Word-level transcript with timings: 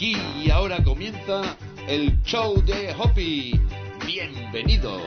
Aquí 0.00 0.16
y 0.42 0.50
ahora 0.50 0.82
comienza 0.82 1.58
el 1.86 2.22
show 2.22 2.64
de 2.64 2.94
Hoppy. 2.98 3.60
Bienvenidos. 4.06 5.02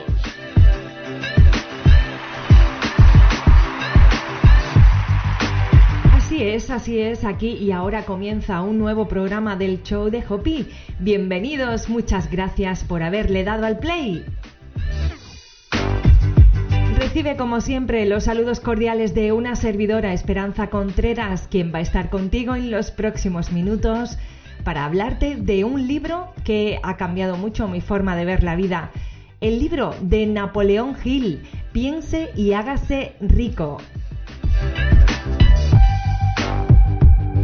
Así 6.12 6.44
es, 6.44 6.70
así 6.70 7.00
es, 7.00 7.24
aquí 7.24 7.54
y 7.54 7.72
ahora 7.72 8.04
comienza 8.04 8.60
un 8.60 8.78
nuevo 8.78 9.08
programa 9.08 9.56
del 9.56 9.82
show 9.82 10.10
de 10.10 10.22
Hopi. 10.28 10.68
Bienvenidos, 11.00 11.88
muchas 11.88 12.30
gracias 12.30 12.84
por 12.84 13.02
haberle 13.02 13.42
dado 13.42 13.66
al 13.66 13.80
play. 13.80 14.24
Recibe 16.96 17.36
como 17.36 17.60
siempre 17.60 18.06
los 18.06 18.22
saludos 18.22 18.60
cordiales 18.60 19.12
de 19.12 19.32
una 19.32 19.56
servidora 19.56 20.12
Esperanza 20.12 20.70
Contreras, 20.70 21.48
quien 21.50 21.74
va 21.74 21.78
a 21.78 21.82
estar 21.82 22.10
contigo 22.10 22.54
en 22.54 22.70
los 22.70 22.92
próximos 22.92 23.50
minutos 23.50 24.18
para 24.64 24.84
hablarte 24.84 25.36
de 25.36 25.64
un 25.64 25.86
libro 25.86 26.32
que 26.42 26.80
ha 26.82 26.96
cambiado 26.96 27.36
mucho 27.36 27.68
mi 27.68 27.80
forma 27.80 28.16
de 28.16 28.24
ver 28.24 28.42
la 28.42 28.56
vida. 28.56 28.90
El 29.40 29.58
libro 29.58 29.94
de 30.00 30.26
Napoleón 30.26 30.96
Hill, 31.04 31.42
Piense 31.72 32.30
y 32.34 32.52
hágase 32.54 33.14
rico. 33.20 33.78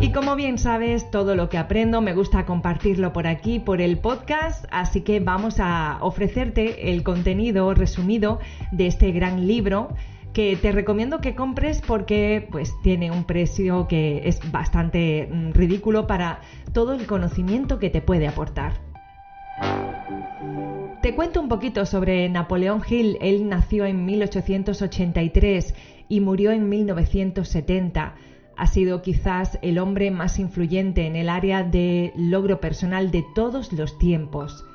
Y 0.01 0.13
como 0.13 0.35
bien 0.35 0.57
sabes, 0.57 1.11
todo 1.11 1.35
lo 1.35 1.51
que 1.51 1.59
aprendo 1.59 2.01
me 2.01 2.15
gusta 2.15 2.47
compartirlo 2.47 3.13
por 3.13 3.27
aquí, 3.27 3.59
por 3.59 3.83
el 3.83 3.99
podcast, 3.99 4.65
así 4.71 5.03
que 5.03 5.21
vamos 5.21 5.61
a 5.61 5.99
ofrecerte 6.01 6.91
el 6.91 7.03
contenido 7.03 7.75
resumido 7.75 8.41
de 8.73 8.87
este 8.87 9.13
gran 9.13 9.47
libro 9.47 9.91
te 10.61 10.73
recomiendo 10.73 11.21
que 11.21 11.35
compres 11.35 11.83
porque 11.87 12.47
pues 12.51 12.73
tiene 12.83 13.11
un 13.11 13.25
precio 13.25 13.87
que 13.89 14.29
es 14.29 14.41
bastante 14.51 15.29
mm, 15.31 15.53
ridículo 15.53 16.07
para 16.07 16.41
todo 16.73 16.95
el 16.95 17.07
conocimiento 17.07 17.79
que 17.79 17.91
te 17.91 18.01
puede 18.01 18.27
aportar. 18.27 18.75
Te 21.03 21.15
cuento 21.15 21.41
un 21.41 21.49
poquito 21.49 21.87
sobre 21.87 22.29
Napoleón 22.29 22.83
Hill. 22.89 23.19
Él 23.21 23.49
nació 23.49 23.85
en 23.87 24.05
1883 24.05 25.75
y 26.09 26.21
murió 26.21 26.53
en 26.53 26.69
1970 26.69 28.15
ha 28.61 28.67
sido 28.67 29.01
quizás 29.01 29.59
el 29.63 29.79
hombre 29.79 30.11
más 30.11 30.39
influyente 30.39 31.07
en 31.07 31.17
el 31.17 31.31
área 31.31 31.63
de 31.63 32.13
logro 32.15 32.61
personal 32.61 33.11
de 33.11 33.25
todos 33.35 33.73
los 33.73 33.97
tiempos. 33.97 34.67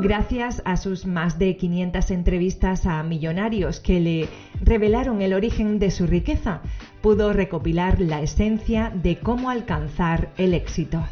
Gracias 0.00 0.62
a 0.64 0.76
sus 0.76 1.04
más 1.04 1.38
de 1.38 1.56
500 1.56 2.10
entrevistas 2.10 2.86
a 2.86 3.02
millonarios 3.02 3.80
que 3.80 4.00
le 4.00 4.28
revelaron 4.62 5.20
el 5.20 5.34
origen 5.34 5.78
de 5.78 5.90
su 5.90 6.06
riqueza, 6.06 6.62
pudo 7.02 7.32
recopilar 7.32 8.00
la 8.00 8.22
esencia 8.22 8.90
de 8.94 9.18
cómo 9.18 9.50
alcanzar 9.50 10.30
el 10.38 10.54
éxito. 10.54 11.04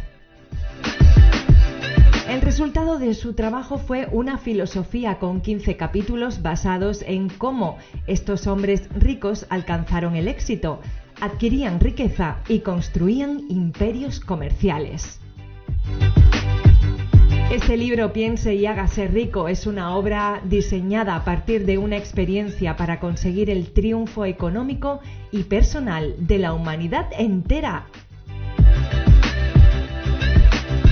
El 2.29 2.43
resultado 2.43 2.99
de 2.99 3.15
su 3.15 3.35
trabajo 3.35 3.79
fue 3.79 4.07
una 4.13 4.39
filosofía 4.39 5.19
con 5.19 5.41
15 5.41 5.77
capítulos 5.77 6.43
basados 6.43 7.03
en 7.07 7.31
cómo 7.31 7.79
estos 8.07 8.47
hombres 8.47 8.89
ricos 8.95 9.47
alcanzaron 9.49 10.15
el 10.15 10.29
éxito, 10.29 10.81
adquirían 11.21 11.81
riqueza 11.81 12.37
y 12.49 12.61
construían 12.61 13.45
imperios 13.49 14.21
comerciales. 14.21 15.21
Este 17.51 17.79
libro 17.79 18.13
Piense 18.13 18.55
y 18.55 18.67
hágase 18.67 19.09
rico 19.09 19.49
es 19.49 19.67
una 19.67 19.97
obra 19.97 20.43
diseñada 20.45 21.17
a 21.17 21.25
partir 21.25 21.65
de 21.65 21.79
una 21.79 21.97
experiencia 21.97 22.77
para 22.77 23.01
conseguir 23.01 23.49
el 23.49 23.73
triunfo 23.73 24.27
económico 24.27 25.01
y 25.33 25.45
personal 25.45 26.15
de 26.19 26.39
la 26.39 26.53
humanidad 26.53 27.07
entera. 27.19 27.87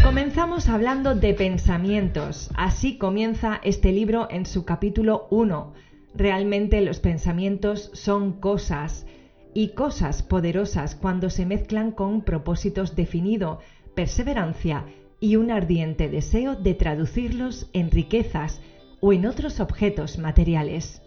Comenzamos 0.03 0.71
hablando 0.71 1.15
de 1.15 1.35
pensamientos. 1.35 2.49
Así 2.55 2.97
comienza 2.97 3.61
este 3.63 3.93
libro 3.93 4.27
en 4.31 4.47
su 4.47 4.65
capítulo 4.65 5.27
1. 5.29 5.75
Realmente 6.15 6.81
los 6.81 7.01
pensamientos 7.01 7.91
son 7.93 8.33
cosas 8.41 9.07
y 9.53 9.75
cosas 9.75 10.23
poderosas 10.23 10.95
cuando 10.95 11.29
se 11.29 11.45
mezclan 11.45 11.93
con 11.93 12.23
propósitos 12.23 12.97
definidos, 12.97 13.59
perseverancia 13.95 14.87
y 15.21 15.37
un 15.37 15.51
ardiente 15.51 16.09
deseo 16.09 16.55
de 16.57 16.75
traducirlos 16.75 17.69
en 17.73 17.91
riquezas 17.91 18.61
o 19.01 19.13
en 19.13 19.27
otros 19.27 19.61
objetos 19.61 20.19
materiales. 20.19 21.03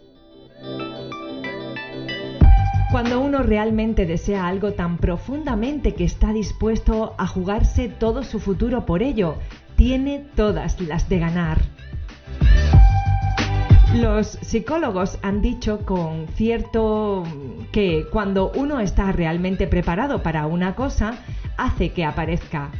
Cuando 2.90 3.20
uno 3.20 3.44
realmente 3.44 4.04
desea 4.04 4.48
algo 4.48 4.72
tan 4.72 4.98
profundamente 4.98 5.94
que 5.94 6.02
está 6.02 6.32
dispuesto 6.32 7.14
a 7.18 7.26
jugarse 7.28 7.88
todo 7.88 8.24
su 8.24 8.40
futuro 8.40 8.84
por 8.84 9.02
ello, 9.02 9.36
tiene 9.76 10.26
todas 10.34 10.80
las 10.80 11.08
de 11.08 11.20
ganar. 11.20 11.58
Los 13.94 14.38
psicólogos 14.42 15.18
han 15.22 15.40
dicho 15.40 15.84
con 15.86 16.26
cierto 16.34 17.24
que 17.72 18.06
cuando 18.10 18.50
uno 18.56 18.80
está 18.80 19.12
realmente 19.12 19.68
preparado 19.68 20.22
para 20.22 20.46
una 20.46 20.74
cosa, 20.74 21.18
hace 21.56 21.92
que 21.92 22.04
aparezca. 22.04 22.70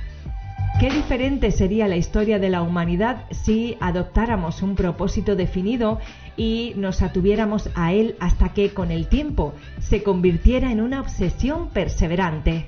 ¿Qué 0.78 0.88
diferente 0.88 1.50
sería 1.50 1.88
la 1.88 1.96
historia 1.96 2.38
de 2.38 2.48
la 2.48 2.62
humanidad 2.62 3.24
si 3.30 3.76
adoptáramos 3.80 4.62
un 4.62 4.76
propósito 4.76 5.36
definido 5.36 5.98
y 6.36 6.72
nos 6.76 7.02
atuviéramos 7.02 7.68
a 7.74 7.92
él 7.92 8.16
hasta 8.20 8.54
que 8.54 8.72
con 8.72 8.90
el 8.90 9.08
tiempo 9.08 9.52
se 9.78 10.02
convirtiera 10.02 10.70
en 10.72 10.80
una 10.80 11.00
obsesión 11.00 11.68
perseverante? 11.70 12.66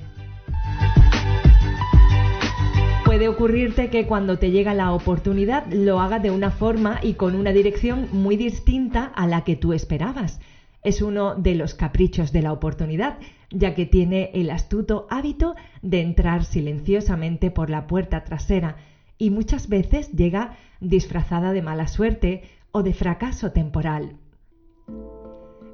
Puede 3.04 3.28
ocurrirte 3.28 3.90
que 3.90 4.06
cuando 4.06 4.38
te 4.38 4.50
llega 4.50 4.72
la 4.72 4.92
oportunidad 4.92 5.66
lo 5.70 6.00
hagas 6.00 6.22
de 6.22 6.30
una 6.30 6.50
forma 6.50 6.98
y 7.02 7.14
con 7.14 7.34
una 7.34 7.52
dirección 7.52 8.08
muy 8.12 8.36
distinta 8.36 9.04
a 9.04 9.26
la 9.26 9.44
que 9.44 9.54
tú 9.54 9.74
esperabas. 9.74 10.40
Es 10.82 11.02
uno 11.02 11.34
de 11.34 11.54
los 11.54 11.74
caprichos 11.74 12.32
de 12.32 12.42
la 12.42 12.52
oportunidad, 12.52 13.19
ya 13.52 13.74
que 13.74 13.86
tiene 13.86 14.30
el 14.32 14.50
astuto 14.50 15.06
hábito 15.08 15.54
de 15.82 16.00
entrar 16.00 16.44
silenciosamente 16.44 17.50
por 17.50 17.70
la 17.70 17.86
puerta 17.86 18.24
trasera 18.24 18.76
y 19.18 19.30
muchas 19.30 19.68
veces 19.68 20.10
llega 20.10 20.50
disfrazada 20.80 21.52
de 21.52 21.62
mala 21.62 21.86
suerte 21.86 22.42
o 22.72 22.82
de 22.82 22.92
fracaso 22.92 23.52
temporal. 23.52 24.16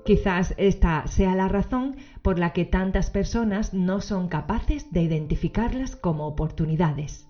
Quizás 0.04 0.54
esta 0.56 1.06
sea 1.06 1.34
la 1.34 1.48
razón 1.48 1.96
por 2.22 2.38
la 2.38 2.50
que 2.50 2.64
tantas 2.64 3.10
personas 3.10 3.74
no 3.74 4.00
son 4.00 4.28
capaces 4.28 4.90
de 4.90 5.02
identificarlas 5.02 5.96
como 5.96 6.26
oportunidades. 6.26 7.28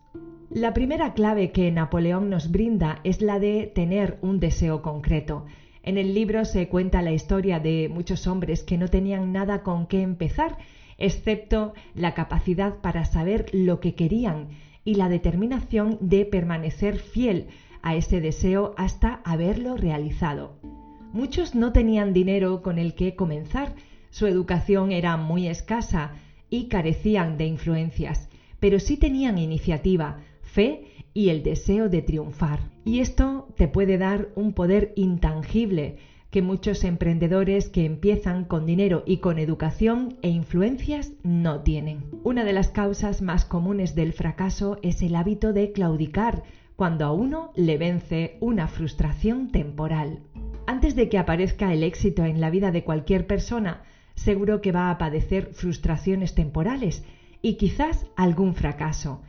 La 0.50 0.72
primera 0.72 1.12
clave 1.12 1.50
que 1.50 1.70
Napoleón 1.70 2.30
nos 2.30 2.50
brinda 2.50 3.00
es 3.04 3.20
la 3.20 3.38
de 3.38 3.70
tener 3.74 4.16
un 4.22 4.40
deseo 4.40 4.80
concreto. 4.80 5.44
En 5.88 5.96
el 5.96 6.12
libro 6.12 6.44
se 6.44 6.68
cuenta 6.68 7.00
la 7.00 7.12
historia 7.12 7.60
de 7.60 7.88
muchos 7.90 8.26
hombres 8.26 8.62
que 8.62 8.76
no 8.76 8.88
tenían 8.88 9.32
nada 9.32 9.62
con 9.62 9.86
qué 9.86 10.02
empezar, 10.02 10.58
excepto 10.98 11.72
la 11.94 12.12
capacidad 12.12 12.82
para 12.82 13.06
saber 13.06 13.46
lo 13.54 13.80
que 13.80 13.94
querían 13.94 14.48
y 14.84 14.96
la 14.96 15.08
determinación 15.08 15.96
de 16.02 16.26
permanecer 16.26 16.98
fiel 16.98 17.46
a 17.80 17.96
ese 17.96 18.20
deseo 18.20 18.74
hasta 18.76 19.22
haberlo 19.24 19.78
realizado. 19.78 20.58
Muchos 21.14 21.54
no 21.54 21.72
tenían 21.72 22.12
dinero 22.12 22.60
con 22.60 22.78
el 22.78 22.92
que 22.92 23.16
comenzar, 23.16 23.74
su 24.10 24.26
educación 24.26 24.92
era 24.92 25.16
muy 25.16 25.48
escasa 25.48 26.12
y 26.50 26.68
carecían 26.68 27.38
de 27.38 27.46
influencias, 27.46 28.28
pero 28.60 28.78
sí 28.78 28.98
tenían 28.98 29.38
iniciativa, 29.38 30.18
fe 30.42 30.82
y 31.14 31.30
el 31.30 31.42
deseo 31.42 31.88
de 31.88 32.02
triunfar. 32.02 32.60
Y 32.88 33.00
esto 33.00 33.46
te 33.54 33.68
puede 33.68 33.98
dar 33.98 34.30
un 34.34 34.54
poder 34.54 34.94
intangible 34.96 35.96
que 36.30 36.40
muchos 36.40 36.84
emprendedores 36.84 37.68
que 37.68 37.84
empiezan 37.84 38.46
con 38.46 38.64
dinero 38.64 39.02
y 39.04 39.18
con 39.18 39.38
educación 39.38 40.16
e 40.22 40.30
influencias 40.30 41.12
no 41.22 41.60
tienen. 41.60 42.06
Una 42.24 42.44
de 42.44 42.54
las 42.54 42.70
causas 42.70 43.20
más 43.20 43.44
comunes 43.44 43.94
del 43.94 44.14
fracaso 44.14 44.78
es 44.80 45.02
el 45.02 45.16
hábito 45.16 45.52
de 45.52 45.70
claudicar 45.72 46.44
cuando 46.76 47.04
a 47.04 47.12
uno 47.12 47.52
le 47.54 47.76
vence 47.76 48.38
una 48.40 48.68
frustración 48.68 49.52
temporal. 49.52 50.20
Antes 50.66 50.96
de 50.96 51.10
que 51.10 51.18
aparezca 51.18 51.74
el 51.74 51.82
éxito 51.82 52.24
en 52.24 52.40
la 52.40 52.48
vida 52.48 52.70
de 52.70 52.84
cualquier 52.84 53.26
persona, 53.26 53.82
seguro 54.14 54.62
que 54.62 54.72
va 54.72 54.90
a 54.90 54.96
padecer 54.96 55.50
frustraciones 55.52 56.34
temporales 56.34 57.04
y 57.42 57.58
quizás 57.58 58.06
algún 58.16 58.54
fracaso, 58.54 59.20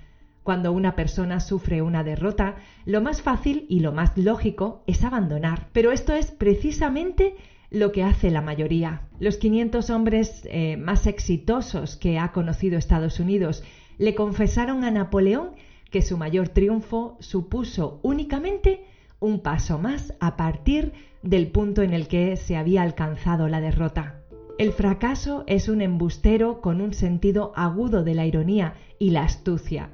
cuando 0.44 0.71
una 0.71 0.95
persona 0.95 1.39
sufre 1.39 1.81
una 1.81 2.03
derrota, 2.03 2.56
lo 2.86 3.01
más 3.01 3.21
fácil 3.21 3.65
y 3.69 3.81
lo 3.81 3.91
más 3.91 4.18
lógico 4.18 4.83
es 4.88 5.03
abandonar. 5.03 5.68
Pero 5.74 5.91
esto 5.91 6.13
es 6.13 6.31
precisamente 6.31 7.36
lo 7.69 7.91
que 7.91 8.03
hace 8.03 8.31
la 8.31 8.41
mayoría. 8.41 9.03
Los 9.19 9.38
500 9.38 9.89
hombres 9.89 10.47
eh, 10.50 10.77
más 10.77 11.06
exitosos 11.07 11.97
que 11.97 12.18
ha 12.18 12.31
conocido 12.31 12.77
Estados 12.77 13.19
Unidos 13.19 13.63
le 13.97 14.15
confesaron 14.15 14.83
a 14.83 14.91
Napoleón 14.91 15.51
que 15.91 16.01
su 16.01 16.18
mayor 16.18 16.50
triunfo 16.50 17.18
supuso 17.19 18.00
únicamente 18.01 18.86
un 19.19 19.41
paso 19.41 19.77
más 19.77 20.13
a 20.19 20.38
partir 20.38 20.94
del 21.21 21.51
punto 21.51 21.81
en 21.81 21.94
el 21.94 22.07
que 22.07 22.38
se 22.38 22.56
había 22.56 22.81
alcanzado 22.81 23.50
la 23.50 23.59
derrota. 23.59 24.21
El 24.57 24.71
fracaso 24.71 25.44
es 25.47 25.68
un 25.68 25.81
embustero 25.81 26.62
con 26.62 26.81
un 26.81 26.94
sentido 26.94 27.51
agudo 27.56 28.03
de 28.03 28.15
la 28.15 28.25
ironía 28.25 28.75
y 28.97 29.12
la 29.12 29.24
astucia 29.24 29.91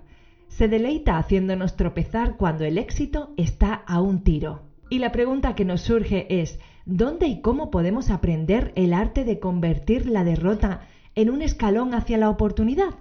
se 0.55 0.69
deleita 0.69 1.17
haciéndonos 1.17 1.75
tropezar 1.75 2.37
cuando 2.37 2.63
el 2.63 2.77
éxito 2.77 3.33
está 3.35 3.73
a 3.73 3.99
un 3.99 4.23
tiro. 4.23 4.61
Y 4.89 4.99
la 4.99 5.11
pregunta 5.11 5.53
que 5.53 5.65
nos 5.65 5.81
surge 5.81 6.41
es, 6.41 6.59
¿dónde 6.85 7.27
y 7.27 7.41
cómo 7.41 7.69
podemos 7.71 8.09
aprender 8.09 8.71
el 8.77 8.93
arte 8.93 9.25
de 9.25 9.39
convertir 9.39 10.05
la 10.05 10.23
derrota 10.23 10.87
en 11.13 11.29
un 11.29 11.41
escalón 11.41 11.93
hacia 11.93 12.17
la 12.17 12.29
oportunidad? 12.29 12.95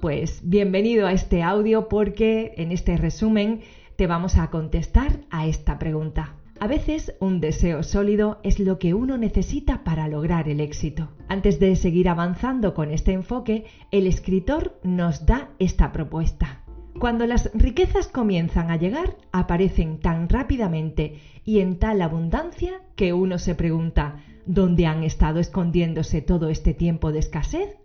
Pues 0.00 0.40
bienvenido 0.48 1.06
a 1.06 1.12
este 1.12 1.42
audio 1.42 1.90
porque 1.90 2.54
en 2.56 2.72
este 2.72 2.96
resumen 2.96 3.60
te 3.96 4.06
vamos 4.06 4.38
a 4.38 4.48
contestar 4.48 5.20
a 5.28 5.46
esta 5.46 5.78
pregunta. 5.78 6.36
A 6.60 6.66
veces 6.66 7.14
un 7.20 7.40
deseo 7.40 7.82
sólido 7.82 8.38
es 8.42 8.58
lo 8.60 8.78
que 8.78 8.94
uno 8.94 9.18
necesita 9.18 9.82
para 9.82 10.08
lograr 10.08 10.48
el 10.48 10.60
éxito. 10.60 11.10
Antes 11.28 11.58
de 11.58 11.74
seguir 11.76 12.08
avanzando 12.08 12.74
con 12.74 12.90
este 12.90 13.12
enfoque, 13.12 13.64
el 13.90 14.06
escritor 14.06 14.78
nos 14.82 15.26
da 15.26 15.50
esta 15.58 15.92
propuesta. 15.92 16.62
Cuando 16.98 17.26
las 17.26 17.50
riquezas 17.54 18.06
comienzan 18.06 18.70
a 18.70 18.76
llegar, 18.76 19.16
aparecen 19.32 19.98
tan 19.98 20.28
rápidamente 20.28 21.18
y 21.44 21.58
en 21.58 21.78
tal 21.78 22.00
abundancia 22.00 22.80
que 22.94 23.12
uno 23.12 23.38
se 23.38 23.56
pregunta, 23.56 24.22
¿dónde 24.46 24.86
han 24.86 25.02
estado 25.02 25.40
escondiéndose 25.40 26.22
todo 26.22 26.48
este 26.48 26.72
tiempo 26.72 27.10
de 27.10 27.18
escasez? 27.18 27.76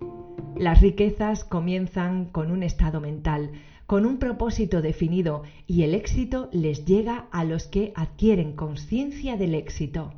Las 0.55 0.81
riquezas 0.81 1.43
comienzan 1.43 2.25
con 2.25 2.51
un 2.51 2.61
estado 2.61 3.01
mental, 3.01 3.51
con 3.89 4.05
un 4.05 4.19
propósito 4.19 4.83
definido 4.83 5.41
y 5.65 5.81
el 5.81 5.95
éxito 5.95 6.47
les 6.51 6.85
llega 6.85 7.25
a 7.31 7.43
los 7.43 7.65
que 7.65 7.91
adquieren 7.95 8.55
conciencia 8.55 9.35
del 9.35 9.55
éxito. 9.55 10.13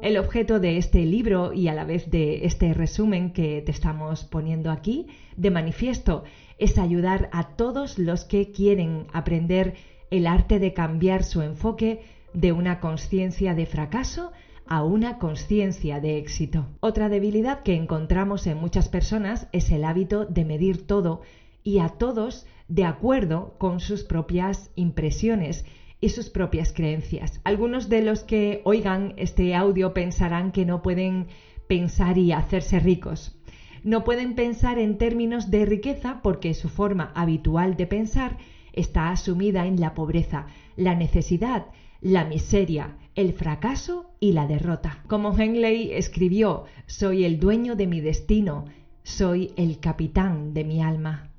El 0.00 0.16
objeto 0.16 0.60
de 0.60 0.78
este 0.78 1.04
libro 1.04 1.52
y 1.52 1.68
a 1.68 1.74
la 1.74 1.84
vez 1.84 2.10
de 2.10 2.46
este 2.46 2.72
resumen 2.72 3.34
que 3.34 3.60
te 3.60 3.70
estamos 3.70 4.24
poniendo 4.24 4.70
aquí 4.70 5.08
de 5.36 5.50
manifiesto 5.50 6.24
es 6.56 6.78
ayudar 6.78 7.28
a 7.32 7.48
todos 7.48 7.98
los 7.98 8.24
que 8.24 8.50
quieren 8.50 9.06
aprender 9.12 9.74
el 10.10 10.26
arte 10.26 10.58
de 10.58 10.72
cambiar 10.72 11.22
su 11.22 11.42
enfoque 11.42 12.00
de 12.32 12.52
una 12.52 12.80
conciencia 12.80 13.54
de 13.54 13.66
fracaso 13.66 14.32
a 14.66 14.82
una 14.82 15.18
conciencia 15.18 16.00
de 16.00 16.16
éxito. 16.16 16.64
Otra 16.80 17.10
debilidad 17.10 17.62
que 17.62 17.74
encontramos 17.74 18.46
en 18.46 18.56
muchas 18.56 18.88
personas 18.88 19.48
es 19.52 19.70
el 19.70 19.84
hábito 19.84 20.24
de 20.24 20.46
medir 20.46 20.86
todo 20.86 21.20
y 21.62 21.78
a 21.78 21.90
todos 21.90 22.46
de 22.72 22.86
acuerdo 22.86 23.54
con 23.58 23.80
sus 23.80 24.02
propias 24.02 24.70
impresiones 24.76 25.66
y 26.00 26.08
sus 26.08 26.30
propias 26.30 26.72
creencias. 26.72 27.42
Algunos 27.44 27.90
de 27.90 28.00
los 28.00 28.24
que 28.24 28.62
oigan 28.64 29.12
este 29.18 29.54
audio 29.54 29.92
pensarán 29.92 30.52
que 30.52 30.64
no 30.64 30.80
pueden 30.80 31.26
pensar 31.68 32.16
y 32.16 32.32
hacerse 32.32 32.80
ricos. 32.80 33.38
No 33.84 34.04
pueden 34.04 34.34
pensar 34.34 34.78
en 34.78 34.96
términos 34.96 35.50
de 35.50 35.66
riqueza 35.66 36.20
porque 36.22 36.54
su 36.54 36.70
forma 36.70 37.12
habitual 37.14 37.76
de 37.76 37.86
pensar 37.86 38.38
está 38.72 39.10
asumida 39.10 39.66
en 39.66 39.78
la 39.78 39.92
pobreza, 39.92 40.46
la 40.74 40.94
necesidad, 40.94 41.66
la 42.00 42.24
miseria, 42.24 42.96
el 43.14 43.34
fracaso 43.34 44.14
y 44.18 44.32
la 44.32 44.46
derrota. 44.46 45.04
Como 45.08 45.38
Henley 45.38 45.92
escribió, 45.92 46.64
soy 46.86 47.26
el 47.26 47.38
dueño 47.38 47.76
de 47.76 47.86
mi 47.86 48.00
destino, 48.00 48.64
soy 49.02 49.52
el 49.56 49.78
capitán 49.78 50.54
de 50.54 50.64
mi 50.64 50.82
alma. 50.82 51.31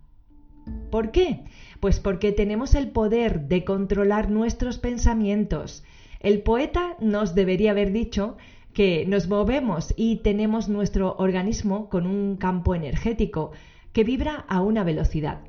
¿Por 0.89 1.11
qué? 1.11 1.43
Pues 1.79 1.99
porque 1.99 2.31
tenemos 2.31 2.75
el 2.75 2.89
poder 2.89 3.47
de 3.47 3.63
controlar 3.63 4.29
nuestros 4.29 4.77
pensamientos. 4.77 5.83
El 6.19 6.41
poeta 6.41 6.95
nos 6.99 7.35
debería 7.35 7.71
haber 7.71 7.91
dicho 7.91 8.37
que 8.73 9.05
nos 9.07 9.27
movemos 9.27 9.93
y 9.97 10.17
tenemos 10.17 10.69
nuestro 10.69 11.15
organismo 11.17 11.89
con 11.89 12.07
un 12.07 12.37
campo 12.37 12.75
energético 12.75 13.51
que 13.91 14.03
vibra 14.03 14.45
a 14.47 14.61
una 14.61 14.83
velocidad. 14.83 15.41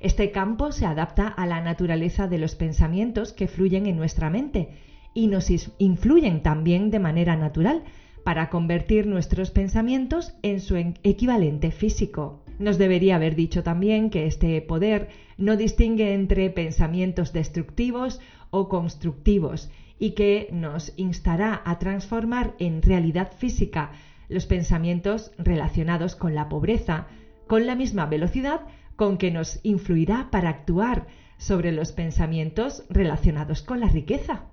Este 0.00 0.32
campo 0.32 0.72
se 0.72 0.86
adapta 0.86 1.28
a 1.28 1.46
la 1.46 1.60
naturaleza 1.60 2.26
de 2.26 2.38
los 2.38 2.54
pensamientos 2.54 3.32
que 3.32 3.46
fluyen 3.46 3.86
en 3.86 3.96
nuestra 3.96 4.30
mente 4.30 4.70
y 5.14 5.28
nos 5.28 5.50
influyen 5.78 6.42
también 6.42 6.90
de 6.90 6.98
manera 6.98 7.36
natural 7.36 7.84
para 8.24 8.50
convertir 8.50 9.06
nuestros 9.06 9.50
pensamientos 9.50 10.34
en 10.42 10.60
su 10.60 10.76
equivalente 10.76 11.70
físico. 11.70 12.41
Nos 12.62 12.78
debería 12.78 13.16
haber 13.16 13.34
dicho 13.34 13.64
también 13.64 14.08
que 14.08 14.26
este 14.26 14.62
poder 14.62 15.08
no 15.36 15.56
distingue 15.56 16.14
entre 16.14 16.48
pensamientos 16.48 17.32
destructivos 17.32 18.20
o 18.50 18.68
constructivos 18.68 19.68
y 19.98 20.12
que 20.12 20.46
nos 20.52 20.92
instará 20.96 21.60
a 21.64 21.80
transformar 21.80 22.54
en 22.60 22.80
realidad 22.80 23.32
física 23.36 23.90
los 24.28 24.46
pensamientos 24.46 25.32
relacionados 25.38 26.14
con 26.14 26.36
la 26.36 26.48
pobreza 26.48 27.08
con 27.48 27.66
la 27.66 27.74
misma 27.74 28.06
velocidad 28.06 28.60
con 28.94 29.18
que 29.18 29.32
nos 29.32 29.58
influirá 29.64 30.28
para 30.30 30.50
actuar 30.50 31.08
sobre 31.38 31.72
los 31.72 31.90
pensamientos 31.90 32.84
relacionados 32.88 33.62
con 33.62 33.80
la 33.80 33.88
riqueza. 33.88 34.44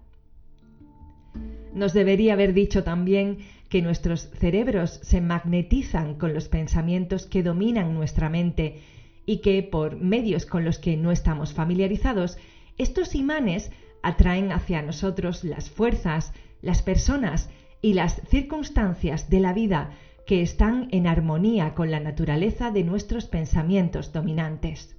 Nos 1.76 1.94
debería 1.94 2.34
haber 2.34 2.54
dicho 2.54 2.84
también 2.84 3.38
que 3.70 3.82
nuestros 3.82 4.30
cerebros 4.32 5.00
se 5.04 5.22
magnetizan 5.22 6.16
con 6.16 6.34
los 6.34 6.50
pensamientos 6.50 7.28
que 7.28 7.44
dominan 7.44 7.94
nuestra 7.94 8.30
mente 8.30 8.82
y 9.26 9.38
que 9.38 9.62
por 9.62 9.98
medios 9.98 10.46
con 10.46 10.66
los 10.66 10.80
que 10.80 10.98
no 10.98 11.12
estamos 11.12 11.54
familiarizados, 11.54 12.38
estos 12.78 13.14
imanes 13.14 13.72
atraen 14.02 14.52
hacia 14.52 14.82
nosotros 14.82 15.44
las 15.44 15.70
fuerzas, 15.70 16.34
las 16.62 16.82
personas 16.82 17.50
y 17.82 17.94
las 17.94 18.22
circunstancias 18.28 19.30
de 19.30 19.40
la 19.40 19.54
vida 19.54 19.92
que 20.26 20.42
están 20.42 20.88
en 20.92 21.08
armonía 21.08 21.74
con 21.76 21.92
la 21.92 22.00
naturaleza 22.00 22.72
de 22.72 22.84
nuestros 22.84 23.26
pensamientos 23.26 24.14
dominantes. 24.14 24.96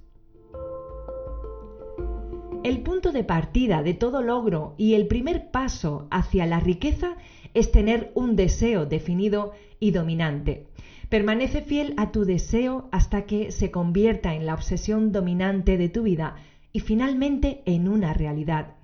El 2.63 2.81
punto 2.81 3.11
de 3.11 3.23
partida 3.23 3.81
de 3.81 3.95
todo 3.95 4.21
logro 4.21 4.75
y 4.77 4.93
el 4.93 5.07
primer 5.07 5.49
paso 5.49 6.07
hacia 6.11 6.45
la 6.45 6.59
riqueza 6.59 7.15
es 7.53 7.71
tener 7.71 8.11
un 8.15 8.35
deseo 8.35 8.85
definido 8.85 9.51
y 9.79 9.91
dominante. 9.91 10.67
Permanece 11.09 11.61
fiel 11.61 11.93
a 11.97 12.11
tu 12.11 12.23
deseo 12.23 12.87
hasta 12.91 13.23
que 13.23 13.51
se 13.51 13.69
convierta 13.71 14.33
en 14.33 14.45
la 14.45 14.53
obsesión 14.53 15.11
dominante 15.11 15.77
de 15.77 15.89
tu 15.89 16.03
vida 16.03 16.35
y 16.71 16.79
finalmente 16.79 17.61
en 17.65 17.87
una 17.87 18.13
realidad. 18.13 18.75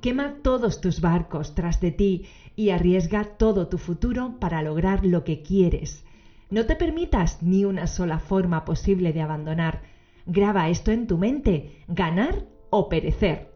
Quema 0.00 0.36
todos 0.42 0.80
tus 0.80 1.00
barcos 1.00 1.54
tras 1.54 1.80
de 1.80 1.90
ti 1.90 2.26
y 2.54 2.70
arriesga 2.70 3.24
todo 3.24 3.68
tu 3.68 3.78
futuro 3.78 4.36
para 4.38 4.62
lograr 4.62 5.04
lo 5.04 5.24
que 5.24 5.42
quieres. 5.42 6.04
No 6.50 6.66
te 6.66 6.76
permitas 6.76 7.42
ni 7.42 7.64
una 7.64 7.86
sola 7.86 8.18
forma 8.18 8.64
posible 8.64 9.12
de 9.12 9.22
abandonar. 9.22 9.82
Graba 10.26 10.68
esto 10.68 10.92
en 10.92 11.06
tu 11.06 11.18
mente, 11.18 11.82
ganar 11.88 12.44
o 12.70 12.88
perecer. 12.88 13.47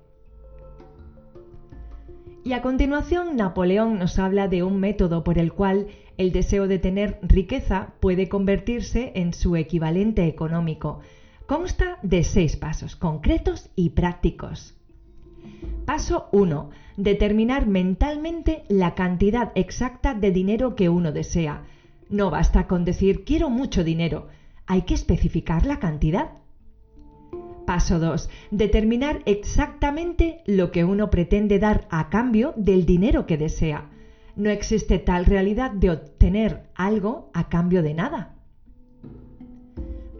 Y 2.44 2.54
a 2.54 2.60
continuación, 2.60 3.36
Napoleón 3.36 4.00
nos 4.00 4.18
habla 4.18 4.48
de 4.48 4.64
un 4.64 4.80
método 4.80 5.22
por 5.22 5.38
el 5.38 5.52
cual 5.52 5.86
el 6.16 6.32
deseo 6.32 6.66
de 6.66 6.80
tener 6.80 7.18
riqueza 7.22 7.94
puede 8.00 8.28
convertirse 8.28 9.12
en 9.14 9.32
su 9.32 9.54
equivalente 9.54 10.26
económico. 10.26 10.98
Consta 11.46 11.98
de 12.02 12.24
seis 12.24 12.56
pasos 12.56 12.96
concretos 12.96 13.70
y 13.76 13.90
prácticos. 13.90 14.74
Paso 15.84 16.28
1. 16.32 16.70
Determinar 16.96 17.66
mentalmente 17.66 18.64
la 18.68 18.94
cantidad 18.94 19.52
exacta 19.54 20.14
de 20.14 20.32
dinero 20.32 20.74
que 20.74 20.88
uno 20.88 21.12
desea. 21.12 21.62
No 22.08 22.30
basta 22.30 22.66
con 22.66 22.84
decir 22.84 23.24
quiero 23.24 23.50
mucho 23.50 23.84
dinero, 23.84 24.26
hay 24.66 24.82
que 24.82 24.94
especificar 24.94 25.64
la 25.64 25.78
cantidad. 25.78 26.41
Paso 27.66 27.98
2. 27.98 28.28
Determinar 28.50 29.22
exactamente 29.24 30.42
lo 30.46 30.70
que 30.72 30.84
uno 30.84 31.10
pretende 31.10 31.58
dar 31.58 31.86
a 31.90 32.08
cambio 32.08 32.54
del 32.56 32.86
dinero 32.86 33.26
que 33.26 33.38
desea. 33.38 33.90
No 34.34 34.50
existe 34.50 34.98
tal 34.98 35.26
realidad 35.26 35.70
de 35.70 35.90
obtener 35.90 36.70
algo 36.74 37.30
a 37.34 37.48
cambio 37.48 37.82
de 37.82 37.94
nada. 37.94 38.34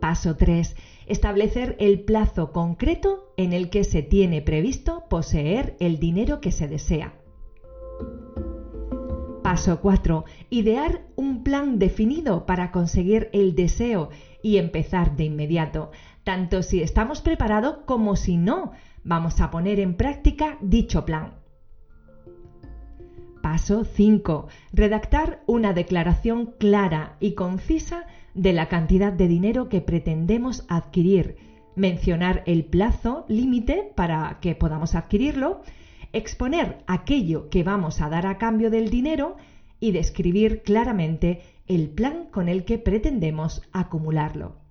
Paso 0.01 0.37
3. 0.37 0.77
Establecer 1.07 1.77
el 1.79 2.01
plazo 2.01 2.53
concreto 2.53 3.33
en 3.37 3.53
el 3.53 3.71
que 3.71 3.85
se 3.85 4.03
tiene 4.03 4.43
previsto 4.43 5.05
poseer 5.09 5.77
el 5.81 5.99
dinero 5.99 6.41
que 6.41 6.53
se 6.53 6.69
desea. 6.69 7.15
Paso 9.43 9.81
4. 9.81 10.25
Idear 10.51 11.03
un 11.17 11.43
plan 11.43 11.79
definido 11.79 12.47
para 12.47 12.71
conseguir 12.71 13.29
el 13.33 13.55
deseo 13.55 14.11
y 14.43 14.57
empezar 14.57 15.17
de 15.17 15.25
inmediato 15.25 15.91
tanto 16.25 16.63
si 16.63 16.83
estamos 16.83 17.21
preparados 17.21 17.79
como 17.85 18.17
si 18.17 18.37
no 18.37 18.73
vamos 19.05 19.41
a 19.41 19.51
poner 19.51 19.81
en 19.81 19.97
práctica 19.97 20.59
dicho 20.61 21.05
plan. 21.05 21.35
Paso 23.43 23.85
5. 23.85 24.47
Redactar 24.73 25.43
una 25.47 25.73
declaración 25.73 26.55
clara 26.59 27.17
y 27.19 27.35
concisa 27.35 28.07
de 28.35 28.53
la 28.53 28.69
cantidad 28.69 29.13
de 29.13 29.27
dinero 29.27 29.69
que 29.69 29.81
pretendemos 29.81 30.65
adquirir. 30.69 31.37
Mencionar 31.75 32.45
el 32.47 32.65
plazo 32.65 33.25
límite 33.29 33.93
para 33.97 34.39
que 34.41 34.55
podamos 34.55 34.95
adquirirlo. 34.95 35.63
Exponer 36.13 36.85
aquello 36.87 37.49
que 37.49 37.65
vamos 37.65 38.01
a 38.01 38.09
dar 38.09 38.27
a 38.27 38.39
cambio 38.39 38.71
del 38.71 38.91
dinero 38.91 39.37
y 39.81 39.91
describir 39.91 40.63
claramente 40.63 41.43
el 41.67 41.89
plan 41.89 42.27
con 42.31 42.49
el 42.49 42.65
que 42.65 42.79
pretendemos 42.79 43.63
acumularlo. 43.73 44.62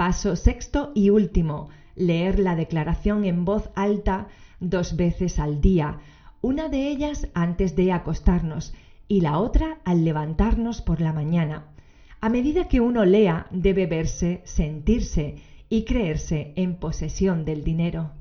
Paso 0.00 0.34
sexto 0.34 0.92
y 0.94 1.10
último, 1.10 1.68
leer 1.94 2.38
la 2.38 2.56
declaración 2.56 3.26
en 3.26 3.44
voz 3.44 3.68
alta 3.74 4.28
dos 4.58 4.96
veces 4.96 5.38
al 5.38 5.60
día, 5.60 5.98
una 6.40 6.70
de 6.70 6.88
ellas 6.88 7.28
antes 7.34 7.76
de 7.76 7.92
acostarnos 7.92 8.72
y 9.08 9.20
la 9.20 9.38
otra 9.38 9.76
al 9.84 10.06
levantarnos 10.06 10.80
por 10.80 11.02
la 11.02 11.12
mañana. 11.12 11.66
A 12.22 12.30
medida 12.30 12.66
que 12.66 12.80
uno 12.80 13.04
lea, 13.04 13.46
debe 13.50 13.84
verse, 13.84 14.40
sentirse 14.44 15.36
y 15.68 15.84
creerse 15.84 16.54
en 16.56 16.76
posesión 16.76 17.44
del 17.44 17.62
dinero. 17.62 18.12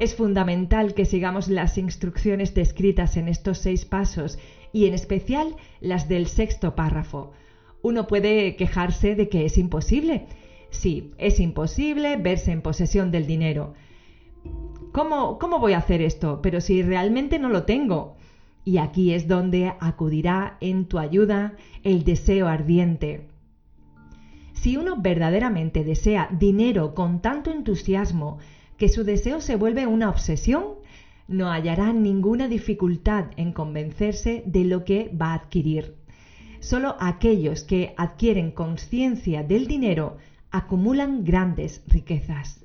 Es 0.00 0.16
fundamental 0.16 0.94
que 0.94 1.04
sigamos 1.04 1.46
las 1.46 1.78
instrucciones 1.78 2.54
descritas 2.54 3.16
en 3.16 3.28
estos 3.28 3.58
seis 3.58 3.84
pasos 3.84 4.36
y 4.72 4.88
en 4.88 4.94
especial 4.94 5.54
las 5.80 6.08
del 6.08 6.26
sexto 6.26 6.74
párrafo. 6.74 7.34
Uno 7.84 8.06
puede 8.06 8.56
quejarse 8.56 9.14
de 9.14 9.28
que 9.28 9.44
es 9.44 9.58
imposible. 9.58 10.24
Sí, 10.70 11.12
es 11.18 11.38
imposible 11.38 12.16
verse 12.16 12.50
en 12.50 12.62
posesión 12.62 13.10
del 13.10 13.26
dinero. 13.26 13.74
¿Cómo, 14.90 15.38
¿Cómo 15.38 15.58
voy 15.58 15.74
a 15.74 15.78
hacer 15.78 16.00
esto? 16.00 16.40
Pero 16.40 16.62
si 16.62 16.82
realmente 16.82 17.38
no 17.38 17.50
lo 17.50 17.64
tengo. 17.64 18.16
Y 18.64 18.78
aquí 18.78 19.12
es 19.12 19.28
donde 19.28 19.74
acudirá 19.80 20.56
en 20.62 20.86
tu 20.86 20.98
ayuda 20.98 21.56
el 21.82 22.04
deseo 22.04 22.48
ardiente. 22.48 23.28
Si 24.54 24.78
uno 24.78 24.96
verdaderamente 24.96 25.84
desea 25.84 26.30
dinero 26.32 26.94
con 26.94 27.20
tanto 27.20 27.50
entusiasmo 27.50 28.38
que 28.78 28.88
su 28.88 29.04
deseo 29.04 29.42
se 29.42 29.56
vuelve 29.56 29.86
una 29.86 30.08
obsesión, 30.08 30.76
no 31.28 31.50
hallará 31.50 31.92
ninguna 31.92 32.48
dificultad 32.48 33.26
en 33.36 33.52
convencerse 33.52 34.42
de 34.46 34.64
lo 34.64 34.86
que 34.86 35.10
va 35.14 35.32
a 35.32 35.34
adquirir. 35.34 36.02
Solo 36.64 36.96
aquellos 36.98 37.62
que 37.62 37.92
adquieren 37.98 38.50
conciencia 38.50 39.42
del 39.42 39.66
dinero 39.66 40.16
acumulan 40.50 41.22
grandes 41.22 41.82
riquezas. 41.86 42.64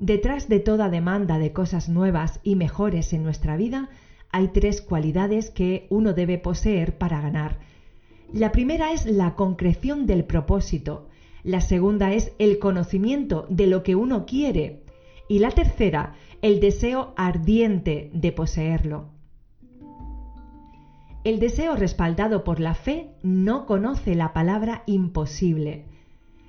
Detrás 0.00 0.48
de 0.48 0.58
toda 0.58 0.88
demanda 0.88 1.38
de 1.38 1.52
cosas 1.52 1.90
nuevas 1.90 2.40
y 2.42 2.56
mejores 2.56 3.12
en 3.12 3.24
nuestra 3.24 3.58
vida 3.58 3.90
hay 4.32 4.48
tres 4.48 4.80
cualidades 4.80 5.50
que 5.50 5.86
uno 5.90 6.14
debe 6.14 6.38
poseer 6.38 6.96
para 6.96 7.20
ganar. 7.20 7.58
La 8.32 8.50
primera 8.50 8.94
es 8.94 9.04
la 9.04 9.34
concreción 9.34 10.06
del 10.06 10.24
propósito, 10.24 11.08
la 11.42 11.60
segunda 11.60 12.14
es 12.14 12.32
el 12.38 12.58
conocimiento 12.58 13.46
de 13.50 13.66
lo 13.66 13.82
que 13.82 13.96
uno 13.96 14.24
quiere 14.24 14.82
y 15.28 15.40
la 15.40 15.50
tercera, 15.50 16.14
el 16.40 16.58
deseo 16.58 17.12
ardiente 17.18 18.10
de 18.14 18.32
poseerlo. 18.32 19.15
El 21.26 21.40
deseo 21.40 21.74
respaldado 21.74 22.44
por 22.44 22.60
la 22.60 22.74
fe 22.74 23.08
no 23.20 23.66
conoce 23.66 24.14
la 24.14 24.32
palabra 24.32 24.84
imposible. 24.86 25.82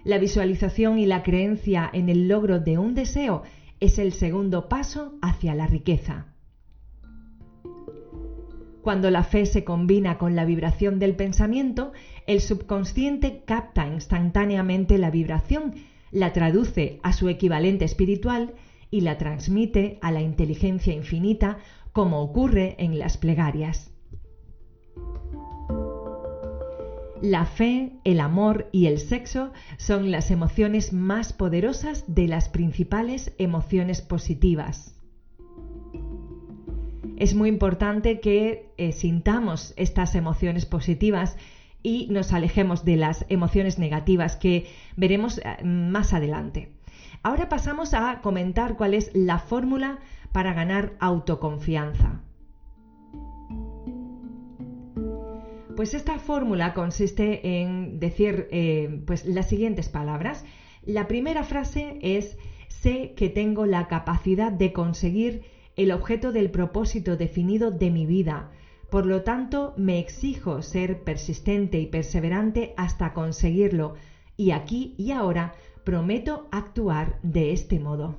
La 0.04 0.20
visualización 0.20 1.00
y 1.00 1.08
la 1.08 1.24
creencia 1.24 1.90
en 1.92 2.10
el 2.10 2.28
logro 2.28 2.60
de 2.60 2.78
un 2.78 2.94
deseo 2.94 3.42
es 3.80 3.98
el 3.98 4.14
segundo 4.14 4.70
paso 4.70 5.16
hacia 5.20 5.56
la 5.56 5.66
riqueza. 5.66 6.28
Cuando 8.84 9.10
la 9.10 9.24
fe 9.24 9.48
se 9.48 9.64
combina 9.64 10.20
con 10.20 10.36
la 10.36 10.46
vibración 10.46 11.00
del 11.00 11.16
pensamiento, 11.16 11.92
el 12.28 12.40
subconsciente 12.40 13.42
capta 13.46 13.88
instantáneamente 13.88 15.00
la 15.00 15.10
vibración, 15.10 15.74
la 16.12 16.34
traduce 16.34 17.00
a 17.02 17.14
su 17.14 17.30
equivalente 17.30 17.84
espiritual 17.84 18.54
y 18.92 19.02
la 19.02 19.18
transmite 19.18 19.98
a 20.02 20.12
la 20.12 20.22
inteligencia 20.22 20.94
infinita 20.94 21.58
como 21.94 22.22
ocurre 22.22 22.76
en 22.78 23.00
las 23.00 23.18
plegarias. 23.18 23.97
La 27.22 27.46
fe, 27.46 27.94
el 28.04 28.20
amor 28.20 28.70
y 28.72 28.86
el 28.86 29.00
sexo 29.00 29.52
son 29.78 30.12
las 30.12 30.30
emociones 30.30 30.94
más 30.94 31.34
poderosas 31.34 32.04
de 32.08 32.28
las 32.28 32.48
principales 32.48 33.34
emociones 33.40 34.02
positivas. 34.02 34.96
Es 37.18 37.34
muy 37.34 37.50
importante 37.50 38.20
que 38.20 38.72
eh, 38.78 38.92
sintamos 38.92 39.74
estas 39.78 40.14
emociones 40.14 40.68
positivas 40.68 41.38
y 41.82 42.08
nos 42.12 42.34
alejemos 42.34 42.86
de 42.86 42.98
las 42.98 43.26
emociones 43.30 43.80
negativas 43.80 44.36
que 44.36 44.68
veremos 44.96 45.40
eh, 45.40 45.64
más 45.64 46.14
adelante. 46.14 46.72
Ahora 47.24 47.50
pasamos 47.50 47.96
a 47.96 48.22
comentar 48.22 48.78
cuál 48.78 48.94
es 48.94 49.10
la 49.16 49.40
fórmula 49.40 50.00
para 50.32 50.54
ganar 50.54 50.94
autoconfianza. 51.00 52.22
Pues 55.78 55.94
esta 55.94 56.18
fórmula 56.18 56.74
consiste 56.74 57.62
en 57.62 58.00
decir 58.00 58.48
eh, 58.50 59.00
pues 59.06 59.28
las 59.28 59.48
siguientes 59.48 59.90
palabras. 59.90 60.44
La 60.84 61.08
primera 61.08 61.44
frase 61.44 62.00
es 62.02 62.36
sé 62.68 63.14
que 63.16 63.30
tengo 63.30 63.68
la 63.68 63.88
capacidad 63.88 64.52
de 64.52 64.74
conseguir 64.74 65.44
el 65.76 65.92
objeto 65.92 66.32
del 66.32 66.50
propósito 66.50 67.16
definido 67.16 67.70
de 67.70 67.92
mi 67.92 68.08
vida. 68.08 68.50
Por 68.90 69.06
lo 69.06 69.22
tanto, 69.22 69.76
me 69.78 70.00
exijo 70.00 70.64
ser 70.64 71.04
persistente 71.04 71.80
y 71.80 71.86
perseverante 71.86 72.74
hasta 72.76 73.14
conseguirlo. 73.14 73.94
Y 74.36 74.50
aquí 74.52 74.96
y 74.98 75.12
ahora 75.12 75.54
prometo 75.84 76.48
actuar 76.52 77.20
de 77.22 77.52
este 77.52 77.80
modo. 77.80 78.18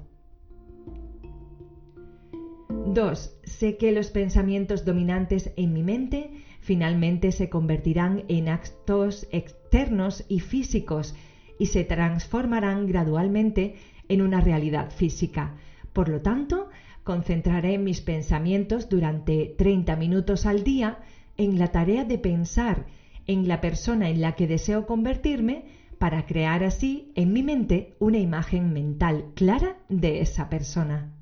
2. 2.68 3.40
Sé 3.42 3.76
que 3.76 3.90
los 3.90 4.10
pensamientos 4.10 4.84
dominantes 4.84 5.52
en 5.56 5.72
mi 5.72 5.82
mente 5.82 6.30
finalmente 6.68 7.32
se 7.32 7.48
convertirán 7.48 8.24
en 8.28 8.50
actos 8.50 9.26
externos 9.30 10.26
y 10.28 10.40
físicos 10.40 11.14
y 11.58 11.64
se 11.64 11.82
transformarán 11.82 12.86
gradualmente 12.86 13.76
en 14.06 14.20
una 14.20 14.42
realidad 14.42 14.90
física. 14.90 15.54
Por 15.94 16.10
lo 16.10 16.20
tanto, 16.20 16.68
concentraré 17.04 17.78
mis 17.78 18.02
pensamientos 18.02 18.90
durante 18.90 19.54
30 19.56 19.96
minutos 19.96 20.44
al 20.44 20.62
día 20.62 20.98
en 21.38 21.58
la 21.58 21.68
tarea 21.68 22.04
de 22.04 22.18
pensar 22.18 22.84
en 23.26 23.48
la 23.48 23.62
persona 23.62 24.10
en 24.10 24.20
la 24.20 24.32
que 24.32 24.46
deseo 24.46 24.84
convertirme 24.84 25.64
para 25.96 26.26
crear 26.26 26.64
así 26.64 27.12
en 27.14 27.32
mi 27.32 27.42
mente 27.42 27.94
una 27.98 28.18
imagen 28.18 28.74
mental 28.74 29.24
clara 29.34 29.78
de 29.88 30.20
esa 30.20 30.50
persona. 30.50 31.14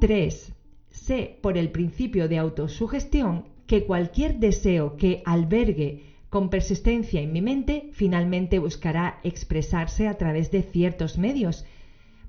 3 0.00 0.59
sé 0.90 1.38
por 1.40 1.56
el 1.56 1.70
principio 1.70 2.28
de 2.28 2.38
autosugestión 2.38 3.44
que 3.66 3.84
cualquier 3.84 4.36
deseo 4.36 4.96
que 4.96 5.22
albergue 5.24 6.02
con 6.28 6.48
persistencia 6.48 7.20
en 7.20 7.32
mi 7.32 7.42
mente 7.42 7.88
finalmente 7.92 8.58
buscará 8.58 9.20
expresarse 9.24 10.06
a 10.06 10.16
través 10.16 10.50
de 10.50 10.62
ciertos 10.62 11.18
medios 11.18 11.64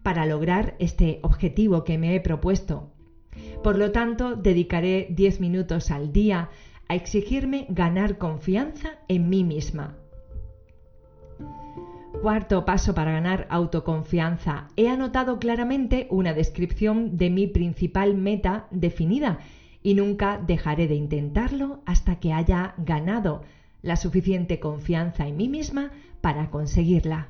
para 0.03 0.25
lograr 0.25 0.75
este 0.80 1.20
objetivo 1.22 1.84
que 1.84 1.98
me 1.98 2.15
he 2.15 2.20
propuesto. 2.20 2.91
Por 3.63 3.77
lo 3.77 3.91
tanto, 3.91 4.36
dedicaré 4.36 5.08
10 5.12 5.39
minutos 5.39 5.91
al 5.91 6.12
día 6.12 6.50
a 6.88 6.96
exigirme 6.96 7.68
ganar 7.70 8.18
confianza 8.18 9.00
en 9.08 9.30
mí 9.30 9.44
misma. 9.44 10.00
Cuarto 12.21 12.65
paso 12.65 12.93
para 12.93 13.13
ganar 13.13 13.47
autoconfianza. 13.49 14.67
He 14.75 14.89
anotado 14.89 15.39
claramente 15.39 16.05
una 16.11 16.35
descripción 16.35 17.17
de 17.17 17.31
mi 17.31 17.47
principal 17.47 18.13
meta 18.15 18.67
definida 18.69 19.39
y 19.81 19.95
nunca 19.95 20.37
dejaré 20.37 20.87
de 20.87 20.93
intentarlo 20.93 21.81
hasta 21.87 22.19
que 22.19 22.31
haya 22.31 22.75
ganado 22.77 23.41
la 23.81 23.95
suficiente 23.95 24.59
confianza 24.59 25.27
en 25.27 25.35
mí 25.35 25.49
misma 25.49 25.93
para 26.21 26.51
conseguirla. 26.51 27.29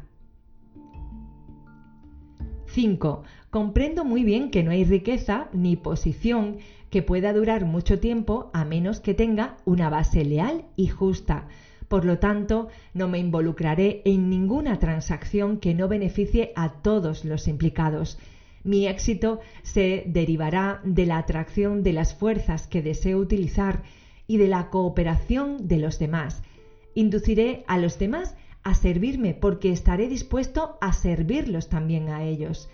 5. 2.66 3.24
Comprendo 3.50 4.04
muy 4.04 4.26
bien 4.26 4.52
que 4.52 4.62
no 4.62 4.72
hay 4.72 4.84
riqueza 4.84 5.48
ni 5.54 5.78
posición 5.78 6.58
que 6.90 7.02
pueda 7.02 7.32
durar 7.32 7.64
mucho 7.64 7.98
tiempo 8.02 8.52
a 8.54 8.66
menos 8.66 9.00
que 9.00 9.14
tenga 9.14 9.56
una 9.64 9.90
base 9.90 10.26
leal 10.26 10.66
y 10.76 10.88
justa 10.88 11.48
por 11.92 12.06
lo 12.06 12.20
tanto, 12.20 12.70
no 12.94 13.10
me 13.10 13.20
involucraré 13.20 14.02
en 14.06 14.30
ninguna 14.30 14.80
transacción 14.80 15.58
que 15.58 15.74
no 15.74 15.90
beneficie 15.90 16.54
a 16.56 16.70
todos 16.70 17.26
los 17.26 17.50
implicados. 17.50 18.18
Mi 18.64 18.88
éxito 18.88 19.42
se 19.62 20.06
derivará 20.08 20.80
de 20.86 21.06
la 21.06 21.18
atracción 21.18 21.84
de 21.84 21.92
las 21.92 22.16
fuerzas 22.16 22.66
que 22.66 22.82
deseo 22.82 23.18
utilizar 23.18 23.84
y 24.26 24.38
de 24.38 24.48
la 24.48 24.70
cooperación 24.70 25.68
de 25.68 25.80
los 25.80 26.00
demás. 26.00 26.44
Induciré 26.96 27.66
a 27.68 27.78
los 27.78 28.00
demás 28.00 28.38
a 28.64 28.74
servirme 28.74 29.34
porque 29.34 29.74
estaré 29.74 30.08
dispuesto 30.08 30.78
a 30.80 30.94
servirlos 30.94 31.68
también 31.68 32.08
a 32.08 32.24
ellos. 32.24 32.70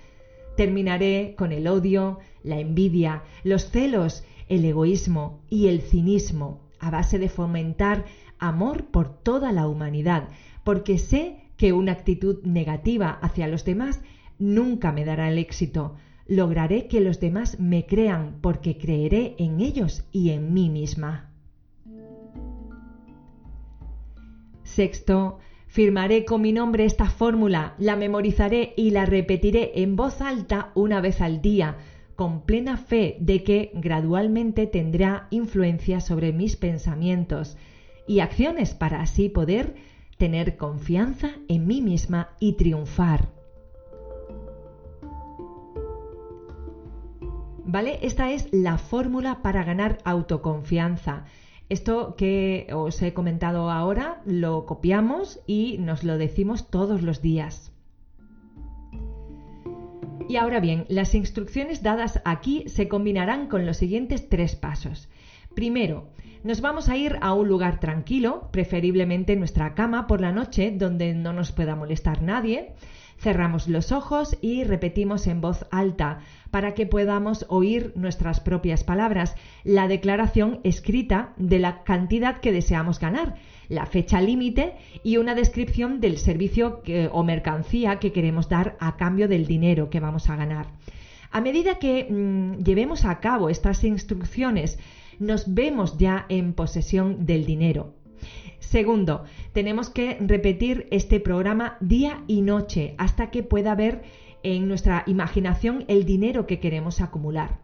Terminaré 0.56 1.34
con 1.36 1.52
el 1.52 1.68
odio, 1.68 2.20
la 2.44 2.60
envidia, 2.60 3.24
los 3.44 3.72
celos, 3.72 4.24
el 4.48 4.64
egoísmo 4.64 5.40
y 5.50 5.70
el 5.70 5.82
cinismo 5.82 6.68
a 6.80 6.92
base 6.92 7.20
de 7.20 7.30
fomentar 7.30 8.06
amor 8.40 8.86
por 8.86 9.10
toda 9.10 9.52
la 9.52 9.68
humanidad, 9.68 10.30
porque 10.64 10.98
sé 10.98 11.38
que 11.58 11.74
una 11.74 11.92
actitud 11.92 12.44
negativa 12.44 13.10
hacia 13.22 13.48
los 13.48 13.66
demás 13.66 14.02
nunca 14.40 14.92
me 14.92 15.06
dará 15.06 15.30
el 15.30 15.38
éxito. 15.38 15.96
Lograré 16.28 16.88
que 16.88 17.02
los 17.02 17.20
demás 17.20 17.60
me 17.60 17.86
crean 17.86 18.38
porque 18.42 18.78
creeré 18.78 19.36
en 19.38 19.62
ellos 19.62 20.06
y 20.12 20.30
en 20.32 20.54
mí 20.54 20.70
misma. 20.70 21.32
Sexto, 24.64 25.40
firmaré 25.68 26.26
con 26.26 26.42
mi 26.42 26.52
nombre 26.52 26.86
esta 26.86 27.10
fórmula, 27.10 27.74
la 27.80 27.96
memorizaré 27.96 28.74
y 28.76 28.92
la 28.92 29.06
repetiré 29.06 29.72
en 29.82 29.96
voz 29.96 30.22
alta 30.22 30.72
una 30.76 31.02
vez 31.02 31.22
al 31.22 31.42
día, 31.42 31.78
con 32.16 32.42
plena 32.42 32.78
fe 32.78 33.16
de 33.20 33.44
que 33.44 33.72
gradualmente 33.74 34.68
tendrá 34.68 35.28
influencia 35.30 36.02
sobre 36.02 36.34
mis 36.34 36.58
pensamientos 36.58 37.58
y 38.08 38.22
acciones 38.22 38.74
para 38.74 39.02
así 39.02 39.30
poder 39.30 39.76
tener 40.18 40.58
confianza 40.58 41.32
en 41.48 41.68
mí 41.68 41.82
misma 41.82 42.30
y 42.40 42.54
triunfar. 42.54 43.30
¿Vale? 47.66 48.00
Esta 48.02 48.32
es 48.32 48.48
la 48.52 48.78
fórmula 48.78 49.42
para 49.42 49.64
ganar 49.64 49.98
autoconfianza. 50.06 51.26
Esto 51.70 52.16
que 52.16 52.68
os 52.72 53.02
he 53.02 53.14
comentado 53.14 53.70
ahora 53.70 54.22
lo 54.26 54.66
copiamos 54.66 55.42
y 55.46 55.78
nos 55.80 56.06
lo 56.06 56.18
decimos 56.18 56.70
todos 56.70 57.02
los 57.02 57.22
días. 57.22 57.74
Y 60.30 60.38
ahora 60.38 60.62
bien, 60.62 60.86
las 60.88 61.14
instrucciones 61.14 61.84
dadas 61.84 62.22
aquí 62.24 62.64
se 62.68 62.88
combinarán 62.88 63.48
con 63.48 63.66
los 63.66 63.78
siguientes 63.78 64.30
tres 64.30 64.56
pasos. 64.56 65.10
Primero, 65.58 66.06
nos 66.44 66.62
vamos 66.62 66.88
a 66.88 66.98
ir 66.98 67.18
a 67.20 67.34
un 67.34 67.48
lugar 67.48 67.80
tranquilo, 67.80 68.48
preferiblemente 68.52 69.36
nuestra 69.36 69.74
cama 69.74 70.06
por 70.06 70.22
la 70.22 70.32
noche, 70.32 70.72
donde 70.72 71.16
no 71.16 71.34
nos 71.34 71.52
pueda 71.52 71.76
molestar 71.76 72.22
nadie. 72.22 72.74
Cerramos 73.18 73.68
los 73.68 73.92
ojos 73.92 74.38
y 74.40 74.66
repetimos 74.66 75.26
en 75.26 75.42
voz 75.42 75.66
alta 75.72 76.20
para 76.52 76.76
que 76.76 76.86
podamos 76.86 77.48
oír 77.50 77.92
nuestras 77.96 78.40
propias 78.40 78.84
palabras, 78.84 79.36
la 79.64 79.88
declaración 79.88 80.60
escrita 80.64 81.34
de 81.38 81.58
la 81.58 81.84
cantidad 81.84 82.40
que 82.40 82.52
deseamos 82.52 83.00
ganar, 83.00 83.34
la 83.68 83.88
fecha 83.88 84.22
límite 84.22 84.76
y 85.04 85.18
una 85.18 85.34
descripción 85.34 86.00
del 86.02 86.20
servicio 86.20 86.84
o 87.12 87.24
mercancía 87.24 87.98
que 87.98 88.12
queremos 88.12 88.48
dar 88.48 88.78
a 88.80 88.96
cambio 88.96 89.28
del 89.28 89.48
dinero 89.48 89.90
que 89.90 90.02
vamos 90.02 90.30
a 90.30 90.36
ganar. 90.36 90.68
A 91.32 91.42
medida 91.42 91.80
que 91.80 92.08
mm, 92.10 92.64
llevemos 92.64 93.06
a 93.06 93.20
cabo 93.20 93.50
estas 93.50 93.84
instrucciones, 93.84 94.78
nos 95.20 95.54
vemos 95.54 95.98
ya 95.98 96.26
en 96.30 96.54
posesión 96.54 97.26
del 97.26 97.46
dinero. 97.46 97.94
Segundo, 98.60 99.24
tenemos 99.54 99.90
que 99.90 100.18
repetir 100.20 100.88
este 100.92 101.20
programa 101.20 101.78
día 101.80 102.24
y 102.28 102.42
noche 102.42 102.96
hasta 102.98 103.30
que 103.30 103.44
pueda 103.44 103.76
ver 103.76 104.04
en 104.44 104.68
nuestra 104.68 105.04
imaginación 105.08 105.86
el 105.88 106.06
dinero 106.06 106.48
que 106.48 106.60
queremos 106.60 107.02
acumular. 107.02 107.60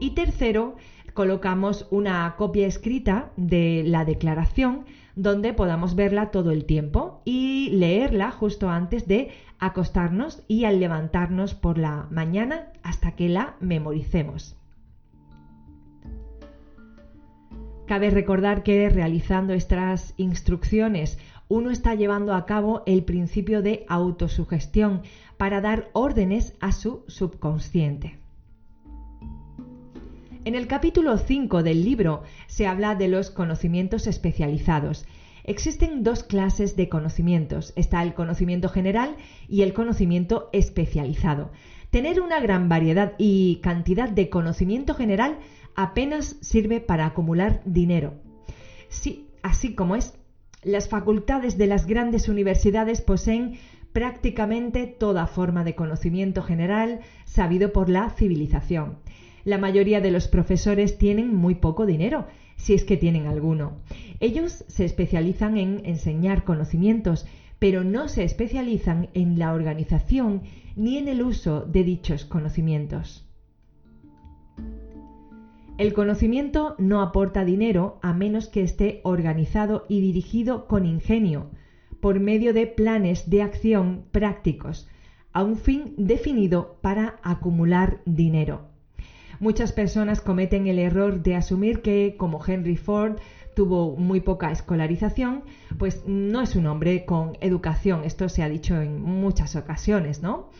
Y 0.00 0.10
tercero, 0.10 0.76
colocamos 1.14 1.86
una 1.90 2.34
copia 2.36 2.66
escrita 2.66 3.32
de 3.36 3.82
la 3.86 4.04
declaración 4.04 4.86
donde 5.14 5.52
podamos 5.52 5.94
verla 5.94 6.30
todo 6.30 6.50
el 6.50 6.64
tiempo 6.64 7.20
y 7.24 7.68
leerla 7.72 8.30
justo 8.30 8.70
antes 8.70 9.06
de 9.06 9.30
acostarnos 9.58 10.42
y 10.48 10.64
al 10.64 10.80
levantarnos 10.80 11.54
por 11.54 11.78
la 11.78 12.06
mañana 12.10 12.72
hasta 12.82 13.12
que 13.12 13.28
la 13.28 13.56
memoricemos. 13.60 14.61
Cabe 17.86 18.10
recordar 18.10 18.62
que 18.62 18.88
realizando 18.88 19.52
estas 19.52 20.14
instrucciones 20.16 21.18
uno 21.48 21.70
está 21.70 21.94
llevando 21.94 22.34
a 22.34 22.46
cabo 22.46 22.82
el 22.86 23.04
principio 23.04 23.60
de 23.60 23.84
autosugestión 23.88 25.02
para 25.36 25.60
dar 25.60 25.90
órdenes 25.92 26.54
a 26.60 26.72
su 26.72 27.04
subconsciente. 27.08 28.18
En 30.44 30.54
el 30.54 30.66
capítulo 30.66 31.18
5 31.18 31.62
del 31.62 31.84
libro 31.84 32.22
se 32.46 32.66
habla 32.66 32.94
de 32.94 33.08
los 33.08 33.30
conocimientos 33.30 34.06
especializados. 34.06 35.04
Existen 35.44 36.02
dos 36.02 36.22
clases 36.22 36.74
de 36.74 36.88
conocimientos. 36.88 37.72
Está 37.76 38.02
el 38.02 38.14
conocimiento 38.14 38.68
general 38.68 39.16
y 39.48 39.62
el 39.62 39.72
conocimiento 39.72 40.48
especializado. 40.52 41.50
Tener 41.90 42.20
una 42.20 42.40
gran 42.40 42.68
variedad 42.68 43.12
y 43.18 43.56
cantidad 43.62 44.08
de 44.08 44.30
conocimiento 44.30 44.94
general 44.94 45.38
apenas 45.74 46.36
sirve 46.40 46.80
para 46.80 47.06
acumular 47.06 47.62
dinero. 47.64 48.14
Sí, 48.88 49.28
así 49.42 49.74
como 49.74 49.96
es, 49.96 50.14
las 50.62 50.88
facultades 50.88 51.58
de 51.58 51.66
las 51.66 51.86
grandes 51.86 52.28
universidades 52.28 53.00
poseen 53.00 53.58
prácticamente 53.92 54.86
toda 54.86 55.26
forma 55.26 55.64
de 55.64 55.74
conocimiento 55.74 56.42
general 56.42 57.00
sabido 57.24 57.72
por 57.72 57.88
la 57.88 58.10
civilización. 58.10 58.98
La 59.44 59.58
mayoría 59.58 60.00
de 60.00 60.12
los 60.12 60.28
profesores 60.28 60.98
tienen 60.98 61.34
muy 61.34 61.56
poco 61.56 61.84
dinero, 61.84 62.26
si 62.56 62.74
es 62.74 62.84
que 62.84 62.96
tienen 62.96 63.26
alguno. 63.26 63.72
Ellos 64.20 64.64
se 64.68 64.84
especializan 64.84 65.56
en 65.56 65.82
enseñar 65.84 66.44
conocimientos, 66.44 67.26
pero 67.58 67.82
no 67.82 68.08
se 68.08 68.22
especializan 68.24 69.08
en 69.14 69.38
la 69.38 69.52
organización 69.52 70.42
ni 70.76 70.98
en 70.98 71.08
el 71.08 71.22
uso 71.22 71.62
de 71.62 71.82
dichos 71.82 72.24
conocimientos. 72.24 73.26
El 75.78 75.94
conocimiento 75.94 76.74
no 76.78 77.00
aporta 77.00 77.44
dinero 77.44 77.98
a 78.02 78.12
menos 78.12 78.48
que 78.48 78.62
esté 78.62 79.00
organizado 79.04 79.84
y 79.88 80.00
dirigido 80.00 80.66
con 80.66 80.84
ingenio, 80.84 81.48
por 82.00 82.20
medio 82.20 82.52
de 82.52 82.66
planes 82.66 83.30
de 83.30 83.42
acción 83.42 84.04
prácticos, 84.10 84.86
a 85.32 85.42
un 85.42 85.56
fin 85.56 85.94
definido 85.96 86.76
para 86.82 87.16
acumular 87.22 88.00
dinero. 88.04 88.66
Muchas 89.40 89.72
personas 89.72 90.20
cometen 90.20 90.66
el 90.66 90.78
error 90.78 91.22
de 91.22 91.34
asumir 91.34 91.80
que, 91.80 92.16
como 92.18 92.40
Henry 92.46 92.76
Ford 92.76 93.16
tuvo 93.54 93.96
muy 93.96 94.20
poca 94.20 94.52
escolarización, 94.52 95.42
pues 95.78 96.04
no 96.06 96.42
es 96.42 96.54
un 96.54 96.66
hombre 96.66 97.04
con 97.04 97.36
educación. 97.40 98.04
Esto 98.04 98.28
se 98.28 98.42
ha 98.42 98.48
dicho 98.48 98.80
en 98.80 99.00
muchas 99.00 99.56
ocasiones, 99.56 100.22
¿no? 100.22 100.50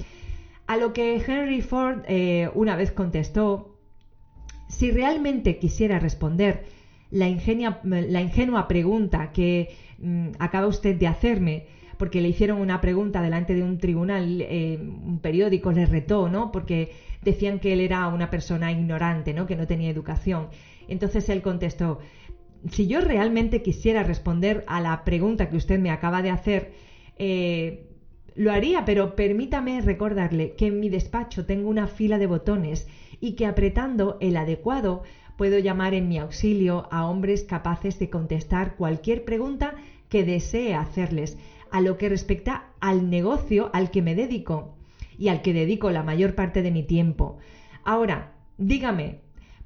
A 0.66 0.76
lo 0.78 0.92
que 0.92 1.16
Henry 1.16 1.60
Ford 1.60 2.02
eh, 2.08 2.50
una 2.54 2.76
vez 2.76 2.92
contestó 2.92 3.71
si 4.72 4.90
realmente 4.90 5.58
quisiera 5.58 5.98
responder 5.98 6.64
la, 7.10 7.28
ingenua 7.28 8.68
pregunta 8.68 9.32
que 9.32 9.68
mm, 9.98 10.28
acaba 10.38 10.66
usted 10.66 10.96
de 10.96 11.06
hacerme, 11.06 11.66
porque 11.98 12.22
le 12.22 12.28
hicieron 12.28 12.58
una 12.58 12.80
pregunta 12.80 13.20
delante 13.20 13.54
de 13.54 13.62
un 13.62 13.78
tribunal, 13.78 14.40
eh, 14.40 14.78
un 14.80 15.20
periódico 15.20 15.72
le 15.72 15.84
retó, 15.84 16.28
¿no? 16.28 16.50
Porque 16.50 16.90
decían 17.22 17.60
que 17.60 17.74
él 17.74 17.80
era 17.80 18.08
una 18.08 18.30
persona 18.30 18.72
ignorante, 18.72 19.34
¿no? 19.34 19.46
Que 19.46 19.56
no 19.56 19.66
tenía 19.66 19.90
educación. 19.90 20.48
Entonces 20.88 21.28
él 21.28 21.42
contestó, 21.42 21.98
si 22.70 22.86
yo 22.86 23.00
realmente 23.02 23.60
quisiera 23.62 24.02
responder 24.02 24.64
a 24.66 24.80
la 24.80 25.04
pregunta 25.04 25.50
que 25.50 25.56
usted 25.56 25.78
me 25.78 25.90
acaba 25.90 26.22
de 26.22 26.30
hacer, 26.30 26.72
eh, 27.18 27.88
lo 28.34 28.50
haría, 28.52 28.84
pero 28.84 29.14
permítame 29.14 29.80
recordarle 29.82 30.54
que 30.54 30.68
en 30.68 30.80
mi 30.80 30.88
despacho 30.88 31.44
tengo 31.44 31.68
una 31.68 31.86
fila 31.86 32.18
de 32.18 32.26
botones 32.26 32.88
y 33.22 33.36
que 33.36 33.46
apretando 33.46 34.18
el 34.20 34.36
adecuado 34.36 35.04
puedo 35.36 35.60
llamar 35.60 35.94
en 35.94 36.08
mi 36.08 36.18
auxilio 36.18 36.88
a 36.90 37.06
hombres 37.06 37.44
capaces 37.44 37.98
de 38.00 38.10
contestar 38.10 38.74
cualquier 38.74 39.24
pregunta 39.24 39.76
que 40.08 40.24
desee 40.24 40.74
hacerles 40.74 41.38
a 41.70 41.80
lo 41.80 41.96
que 41.96 42.08
respecta 42.08 42.64
al 42.80 43.08
negocio 43.10 43.70
al 43.72 43.92
que 43.92 44.02
me 44.02 44.16
dedico 44.16 44.74
y 45.16 45.28
al 45.28 45.40
que 45.40 45.52
dedico 45.52 45.92
la 45.92 46.02
mayor 46.02 46.34
parte 46.34 46.62
de 46.62 46.72
mi 46.72 46.82
tiempo. 46.82 47.38
Ahora, 47.84 48.32
dígame, 48.58 49.20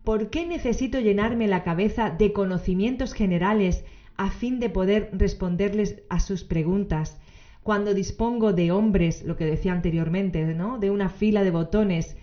¿por 0.05 0.29
qué 0.29 0.47
necesito 0.47 1.01
llenarme 1.01 1.49
la 1.49 1.65
cabeza 1.65 2.11
de 2.11 2.35
conocimientos 2.35 3.15
generales 3.15 3.87
a 4.19 4.31
fin 4.31 4.61
de 4.61 4.69
poder 4.69 5.09
responderles 5.15 6.03
a 6.11 6.21
sus 6.21 6.45
preguntas? 6.45 7.19
Cuando 7.63 7.95
dispongo 7.95 8.53
de 8.53 8.71
hombres, 8.71 9.25
lo 9.25 9.35
que 9.35 9.47
decía 9.47 9.73
anteriormente, 9.73 10.45
¿no? 10.55 10.79
De 10.79 10.91
una 10.91 11.09
fila 11.09 11.43
de 11.43 11.51
botones 11.51 12.17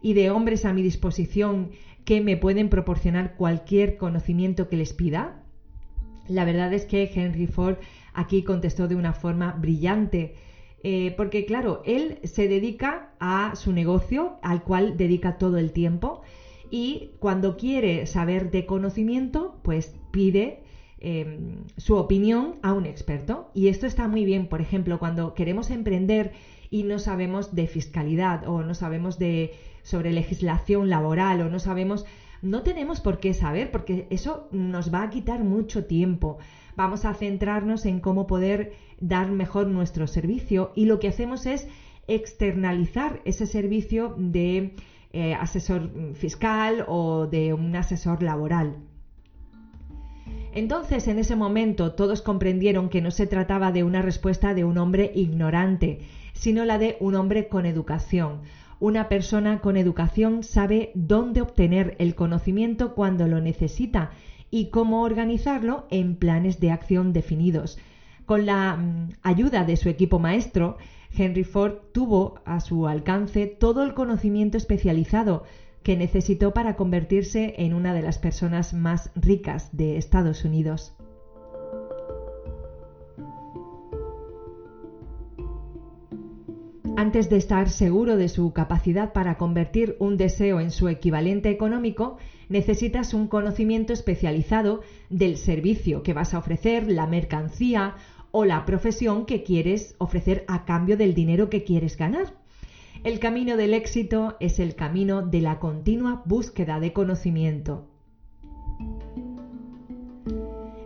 y 0.00 0.14
de 0.14 0.30
hombres 0.30 0.64
a 0.64 0.72
mi 0.72 0.82
disposición 0.82 1.70
que 2.04 2.20
me 2.20 2.36
pueden 2.36 2.68
proporcionar 2.68 3.34
cualquier 3.34 3.96
conocimiento 3.96 4.68
que 4.68 4.76
les 4.76 4.92
pida? 4.92 5.42
La 6.28 6.44
verdad 6.44 6.72
es 6.72 6.86
que 6.86 7.10
Henry 7.12 7.46
Ford 7.46 7.76
aquí 8.12 8.42
contestó 8.42 8.88
de 8.88 8.96
una 8.96 9.12
forma 9.12 9.52
brillante, 9.52 10.34
eh, 10.82 11.14
porque 11.16 11.44
claro, 11.44 11.82
él 11.84 12.18
se 12.24 12.48
dedica 12.48 13.10
a 13.18 13.54
su 13.56 13.72
negocio, 13.72 14.36
al 14.42 14.62
cual 14.62 14.96
dedica 14.96 15.38
todo 15.38 15.58
el 15.58 15.72
tiempo, 15.72 16.22
y 16.70 17.10
cuando 17.18 17.56
quiere 17.56 18.06
saber 18.06 18.50
de 18.50 18.66
conocimiento, 18.66 19.58
pues 19.62 19.94
pide 20.10 20.60
em, 20.98 21.64
su 21.76 21.94
opinión 21.94 22.56
a 22.62 22.72
un 22.72 22.86
experto. 22.86 23.50
Y 23.54 23.68
esto 23.68 23.86
está 23.86 24.08
muy 24.08 24.24
bien, 24.24 24.48
por 24.48 24.60
ejemplo, 24.60 24.98
cuando 24.98 25.34
queremos 25.34 25.70
emprender 25.70 26.32
y 26.70 26.82
no 26.82 26.98
sabemos 26.98 27.54
de 27.54 27.66
fiscalidad 27.66 28.48
o 28.48 28.62
no 28.62 28.74
sabemos 28.74 29.18
de 29.18 29.52
sobre 29.86 30.12
legislación 30.12 30.90
laboral 30.90 31.40
o 31.42 31.48
no 31.48 31.60
sabemos, 31.60 32.06
no 32.42 32.62
tenemos 32.62 33.00
por 33.00 33.20
qué 33.20 33.34
saber 33.34 33.70
porque 33.70 34.08
eso 34.10 34.48
nos 34.50 34.92
va 34.92 35.02
a 35.02 35.10
quitar 35.10 35.44
mucho 35.44 35.84
tiempo. 35.84 36.38
Vamos 36.74 37.04
a 37.04 37.14
centrarnos 37.14 37.86
en 37.86 38.00
cómo 38.00 38.26
poder 38.26 38.72
dar 38.98 39.30
mejor 39.30 39.68
nuestro 39.68 40.08
servicio 40.08 40.72
y 40.74 40.86
lo 40.86 40.98
que 40.98 41.06
hacemos 41.06 41.46
es 41.46 41.68
externalizar 42.08 43.20
ese 43.24 43.46
servicio 43.46 44.16
de 44.18 44.74
eh, 45.12 45.34
asesor 45.34 45.88
fiscal 46.14 46.84
o 46.88 47.28
de 47.28 47.52
un 47.52 47.76
asesor 47.76 48.24
laboral. 48.24 48.78
Entonces, 50.52 51.06
en 51.06 51.20
ese 51.20 51.36
momento, 51.36 51.92
todos 51.92 52.22
comprendieron 52.22 52.88
que 52.88 53.02
no 53.02 53.12
se 53.12 53.28
trataba 53.28 53.70
de 53.70 53.84
una 53.84 54.02
respuesta 54.02 54.52
de 54.52 54.64
un 54.64 54.78
hombre 54.78 55.12
ignorante, 55.14 56.00
sino 56.32 56.64
la 56.64 56.78
de 56.78 56.96
un 56.98 57.14
hombre 57.14 57.46
con 57.48 57.66
educación. 57.66 58.40
Una 58.78 59.08
persona 59.08 59.60
con 59.60 59.76
educación 59.76 60.42
sabe 60.42 60.92
dónde 60.94 61.40
obtener 61.40 61.96
el 61.98 62.14
conocimiento 62.14 62.94
cuando 62.94 63.26
lo 63.26 63.40
necesita 63.40 64.10
y 64.50 64.70
cómo 64.70 65.02
organizarlo 65.02 65.86
en 65.90 66.16
planes 66.16 66.60
de 66.60 66.70
acción 66.70 67.12
definidos. 67.12 67.78
Con 68.26 68.44
la 68.44 68.76
mm, 68.76 69.12
ayuda 69.22 69.64
de 69.64 69.76
su 69.76 69.88
equipo 69.88 70.18
maestro, 70.18 70.76
Henry 71.16 71.44
Ford 71.44 71.74
tuvo 71.92 72.40
a 72.44 72.60
su 72.60 72.86
alcance 72.86 73.46
todo 73.46 73.82
el 73.82 73.94
conocimiento 73.94 74.58
especializado 74.58 75.44
que 75.82 75.96
necesitó 75.96 76.52
para 76.52 76.76
convertirse 76.76 77.54
en 77.58 77.72
una 77.72 77.94
de 77.94 78.02
las 78.02 78.18
personas 78.18 78.74
más 78.74 79.10
ricas 79.14 79.74
de 79.74 79.96
Estados 79.96 80.44
Unidos. 80.44 80.94
Antes 86.96 87.28
de 87.28 87.36
estar 87.36 87.68
seguro 87.68 88.16
de 88.16 88.30
su 88.30 88.54
capacidad 88.54 89.12
para 89.12 89.36
convertir 89.36 89.96
un 89.98 90.16
deseo 90.16 90.60
en 90.60 90.70
su 90.70 90.88
equivalente 90.88 91.50
económico, 91.50 92.16
necesitas 92.48 93.12
un 93.12 93.28
conocimiento 93.28 93.92
especializado 93.92 94.80
del 95.10 95.36
servicio 95.36 96.02
que 96.02 96.14
vas 96.14 96.32
a 96.32 96.38
ofrecer, 96.38 96.90
la 96.90 97.06
mercancía 97.06 97.96
o 98.30 98.46
la 98.46 98.64
profesión 98.64 99.26
que 99.26 99.42
quieres 99.42 99.94
ofrecer 99.98 100.46
a 100.48 100.64
cambio 100.64 100.96
del 100.96 101.12
dinero 101.12 101.50
que 101.50 101.64
quieres 101.64 101.98
ganar. 101.98 102.32
El 103.04 103.18
camino 103.18 103.58
del 103.58 103.74
éxito 103.74 104.38
es 104.40 104.58
el 104.58 104.74
camino 104.74 105.20
de 105.20 105.42
la 105.42 105.58
continua 105.58 106.22
búsqueda 106.24 106.80
de 106.80 106.94
conocimiento. 106.94 107.84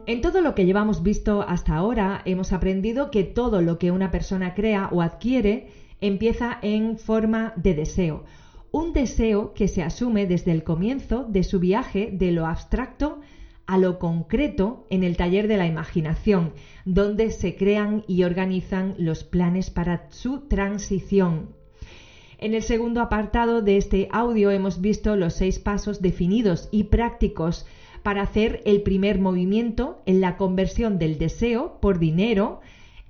En 0.07 0.23
todo 0.23 0.40
lo 0.40 0.57
que 0.57 0.66
llevamos 0.66 1.05
visto 1.05 1.42
hasta 1.42 1.77
ahora, 1.77 2.23
hemos 2.25 2.53
aprendido 2.53 3.12
que 3.12 3.23
todo 3.23 3.62
lo 3.62 3.79
que 3.79 3.92
una 3.92 4.11
persona 4.11 4.55
crea 4.55 4.88
o 4.90 5.03
adquiere 5.03 5.68
empieza 6.00 6.58
en 6.62 6.96
forma 6.96 7.52
de 7.56 7.74
deseo. 7.74 8.24
Un 8.72 8.92
deseo 8.92 9.52
que 9.52 9.68
se 9.68 9.82
asume 9.82 10.26
desde 10.26 10.52
el 10.52 10.62
comienzo 10.62 11.24
de 11.24 11.42
su 11.42 11.58
viaje 11.58 12.10
de 12.12 12.30
lo 12.30 12.46
abstracto 12.46 13.18
a 13.66 13.78
lo 13.78 13.98
concreto 13.98 14.86
en 14.90 15.04
el 15.04 15.16
taller 15.16 15.46
de 15.46 15.56
la 15.56 15.66
imaginación, 15.66 16.52
donde 16.84 17.30
se 17.30 17.54
crean 17.54 18.02
y 18.08 18.24
organizan 18.24 18.94
los 18.98 19.22
planes 19.22 19.70
para 19.70 20.06
su 20.10 20.40
transición. 20.48 21.54
En 22.38 22.54
el 22.54 22.62
segundo 22.62 23.00
apartado 23.00 23.60
de 23.60 23.76
este 23.76 24.08
audio 24.10 24.50
hemos 24.50 24.80
visto 24.80 25.14
los 25.14 25.34
seis 25.34 25.58
pasos 25.58 26.00
definidos 26.00 26.68
y 26.72 26.84
prácticos 26.84 27.66
para 28.02 28.22
hacer 28.22 28.60
el 28.64 28.82
primer 28.82 29.18
movimiento 29.18 30.02
en 30.06 30.20
la 30.20 30.36
conversión 30.36 30.98
del 30.98 31.18
deseo 31.18 31.78
por 31.80 31.98
dinero 31.98 32.60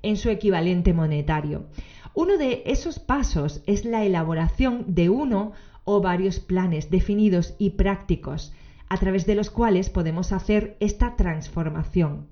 en 0.03 0.17
su 0.17 0.31
equivalente 0.31 0.93
monetario. 0.93 1.67
Uno 2.15 2.39
de 2.39 2.63
esos 2.67 2.99
pasos 2.99 3.63
es 3.67 3.85
la 3.85 4.05
elaboración 4.05 4.85
de 4.89 5.11
uno 5.11 5.53
o 5.85 6.01
varios 6.01 6.41
planes 6.41 6.91
definidos 6.91 7.55
y 7.59 7.71
prácticos, 7.71 8.53
a 8.89 8.97
través 8.97 9.27
de 9.27 9.37
los 9.37 9.51
cuales 9.51 9.91
podemos 9.91 10.33
hacer 10.33 10.77
esta 10.81 11.17
transformación. 11.17 12.27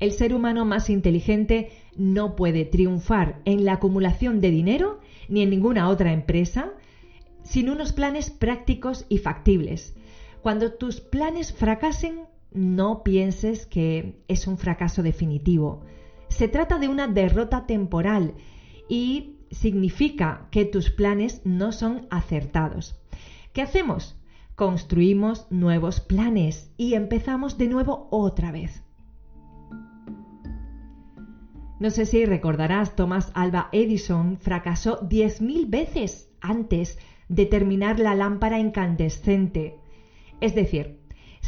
El 0.00 0.10
ser 0.10 0.34
humano 0.34 0.64
más 0.64 0.90
inteligente 0.90 1.68
no 1.96 2.34
puede 2.34 2.64
triunfar 2.64 3.40
en 3.44 3.64
la 3.64 3.74
acumulación 3.74 4.40
de 4.40 4.50
dinero 4.50 4.98
ni 5.28 5.42
en 5.42 5.50
ninguna 5.50 5.88
otra 5.88 6.12
empresa 6.12 6.72
sin 7.44 7.68
unos 7.68 7.92
planes 7.92 8.30
prácticos 8.30 9.06
y 9.08 9.18
factibles. 9.18 9.94
Cuando 10.40 10.72
tus 10.72 11.00
planes 11.00 11.52
fracasen, 11.52 12.26
no 12.52 13.04
pienses 13.04 13.66
que 13.66 14.16
es 14.26 14.48
un 14.48 14.58
fracaso 14.58 15.04
definitivo. 15.04 15.82
Se 16.32 16.48
trata 16.48 16.78
de 16.78 16.88
una 16.88 17.08
derrota 17.08 17.66
temporal 17.66 18.34
y 18.88 19.36
significa 19.50 20.48
que 20.50 20.64
tus 20.64 20.90
planes 20.90 21.42
no 21.44 21.72
son 21.72 22.06
acertados. 22.10 22.98
¿Qué 23.52 23.60
hacemos? 23.60 24.18
Construimos 24.56 25.46
nuevos 25.50 26.00
planes 26.00 26.72
y 26.78 26.94
empezamos 26.94 27.58
de 27.58 27.68
nuevo 27.68 28.08
otra 28.10 28.50
vez. 28.50 28.82
No 31.78 31.90
sé 31.90 32.06
si 32.06 32.24
recordarás, 32.24 32.96
Thomas 32.96 33.30
Alba 33.34 33.68
Edison 33.70 34.38
fracasó 34.38 35.06
10.000 35.06 35.68
veces 35.68 36.30
antes 36.40 36.98
de 37.28 37.44
terminar 37.44 37.98
la 37.98 38.14
lámpara 38.14 38.58
incandescente. 38.58 39.76
Es 40.40 40.54
decir, 40.54 41.01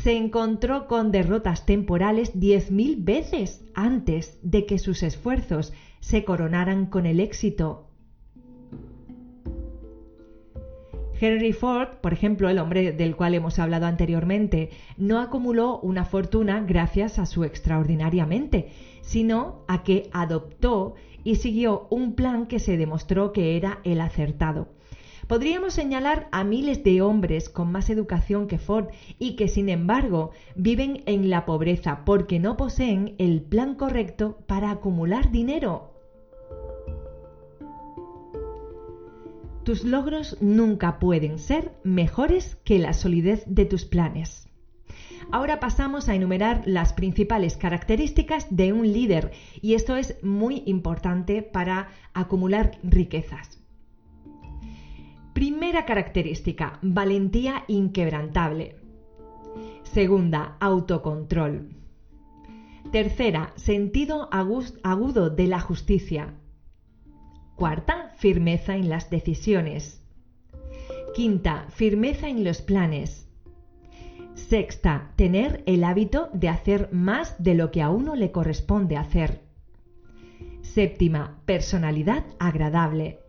se 0.04 0.18
encontró 0.18 0.86
con 0.86 1.10
derrotas 1.12 1.64
temporales 1.64 2.34
10.000 2.34 3.02
veces 3.02 3.64
antes 3.72 4.38
de 4.42 4.66
que 4.66 4.78
sus 4.78 5.02
esfuerzos 5.02 5.72
se 6.00 6.24
coronaran 6.24 6.84
con 6.84 7.06
el 7.06 7.20
éxito 7.20 7.88
Henry 11.18 11.54
Ford, 11.54 11.88
por 12.02 12.12
ejemplo, 12.12 12.50
el 12.50 12.58
hombre 12.58 12.92
del 12.92 13.16
cual 13.16 13.32
hemos 13.32 13.58
hablado 13.58 13.86
anteriormente, 13.86 14.68
no 14.98 15.20
acumuló 15.20 15.78
una 15.80 16.04
fortuna 16.04 16.60
gracias 16.60 17.18
a 17.18 17.24
su 17.24 17.42
extraordinaria 17.42 18.26
mente, 18.26 18.68
sino 19.00 19.64
a 19.68 19.84
que 19.84 20.10
adoptó 20.12 20.96
y 21.22 21.36
siguió 21.36 21.86
un 21.88 22.14
plan 22.14 22.44
que 22.46 22.58
se 22.58 22.76
demostró 22.76 23.32
que 23.32 23.56
era 23.56 23.78
el 23.84 24.02
acertado. 24.02 24.73
Podríamos 25.26 25.74
señalar 25.74 26.28
a 26.32 26.44
miles 26.44 26.84
de 26.84 27.02
hombres 27.02 27.48
con 27.48 27.72
más 27.72 27.90
educación 27.90 28.46
que 28.46 28.58
Ford 28.58 28.88
y 29.18 29.36
que 29.36 29.48
sin 29.48 29.68
embargo 29.68 30.30
viven 30.54 31.02
en 31.06 31.30
la 31.30 31.44
pobreza 31.44 32.04
porque 32.04 32.38
no 32.38 32.56
poseen 32.56 33.14
el 33.18 33.42
plan 33.42 33.74
correcto 33.74 34.38
para 34.46 34.70
acumular 34.70 35.30
dinero 35.30 35.94
Tus 39.64 39.82
logros 39.82 40.36
nunca 40.42 40.98
pueden 40.98 41.38
ser 41.38 41.72
mejores 41.84 42.56
que 42.64 42.78
la 42.78 42.92
solidez 42.92 43.44
de 43.46 43.64
tus 43.64 43.86
planes. 43.86 44.46
Ahora 45.32 45.58
pasamos 45.58 46.10
a 46.10 46.14
enumerar 46.14 46.60
las 46.66 46.92
principales 46.92 47.56
características 47.56 48.54
de 48.54 48.74
un 48.74 48.92
líder 48.92 49.32
y 49.62 49.72
esto 49.72 49.96
es 49.96 50.22
muy 50.22 50.64
importante 50.66 51.42
para 51.42 51.88
acumular 52.12 52.72
riquezas. 52.82 53.63
Primera 55.34 55.84
característica, 55.84 56.78
valentía 56.80 57.64
inquebrantable. 57.66 58.76
Segunda, 59.82 60.56
autocontrol. 60.60 61.70
Tercera, 62.92 63.52
sentido 63.56 64.28
agudo 64.30 65.30
de 65.30 65.48
la 65.48 65.58
justicia. 65.58 66.34
Cuarta, 67.56 68.12
firmeza 68.16 68.76
en 68.76 68.88
las 68.88 69.10
decisiones. 69.10 70.04
Quinta, 71.16 71.66
firmeza 71.68 72.28
en 72.28 72.44
los 72.44 72.62
planes. 72.62 73.28
Sexta, 74.34 75.14
tener 75.16 75.64
el 75.66 75.82
hábito 75.82 76.30
de 76.32 76.48
hacer 76.48 76.90
más 76.92 77.42
de 77.42 77.56
lo 77.56 77.72
que 77.72 77.82
a 77.82 77.90
uno 77.90 78.14
le 78.14 78.30
corresponde 78.30 78.96
hacer. 78.96 79.42
Séptima, 80.62 81.40
personalidad 81.44 82.24
agradable. 82.38 83.23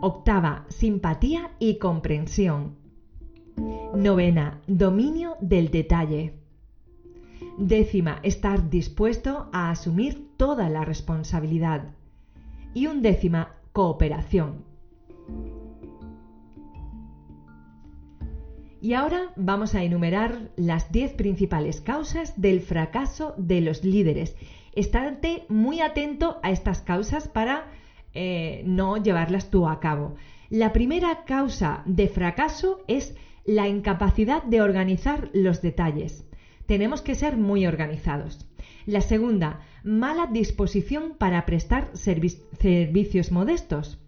Octava, 0.00 0.64
simpatía 0.68 1.52
y 1.58 1.78
comprensión. 1.78 2.76
Novena, 3.94 4.60
dominio 4.66 5.36
del 5.40 5.70
detalle. 5.70 6.34
Décima, 7.58 8.18
estar 8.22 8.70
dispuesto 8.70 9.48
a 9.52 9.70
asumir 9.70 10.28
toda 10.36 10.68
la 10.68 10.84
responsabilidad 10.84 11.94
y 12.74 12.86
un 12.86 13.02
décima 13.02 13.54
cooperación. 13.72 14.64
Y 18.80 18.94
ahora 18.94 19.32
vamos 19.36 19.76
a 19.76 19.84
enumerar 19.84 20.50
las 20.56 20.90
10 20.90 21.12
principales 21.12 21.80
causas 21.80 22.40
del 22.40 22.60
fracaso 22.60 23.34
de 23.36 23.60
los 23.60 23.84
líderes. 23.84 24.34
Estate 24.74 25.44
muy 25.48 25.80
atento 25.80 26.40
a 26.42 26.50
estas 26.50 26.80
causas 26.80 27.28
para 27.28 27.66
eh, 28.14 28.62
no 28.66 28.96
llevarlas 28.96 29.50
tú 29.50 29.68
a 29.68 29.80
cabo. 29.80 30.14
La 30.50 30.72
primera 30.72 31.24
causa 31.24 31.82
de 31.86 32.08
fracaso 32.08 32.84
es 32.86 33.16
la 33.44 33.68
incapacidad 33.68 34.42
de 34.42 34.60
organizar 34.60 35.30
los 35.32 35.62
detalles. 35.62 36.28
Tenemos 36.66 37.02
que 37.02 37.14
ser 37.14 37.36
muy 37.36 37.66
organizados. 37.66 38.46
La 38.86 39.00
segunda, 39.00 39.60
mala 39.82 40.26
disposición 40.26 41.14
para 41.18 41.44
prestar 41.46 41.90
servicios 41.94 43.32
modestos. 43.32 43.98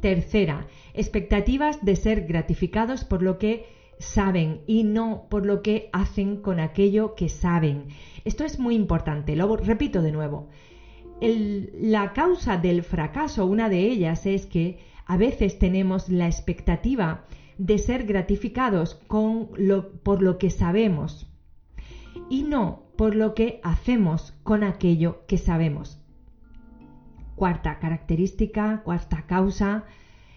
Tercera, 0.00 0.66
expectativas 0.94 1.84
de 1.84 1.96
ser 1.96 2.26
gratificados 2.26 3.04
por 3.04 3.22
lo 3.22 3.38
que 3.38 3.66
saben 3.98 4.62
y 4.66 4.82
no 4.84 5.26
por 5.28 5.44
lo 5.44 5.62
que 5.62 5.90
hacen 5.92 6.40
con 6.40 6.58
aquello 6.58 7.14
que 7.14 7.28
saben. 7.28 7.88
Esto 8.24 8.44
es 8.44 8.58
muy 8.58 8.74
importante, 8.74 9.36
lo 9.36 9.56
repito 9.56 10.02
de 10.02 10.12
nuevo. 10.12 10.48
La 11.20 12.12
causa 12.12 12.56
del 12.56 12.82
fracaso, 12.82 13.46
una 13.46 13.68
de 13.68 13.80
ellas, 13.80 14.26
es 14.26 14.46
que 14.46 14.78
a 15.06 15.16
veces 15.16 15.58
tenemos 15.58 16.08
la 16.08 16.26
expectativa 16.26 17.24
de 17.58 17.78
ser 17.78 18.06
gratificados 18.06 18.94
con 19.06 19.50
lo, 19.56 19.92
por 20.02 20.22
lo 20.22 20.38
que 20.38 20.50
sabemos 20.50 21.30
y 22.30 22.44
no 22.44 22.84
por 22.96 23.14
lo 23.14 23.34
que 23.34 23.60
hacemos 23.62 24.32
con 24.42 24.62
aquello 24.62 25.26
que 25.26 25.38
sabemos. 25.38 26.00
Cuarta 27.34 27.78
característica, 27.78 28.82
cuarta 28.82 29.26
causa, 29.26 29.84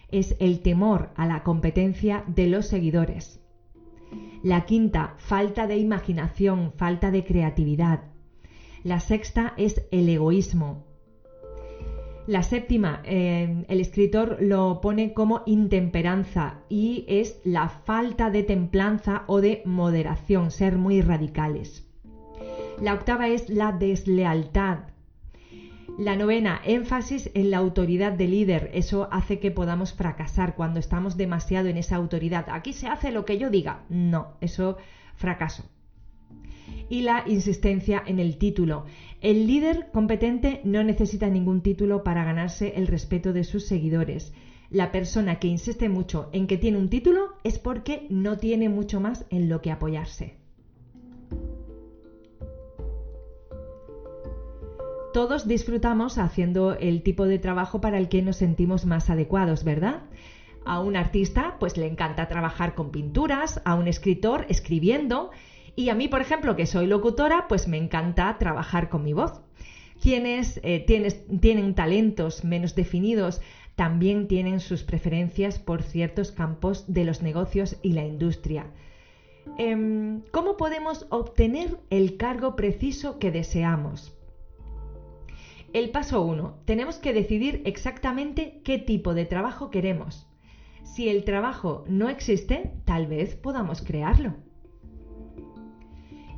es 0.10 0.36
el 0.40 0.62
temor 0.62 1.12
a 1.16 1.26
la 1.26 1.44
competencia 1.44 2.24
de 2.28 2.48
los 2.48 2.68
seguidores. 2.68 3.42
La 4.44 4.66
quinta, 4.66 5.16
falta 5.18 5.68
de 5.68 5.78
imaginación, 5.78 6.74
falta 6.78 7.12
de 7.12 7.24
creatividad. 7.24 8.13
La 8.84 9.00
sexta 9.00 9.54
es 9.56 9.86
el 9.92 10.10
egoísmo. 10.10 10.84
La 12.28 12.44
séptima, 12.44 13.02
eh, 13.06 13.66
el 13.68 13.80
escritor 13.80 14.38
lo 14.42 14.82
pone 14.82 15.14
como 15.14 15.42
intemperanza 15.46 16.60
y 16.70 17.06
es 17.08 17.42
la 17.46 17.70
falta 17.70 18.30
de 18.30 18.44
templanza 18.44 19.24
o 19.28 19.42
de 19.42 19.62
moderación, 19.66 20.52
ser 20.52 20.78
muy 20.78 21.02
radicales. 21.02 21.86
La 22.82 22.94
octava 22.94 23.28
es 23.28 23.50
la 23.50 23.72
deslealtad, 23.72 24.80
la 25.98 26.16
novena, 26.16 26.60
énfasis 26.66 27.30
en 27.36 27.52
la 27.52 27.58
autoridad 27.58 28.14
del 28.14 28.32
líder. 28.32 28.72
Eso 28.74 29.08
hace 29.12 29.40
que 29.40 29.52
podamos 29.52 29.94
fracasar 29.94 30.56
cuando 30.56 30.80
estamos 30.80 31.18
demasiado 31.18 31.68
en 31.68 31.78
esa 31.78 31.98
autoridad. 31.98 32.48
Aquí 32.50 32.74
se 32.74 32.88
hace 32.88 33.12
lo 33.12 33.26
que 33.26 33.38
yo 33.38 33.50
diga. 33.50 33.84
No, 33.90 34.34
eso 34.42 34.78
fracaso. 35.16 35.64
Y 36.90 37.02
la 37.02 37.24
insistencia 37.26 38.04
en 38.06 38.20
el 38.20 38.38
título. 38.38 38.86
El 39.22 39.48
líder 39.48 39.88
competente 39.92 40.62
no 40.64 40.84
necesita 40.84 41.30
ningún 41.30 41.62
título 41.62 42.04
para 42.04 42.24
ganarse 42.24 42.74
el 42.76 42.88
respeto 42.88 43.34
de 43.34 43.44
sus 43.44 43.66
seguidores. 43.66 44.34
La 44.70 44.92
persona 44.92 45.40
que 45.40 45.48
insiste 45.48 45.90
mucho 45.90 46.30
en 46.32 46.48
que 46.48 46.58
tiene 46.58 46.78
un 46.78 46.90
título 46.90 47.34
es 47.44 47.60
porque 47.60 48.08
no 48.10 48.38
tiene 48.38 48.70
mucho 48.70 49.00
más 49.00 49.26
en 49.30 49.50
lo 49.50 49.62
que 49.62 49.72
apoyarse. 49.72 50.44
todos 55.14 55.48
disfrutamos 55.48 56.18
haciendo 56.18 56.74
el 56.74 57.04
tipo 57.04 57.26
de 57.26 57.38
trabajo 57.38 57.80
para 57.80 58.00
el 58.00 58.10
que 58.10 58.24
nos 58.24 58.38
sentimos 58.38 58.86
más 58.86 59.12
adecuados, 59.12 59.64
¿verdad? 59.64 60.02
A 60.66 60.80
un 60.80 60.96
artista 60.96 61.58
pues 61.60 61.78
le 61.78 61.86
encanta 61.86 62.28
trabajar 62.28 62.74
con 62.74 62.92
pinturas, 62.92 63.62
a 63.64 63.76
un 63.76 63.88
escritor 63.88 64.48
escribiendo 64.50 65.30
y 65.76 65.90
a 65.90 65.96
mí, 65.96 66.08
por 66.08 66.22
ejemplo, 66.22 66.56
que 66.56 66.66
soy 66.66 66.88
locutora, 66.88 67.48
pues 67.48 67.68
me 67.68 67.78
encanta 67.78 68.38
trabajar 68.38 68.90
con 68.90 69.04
mi 69.04 69.14
voz. 69.14 69.42
Quienes 70.02 70.60
eh, 70.64 70.86
tienen 71.42 71.76
talentos 71.76 72.44
menos 72.44 72.76
definidos 72.76 73.42
también 73.76 74.28
tienen 74.28 74.60
sus 74.60 74.84
preferencias 74.84 75.60
por 75.60 75.82
ciertos 75.82 76.32
campos 76.32 76.94
de 76.94 77.06
los 77.06 77.22
negocios 77.22 77.78
y 77.82 77.94
la 77.94 78.06
industria. 78.06 78.68
Em, 79.58 80.22
¿Cómo 80.32 80.58
podemos 80.58 81.08
obtener 81.10 81.80
el 81.90 82.18
cargo 82.18 82.56
preciso 82.56 83.18
que 83.18 83.32
deseamos? 83.32 84.16
El 85.74 85.90
paso 85.90 86.22
1. 86.22 86.60
Tenemos 86.66 86.98
que 86.98 87.14
decidir 87.14 87.64
exactamente 87.66 88.62
qué 88.64 88.78
tipo 88.78 89.16
de 89.16 89.26
trabajo 89.26 89.72
queremos. 89.72 90.28
Si 90.84 91.10
el 91.10 91.24
trabajo 91.24 91.84
no 91.88 92.10
existe, 92.10 92.74
tal 92.86 93.08
vez 93.08 93.36
podamos 93.36 93.82
crearlo. 93.82 94.36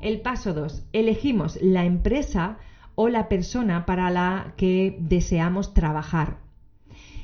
El 0.01 0.21
paso 0.21 0.53
2. 0.53 0.85
Elegimos 0.93 1.59
la 1.61 1.85
empresa 1.85 2.57
o 2.95 3.09
la 3.09 3.27
persona 3.27 3.85
para 3.85 4.09
la 4.09 4.53
que 4.57 4.97
deseamos 4.99 5.73
trabajar. 5.73 6.39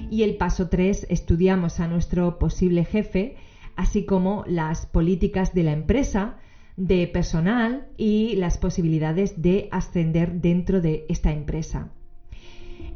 Y 0.10 0.24
el 0.24 0.38
paso 0.38 0.70
3. 0.70 1.08
Estudiamos 1.10 1.80
a 1.80 1.88
nuestro 1.88 2.40
posible 2.40 2.86
jefe, 2.86 3.36
así 3.76 4.06
como 4.06 4.44
las 4.48 4.86
políticas 4.86 5.54
de 5.54 5.64
la 5.64 5.72
empresa, 5.74 6.38
de 6.78 7.08
personal 7.08 7.88
y 7.98 8.36
las 8.38 8.58
posibilidades 8.58 9.42
de 9.42 9.68
ascender 9.72 10.42
dentro 10.42 10.82
de 10.82 11.06
esta 11.10 11.32
empresa. 11.32 11.92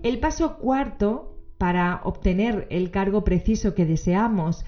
El 0.01 0.19
paso 0.19 0.57
cuarto 0.57 1.35
para 1.57 2.01
obtener 2.03 2.67
el 2.69 2.91
cargo 2.91 3.23
preciso 3.23 3.75
que 3.75 3.85
deseamos 3.85 4.65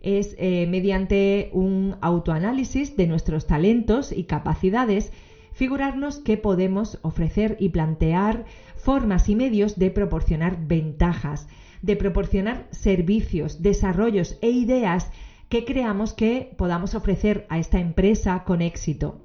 es 0.00 0.34
eh, 0.38 0.66
mediante 0.66 1.50
un 1.52 1.96
autoanálisis 2.00 2.96
de 2.96 3.06
nuestros 3.06 3.46
talentos 3.46 4.12
y 4.12 4.24
capacidades, 4.24 5.12
figurarnos 5.52 6.18
qué 6.18 6.36
podemos 6.36 6.98
ofrecer 7.02 7.56
y 7.60 7.70
plantear 7.70 8.44
formas 8.76 9.28
y 9.28 9.36
medios 9.36 9.78
de 9.78 9.90
proporcionar 9.90 10.66
ventajas, 10.66 11.48
de 11.82 11.96
proporcionar 11.96 12.66
servicios, 12.70 13.62
desarrollos 13.62 14.38
e 14.40 14.50
ideas 14.50 15.10
que 15.48 15.64
creamos 15.64 16.14
que 16.14 16.54
podamos 16.56 16.94
ofrecer 16.94 17.46
a 17.48 17.58
esta 17.58 17.80
empresa 17.80 18.44
con 18.44 18.62
éxito. 18.62 19.20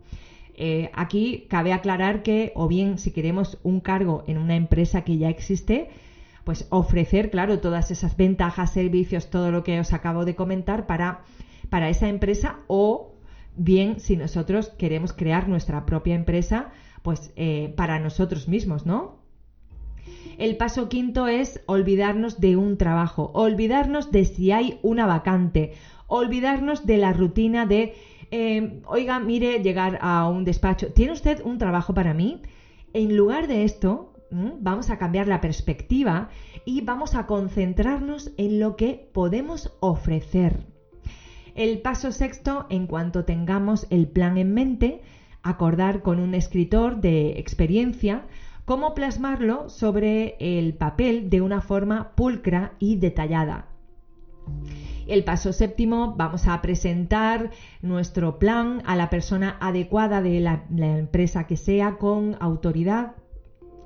Eh, 0.58 0.90
aquí 0.94 1.46
cabe 1.50 1.74
aclarar 1.74 2.24
que, 2.24 2.52
o 2.56 2.68
bien 2.68 2.98
si 2.98 3.12
queremos 3.12 3.60
un 3.64 3.80
cargo 3.80 4.24
en 4.26 4.38
una 4.38 4.56
empresa 4.56 5.04
que 5.04 5.18
ya 5.18 5.30
existe, 5.30 5.90
pues 6.46 6.68
ofrecer, 6.70 7.30
claro, 7.30 7.60
todas 7.60 7.92
esas 7.92 8.16
ventajas, 8.16 8.72
servicios, 8.72 9.30
todo 9.30 9.52
lo 9.52 9.64
que 9.64 9.80
os 9.80 9.92
acabo 9.92 10.24
de 10.24 10.36
comentar 10.36 10.86
para, 10.86 11.24
para 11.70 11.90
esa 11.90 12.08
empresa 12.08 12.60
o 12.68 13.16
bien 13.58 14.00
si 14.00 14.16
nosotros 14.16 14.70
queremos 14.70 15.12
crear 15.12 15.50
nuestra 15.50 15.86
propia 15.86 16.16
empresa, 16.16 16.70
pues 17.02 17.34
eh, 17.36 17.74
para 17.76 18.00
nosotros 18.00 18.48
mismos, 18.48 18.86
¿no? 18.86 19.26
El 20.38 20.56
paso 20.56 20.88
quinto 20.88 21.28
es 21.28 21.62
olvidarnos 21.66 22.40
de 22.40 22.58
un 22.58 22.78
trabajo, 22.78 23.32
olvidarnos 23.34 24.12
de 24.12 24.26
si 24.26 24.52
hay 24.52 24.80
una 24.84 25.06
vacante, 25.06 25.72
olvidarnos 26.08 26.86
de 26.86 26.98
la 26.98 27.14
rutina 27.14 27.66
de 27.66 27.94
eh, 28.32 28.82
oiga, 28.86 29.20
mire, 29.20 29.62
llegar 29.62 29.98
a 30.02 30.28
un 30.28 30.46
despacho, 30.46 30.92
¿tiene 30.92 31.14
usted 31.14 31.42
un 31.44 31.58
trabajo 31.58 31.94
para 31.94 32.14
mí? 32.14 32.42
En 32.94 33.16
lugar 33.16 33.48
de 33.48 33.64
esto, 33.64 34.15
vamos 34.60 34.90
a 34.90 34.98
cambiar 34.98 35.28
la 35.28 35.42
perspectiva 35.42 36.30
y 36.66 36.82
vamos 36.82 37.16
a 37.16 37.26
concentrarnos 37.26 38.32
en 38.38 38.60
lo 38.60 38.76
que 38.76 39.10
podemos 39.14 39.76
ofrecer. 39.80 40.66
El 41.56 41.82
paso 41.82 42.12
sexto, 42.12 42.66
en 42.70 42.86
cuanto 42.86 43.24
tengamos 43.24 43.88
el 43.90 44.08
plan 44.08 44.38
en 44.38 44.54
mente, 44.54 45.02
acordar 45.42 46.02
con 46.02 46.20
un 46.20 46.34
escritor 46.34 47.00
de 47.00 47.40
experiencia 47.40 48.26
cómo 48.66 48.94
plasmarlo 48.94 49.70
sobre 49.70 50.36
el 50.40 50.74
papel 50.74 51.30
de 51.30 51.42
una 51.42 51.62
forma 51.62 52.12
pulcra 52.16 52.74
y 52.80 52.98
detallada. 52.98 53.68
El 55.08 55.24
paso 55.24 55.54
séptimo, 55.54 56.16
vamos 56.18 56.48
a 56.48 56.62
presentar 56.62 57.52
nuestro 57.82 58.40
plan 58.40 58.82
a 58.86 58.96
la 58.96 59.10
persona 59.10 59.56
adecuada 59.60 60.22
de 60.22 60.40
la, 60.40 60.66
empresa 60.70 61.46
que 61.46 61.58
sea 61.58 61.98
con 61.98 62.36
autoridad 62.40 63.14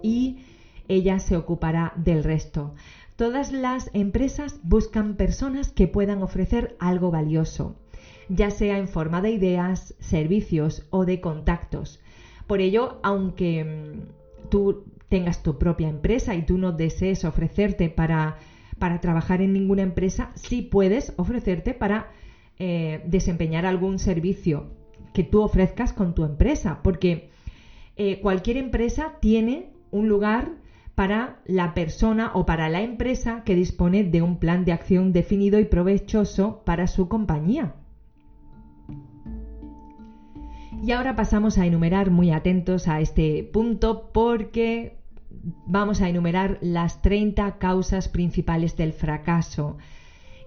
y 0.01 0.35
ella 0.88 1.19
se 1.19 1.38
ocupará 1.38 1.93
del 1.95 2.23
resto. 2.23 2.73
Todas 3.15 3.51
las 3.51 3.89
empresas 3.93 4.59
buscan 4.63 5.15
personas 5.15 5.71
que 5.71 5.88
puedan 5.88 6.21
ofrecer 6.23 6.75
algo 6.79 7.12
valioso, 7.12 7.75
ya 8.29 8.49
sea 8.49 8.77
en 8.77 8.88
forma 8.88 9.21
de 9.21 9.31
ideas, 9.31 9.93
servicios 9.99 10.83
o 10.89 11.05
de 11.05 11.19
contactos. 11.19 11.99
Por 12.47 12.62
ello, 12.62 12.99
aunque 13.03 13.63
mm, 13.63 14.49
tú 14.49 14.83
tengas 15.09 15.43
tu 15.43 15.57
propia 15.57 15.89
empresa 15.89 16.35
y 16.35 16.43
tú 16.43 16.57
no 16.57 16.71
desees 16.71 17.23
ofrecerte 17.25 17.89
para 17.89 18.35
para 18.79 18.99
trabajar 18.99 19.41
en 19.41 19.53
ninguna 19.53 19.83
empresa, 19.83 20.31
sí 20.33 20.62
puedes 20.62 21.13
ofrecerte 21.17 21.73
para 21.73 22.07
eh, 22.57 23.01
desempeñar 23.03 23.65
algún 23.65 23.99
servicio 23.99 24.65
que 25.13 25.23
tú 25.23 25.41
ofrezcas 25.41 25.93
con 25.93 26.15
tu 26.15 26.23
empresa, 26.23 26.79
porque 26.81 27.27
eh, 27.97 28.19
cualquier 28.19 28.57
empresa 28.57 29.13
tiene 29.19 29.69
un 29.91 30.08
lugar 30.08 30.52
para 30.95 31.39
la 31.45 31.73
persona 31.73 32.32
o 32.34 32.45
para 32.45 32.67
la 32.67 32.82
empresa 32.82 33.43
que 33.45 33.56
dispone 33.56 34.04
de 34.04 34.21
un 34.21 34.38
plan 34.38 34.65
de 34.65 34.73
acción 34.73 35.13
definido 35.13 35.60
y 35.60 35.65
provechoso 35.65 36.62
para 36.65 36.88
su 36.88 37.08
compañía. 37.08 37.75
Y 40.84 40.91
ahora 40.91 41.15
pasamos 41.15 41.58
a 41.58 41.65
enumerar 41.65 42.10
muy 42.10 42.32
atentos 42.32 42.88
a 42.88 43.02
este 43.02 43.43
punto 43.43 44.12
porque 44.13 44.97
vamos 45.65 46.02
a 46.02 46.10
enumerar 46.10 46.58
las 46.62 47.02
30 47.02 47.58
causas 47.58 48.08
principales 48.08 48.75
del 48.78 48.93
fracaso. 48.93 49.78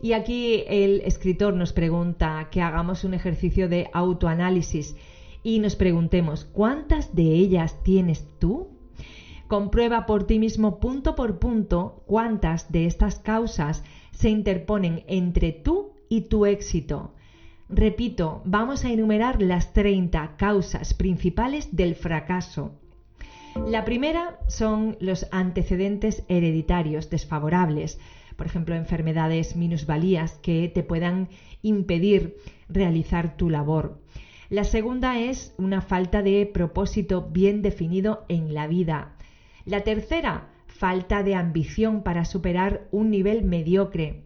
Y 0.01 0.15
aquí 0.15 0.65
el 0.67 1.01
escritor 1.03 1.55
nos 1.55 1.73
pregunta 1.73 2.49
que 2.51 2.61
hagamos 2.61 3.05
un 3.05 3.15
ejercicio 3.15 3.69
de 3.69 3.89
autoanálisis 3.93 4.97
y 5.43 5.61
nos 5.61 5.77
preguntemos, 5.77 6.45
¿cuántas 6.45 7.15
de 7.15 7.23
ellas 7.23 7.83
tienes 7.83 8.27
tú? 8.39 8.69
Comprueba 9.53 10.07
por 10.07 10.25
ti 10.25 10.39
mismo 10.39 10.81
punto 10.81 11.15
por 11.15 11.39
punto 11.39 12.03
cuántas 12.07 12.73
de 12.73 12.87
estas 12.87 13.19
causas 13.19 13.85
se 14.11 14.31
interponen 14.31 15.05
entre 15.07 15.53
tú 15.53 15.93
y 16.09 16.23
tu 16.23 16.47
éxito. 16.47 17.13
Repito, 17.69 18.41
vamos 18.47 18.87
a 18.87 18.91
enumerar 18.91 19.43
las 19.43 19.75
30 19.75 20.37
causas 20.39 20.95
principales 20.95 21.69
del 21.71 21.95
fracaso. 21.97 22.73
La 23.67 23.85
primera 23.85 24.39
son 24.49 24.97
los 25.01 25.27
antecedentes 25.33 26.25
hereditarios 26.29 27.11
desfavorables. 27.11 27.99
por 28.37 28.47
ejemplo, 28.47 28.75
enfermedades, 28.75 29.55
minusvalías 29.55 30.39
que 30.39 30.71
te 30.71 30.83
puedan 30.83 31.29
impedir 31.61 32.39
realizar 32.71 33.37
tu 33.37 33.51
labor. 33.51 34.01
La 34.49 34.65
segunda 34.65 35.19
es 35.19 35.55
una 35.59 35.83
falta 35.83 36.23
de 36.23 36.47
propósito 36.47 37.29
bien 37.31 37.61
definido 37.61 38.25
en 38.29 38.55
la 38.55 38.67
vida. 38.67 39.13
La 39.65 39.83
tercera, 39.83 40.49
falta 40.67 41.23
de 41.23 41.35
ambición 41.35 42.03
para 42.03 42.25
superar 42.25 42.89
un 42.91 43.11
nivel 43.11 43.45
mediocre. 43.45 44.25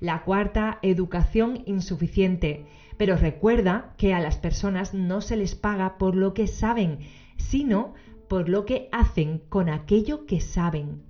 La 0.00 0.22
cuarta, 0.22 0.78
educación 0.82 1.62
insuficiente. 1.66 2.66
Pero 2.96 3.16
recuerda 3.16 3.94
que 3.98 4.14
a 4.14 4.20
las 4.20 4.36
personas 4.36 4.94
no 4.94 5.20
se 5.20 5.36
les 5.36 5.54
paga 5.54 5.98
por 5.98 6.14
lo 6.14 6.34
que 6.34 6.46
saben, 6.46 7.00
sino 7.36 7.94
por 8.28 8.48
lo 8.48 8.64
que 8.64 8.88
hacen 8.92 9.42
con 9.48 9.68
aquello 9.68 10.26
que 10.26 10.40
saben. 10.40 11.02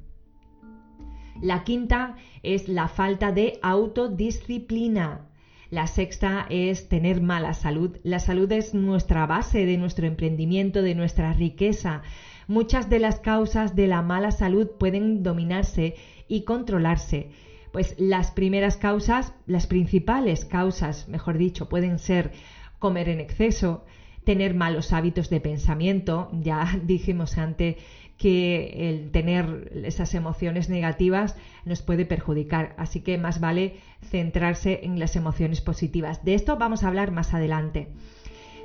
La 1.42 1.64
quinta 1.64 2.16
es 2.42 2.68
la 2.68 2.88
falta 2.88 3.32
de 3.32 3.58
autodisciplina. 3.62 5.26
La 5.70 5.86
sexta 5.86 6.46
es 6.48 6.88
tener 6.88 7.20
mala 7.20 7.52
salud. 7.52 7.98
La 8.02 8.20
salud 8.20 8.50
es 8.52 8.72
nuestra 8.72 9.26
base 9.26 9.66
de 9.66 9.76
nuestro 9.76 10.06
emprendimiento, 10.06 10.80
de 10.80 10.94
nuestra 10.94 11.32
riqueza. 11.32 12.02
Muchas 12.48 12.88
de 12.88 13.00
las 13.00 13.18
causas 13.18 13.74
de 13.74 13.88
la 13.88 14.02
mala 14.02 14.30
salud 14.30 14.68
pueden 14.78 15.22
dominarse 15.24 15.94
y 16.28 16.42
controlarse. 16.42 17.26
Pues 17.72 17.94
las 17.98 18.30
primeras 18.30 18.76
causas, 18.76 19.32
las 19.46 19.66
principales 19.66 20.44
causas, 20.44 21.08
mejor 21.08 21.38
dicho, 21.38 21.68
pueden 21.68 21.98
ser 21.98 22.30
comer 22.78 23.08
en 23.08 23.20
exceso, 23.20 23.84
tener 24.24 24.54
malos 24.54 24.92
hábitos 24.92 25.28
de 25.28 25.40
pensamiento, 25.40 26.28
ya 26.32 26.78
dijimos 26.82 27.36
antes 27.36 27.76
que 28.16 28.90
el 28.90 29.10
tener 29.10 29.70
esas 29.84 30.14
emociones 30.14 30.68
negativas 30.68 31.36
nos 31.64 31.82
puede 31.82 32.06
perjudicar, 32.06 32.74
así 32.76 33.00
que 33.00 33.18
más 33.18 33.40
vale 33.40 33.74
centrarse 34.02 34.80
en 34.84 34.98
las 34.98 35.16
emociones 35.16 35.60
positivas. 35.60 36.24
De 36.24 36.34
esto 36.34 36.56
vamos 36.56 36.82
a 36.82 36.88
hablar 36.88 37.10
más 37.10 37.34
adelante. 37.34 37.88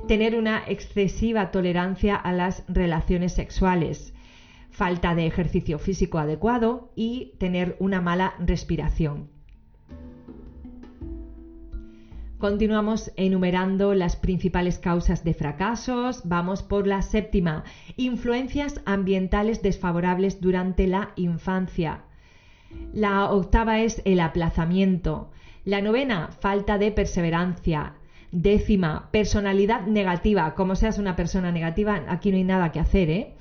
Tener 0.08 0.36
una 0.36 0.62
excesiva 0.66 1.50
tolerancia 1.50 2.16
a 2.16 2.32
las 2.32 2.64
relaciones 2.68 3.32
sexuales, 3.32 4.12
falta 4.70 5.14
de 5.14 5.26
ejercicio 5.26 5.78
físico 5.78 6.18
adecuado 6.18 6.90
y 6.96 7.34
tener 7.38 7.76
una 7.78 8.00
mala 8.00 8.34
respiración. 8.38 9.30
Continuamos 12.38 13.12
enumerando 13.14 13.94
las 13.94 14.16
principales 14.16 14.80
causas 14.80 15.22
de 15.22 15.32
fracasos. 15.32 16.22
Vamos 16.24 16.64
por 16.64 16.88
la 16.88 17.00
séptima, 17.02 17.62
influencias 17.96 18.80
ambientales 18.84 19.62
desfavorables 19.62 20.40
durante 20.40 20.88
la 20.88 21.12
infancia. 21.14 22.02
La 22.92 23.30
octava 23.30 23.78
es 23.78 24.02
el 24.04 24.18
aplazamiento. 24.18 25.30
La 25.64 25.80
novena, 25.82 26.30
falta 26.40 26.78
de 26.78 26.90
perseverancia. 26.90 27.94
Décima, 28.32 29.08
personalidad 29.12 29.86
negativa. 29.86 30.54
Como 30.54 30.74
seas 30.74 30.98
una 30.98 31.14
persona 31.14 31.52
negativa, 31.52 32.02
aquí 32.08 32.30
no 32.30 32.38
hay 32.38 32.44
nada 32.44 32.72
que 32.72 32.80
hacer, 32.80 33.10
¿eh? 33.10 33.34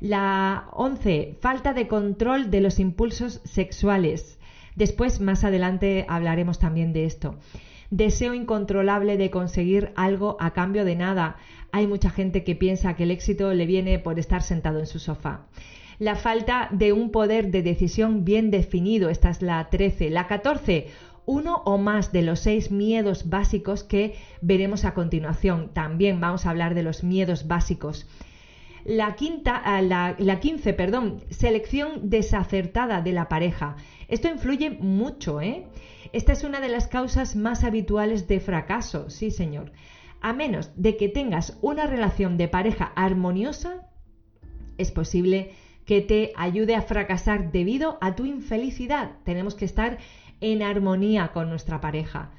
La 0.00 0.66
once, 0.72 1.36
falta 1.40 1.72
de 1.72 1.88
control 1.88 2.50
de 2.50 2.60
los 2.60 2.78
impulsos 2.78 3.40
sexuales. 3.44 4.38
Después, 4.74 5.20
más 5.20 5.44
adelante, 5.44 6.04
hablaremos 6.08 6.58
también 6.58 6.92
de 6.92 7.04
esto 7.04 7.38
deseo 7.92 8.32
incontrolable 8.32 9.18
de 9.18 9.30
conseguir 9.30 9.92
algo 9.96 10.38
a 10.40 10.52
cambio 10.52 10.86
de 10.86 10.96
nada. 10.96 11.36
Hay 11.72 11.86
mucha 11.86 12.08
gente 12.08 12.42
que 12.42 12.56
piensa 12.56 12.96
que 12.96 13.02
el 13.02 13.10
éxito 13.10 13.52
le 13.52 13.66
viene 13.66 13.98
por 13.98 14.18
estar 14.18 14.42
sentado 14.42 14.80
en 14.80 14.86
su 14.86 14.98
sofá. 14.98 15.46
La 15.98 16.16
falta 16.16 16.68
de 16.72 16.94
un 16.94 17.10
poder 17.10 17.50
de 17.50 17.62
decisión 17.62 18.24
bien 18.24 18.50
definido, 18.50 19.10
esta 19.10 19.28
es 19.28 19.42
la 19.42 19.68
13. 19.68 20.08
La 20.08 20.26
14, 20.26 20.86
uno 21.26 21.62
o 21.64 21.78
más 21.78 22.12
de 22.12 22.22
los 22.22 22.40
seis 22.40 22.70
miedos 22.70 23.28
básicos 23.28 23.84
que 23.84 24.14
veremos 24.40 24.84
a 24.84 24.94
continuación. 24.94 25.70
También 25.72 26.20
vamos 26.20 26.46
a 26.46 26.50
hablar 26.50 26.74
de 26.74 26.82
los 26.82 27.02
miedos 27.02 27.46
básicos. 27.46 28.06
La, 28.84 29.14
quinta, 29.14 29.60
ah, 29.64 29.80
la, 29.80 30.16
la 30.18 30.40
15, 30.40 30.74
perdón, 30.74 31.22
selección 31.30 32.10
desacertada 32.10 33.00
de 33.00 33.12
la 33.12 33.28
pareja. 33.28 33.76
Esto 34.08 34.28
influye 34.28 34.70
mucho, 34.70 35.40
¿eh? 35.40 35.66
Esta 36.12 36.32
es 36.32 36.42
una 36.42 36.60
de 36.60 36.68
las 36.68 36.88
causas 36.88 37.36
más 37.36 37.62
habituales 37.64 38.26
de 38.26 38.40
fracaso, 38.40 39.08
sí 39.08 39.30
señor. 39.30 39.72
A 40.20 40.32
menos 40.32 40.70
de 40.76 40.96
que 40.96 41.08
tengas 41.08 41.58
una 41.62 41.86
relación 41.86 42.36
de 42.36 42.48
pareja 42.48 42.92
armoniosa, 42.96 43.86
es 44.78 44.90
posible 44.90 45.52
que 45.84 46.00
te 46.00 46.32
ayude 46.36 46.74
a 46.74 46.82
fracasar 46.82 47.50
debido 47.50 47.98
a 48.00 48.14
tu 48.14 48.24
infelicidad. 48.24 49.12
Tenemos 49.24 49.54
que 49.54 49.64
estar 49.64 49.98
en 50.42 50.62
armonía 50.62 51.32
con 51.32 51.48
nuestra 51.48 51.80
pareja. 51.80 52.30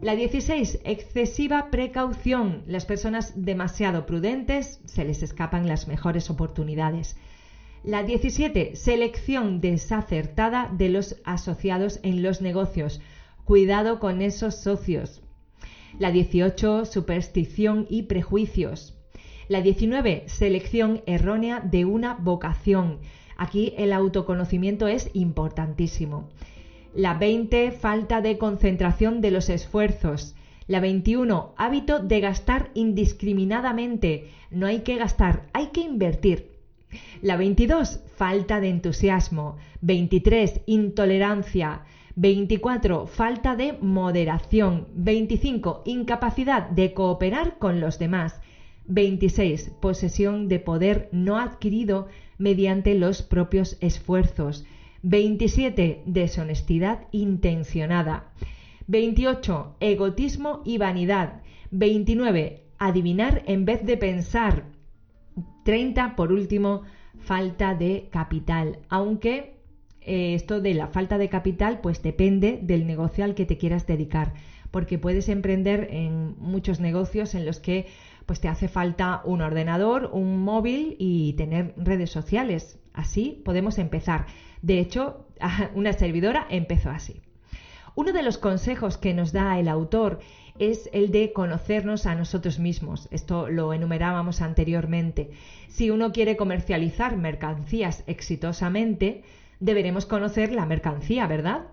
La 0.00 0.16
16, 0.16 0.80
excesiva 0.84 1.70
precaución. 1.70 2.62
Las 2.66 2.86
personas 2.86 3.34
demasiado 3.36 4.06
prudentes 4.06 4.80
se 4.84 5.04
les 5.04 5.22
escapan 5.22 5.68
las 5.68 5.86
mejores 5.86 6.30
oportunidades. 6.30 7.16
La 7.84 8.02
17. 8.02 8.74
Selección 8.74 9.60
desacertada 9.60 10.70
de 10.72 10.88
los 10.88 11.16
asociados 11.24 12.00
en 12.02 12.22
los 12.22 12.40
negocios. 12.40 13.00
Cuidado 13.44 13.98
con 13.98 14.22
esos 14.22 14.56
socios. 14.56 15.20
La 15.98 16.10
18. 16.10 16.84
Superstición 16.84 17.86
y 17.88 18.02
prejuicios. 18.04 18.98
La 19.48 19.62
19. 19.62 20.24
Selección 20.26 21.02
errónea 21.06 21.60
de 21.60 21.84
una 21.84 22.14
vocación. 22.14 22.98
Aquí 23.36 23.74
el 23.76 23.92
autoconocimiento 23.92 24.86
es 24.86 25.10
importantísimo. 25.14 26.28
La 26.94 27.14
20. 27.14 27.70
Falta 27.72 28.20
de 28.20 28.36
concentración 28.36 29.22
de 29.22 29.30
los 29.30 29.48
esfuerzos. 29.48 30.34
La 30.66 30.78
21. 30.78 31.54
Hábito 31.56 32.00
de 32.00 32.20
gastar 32.20 32.70
indiscriminadamente. 32.74 34.28
No 34.50 34.66
hay 34.66 34.80
que 34.80 34.98
gastar, 34.98 35.46
hay 35.54 35.68
que 35.68 35.80
invertir. 35.80 36.52
La 37.22 37.38
22, 37.38 38.00
falta 38.14 38.60
de 38.60 38.68
entusiasmo. 38.68 39.56
23, 39.80 40.60
intolerancia. 40.66 41.80
24, 42.16 43.06
falta 43.06 43.56
de 43.56 43.72
moderación. 43.80 44.86
25, 44.92 45.84
incapacidad 45.86 46.68
de 46.68 46.92
cooperar 46.92 47.56
con 47.56 47.80
los 47.80 47.98
demás. 47.98 48.42
26, 48.84 49.70
posesión 49.80 50.46
de 50.46 50.58
poder 50.58 51.08
no 51.10 51.38
adquirido 51.38 52.08
mediante 52.36 52.94
los 52.94 53.22
propios 53.22 53.78
esfuerzos. 53.80 54.66
27, 55.02 56.02
deshonestidad 56.06 57.06
intencionada. 57.10 58.32
28, 58.86 59.76
egotismo 59.80 60.62
y 60.64 60.78
vanidad. 60.78 61.42
29, 61.70 62.62
adivinar 62.78 63.42
en 63.46 63.64
vez 63.64 63.84
de 63.84 63.96
pensar. 63.96 64.64
30, 65.64 66.16
por 66.16 66.32
último, 66.32 66.82
falta 67.18 67.74
de 67.74 68.08
capital, 68.10 68.78
aunque 68.88 69.54
eh, 70.00 70.34
esto 70.34 70.60
de 70.60 70.74
la 70.74 70.88
falta 70.88 71.18
de 71.18 71.28
capital 71.28 71.80
pues 71.80 72.02
depende 72.02 72.58
del 72.60 72.86
negocio 72.86 73.24
al 73.24 73.34
que 73.34 73.46
te 73.46 73.56
quieras 73.56 73.86
dedicar, 73.86 74.34
porque 74.70 74.98
puedes 74.98 75.28
emprender 75.28 75.88
en 75.90 76.34
muchos 76.38 76.80
negocios 76.80 77.34
en 77.34 77.46
los 77.46 77.60
que 77.60 77.86
pues 78.26 78.40
te 78.40 78.48
hace 78.48 78.68
falta 78.68 79.20
un 79.24 79.42
ordenador, 79.42 80.10
un 80.12 80.42
móvil 80.42 80.96
y 80.98 81.34
tener 81.34 81.74
redes 81.76 82.10
sociales. 82.10 82.78
Así 82.92 83.40
podemos 83.44 83.78
empezar. 83.78 84.26
De 84.62 84.78
hecho, 84.78 85.26
una 85.74 85.92
servidora 85.92 86.46
empezó 86.48 86.90
así. 86.90 87.20
Uno 87.94 88.12
de 88.12 88.22
los 88.22 88.38
consejos 88.38 88.96
que 88.96 89.12
nos 89.12 89.32
da 89.32 89.58
el 89.58 89.68
autor 89.68 90.20
es 90.58 90.88
el 90.92 91.10
de 91.10 91.32
conocernos 91.32 92.06
a 92.06 92.14
nosotros 92.14 92.58
mismos. 92.58 93.08
Esto 93.10 93.48
lo 93.50 93.74
enumerábamos 93.74 94.40
anteriormente. 94.40 95.30
Si 95.68 95.90
uno 95.90 96.12
quiere 96.12 96.36
comercializar 96.36 97.16
mercancías 97.16 98.02
exitosamente, 98.06 99.24
deberemos 99.60 100.06
conocer 100.06 100.52
la 100.52 100.64
mercancía, 100.64 101.26
¿verdad? 101.26 101.64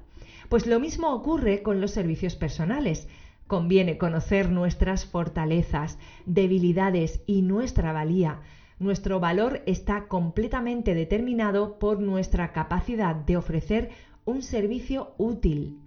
Pues 0.50 0.66
lo 0.68 0.80
mismo 0.80 1.14
ocurre 1.14 1.62
con 1.62 1.80
los 1.80 1.92
servicios 1.92 2.36
personales. 2.36 3.08
Conviene 3.48 3.98
conocer 3.98 4.50
nuestras 4.50 5.06
fortalezas, 5.06 5.98
debilidades 6.26 7.22
y 7.28 7.42
nuestra 7.42 7.94
valía. 7.94 8.42
Nuestro 8.80 9.20
valor 9.20 9.62
está 9.66 10.08
completamente 10.08 10.96
determinado 10.96 11.80
por 11.80 12.00
nuestra 12.00 12.54
capacidad 12.54 13.14
de 13.14 13.36
ofrecer 13.36 13.90
un 14.24 14.42
servicio 14.42 15.14
útil. 15.18 15.78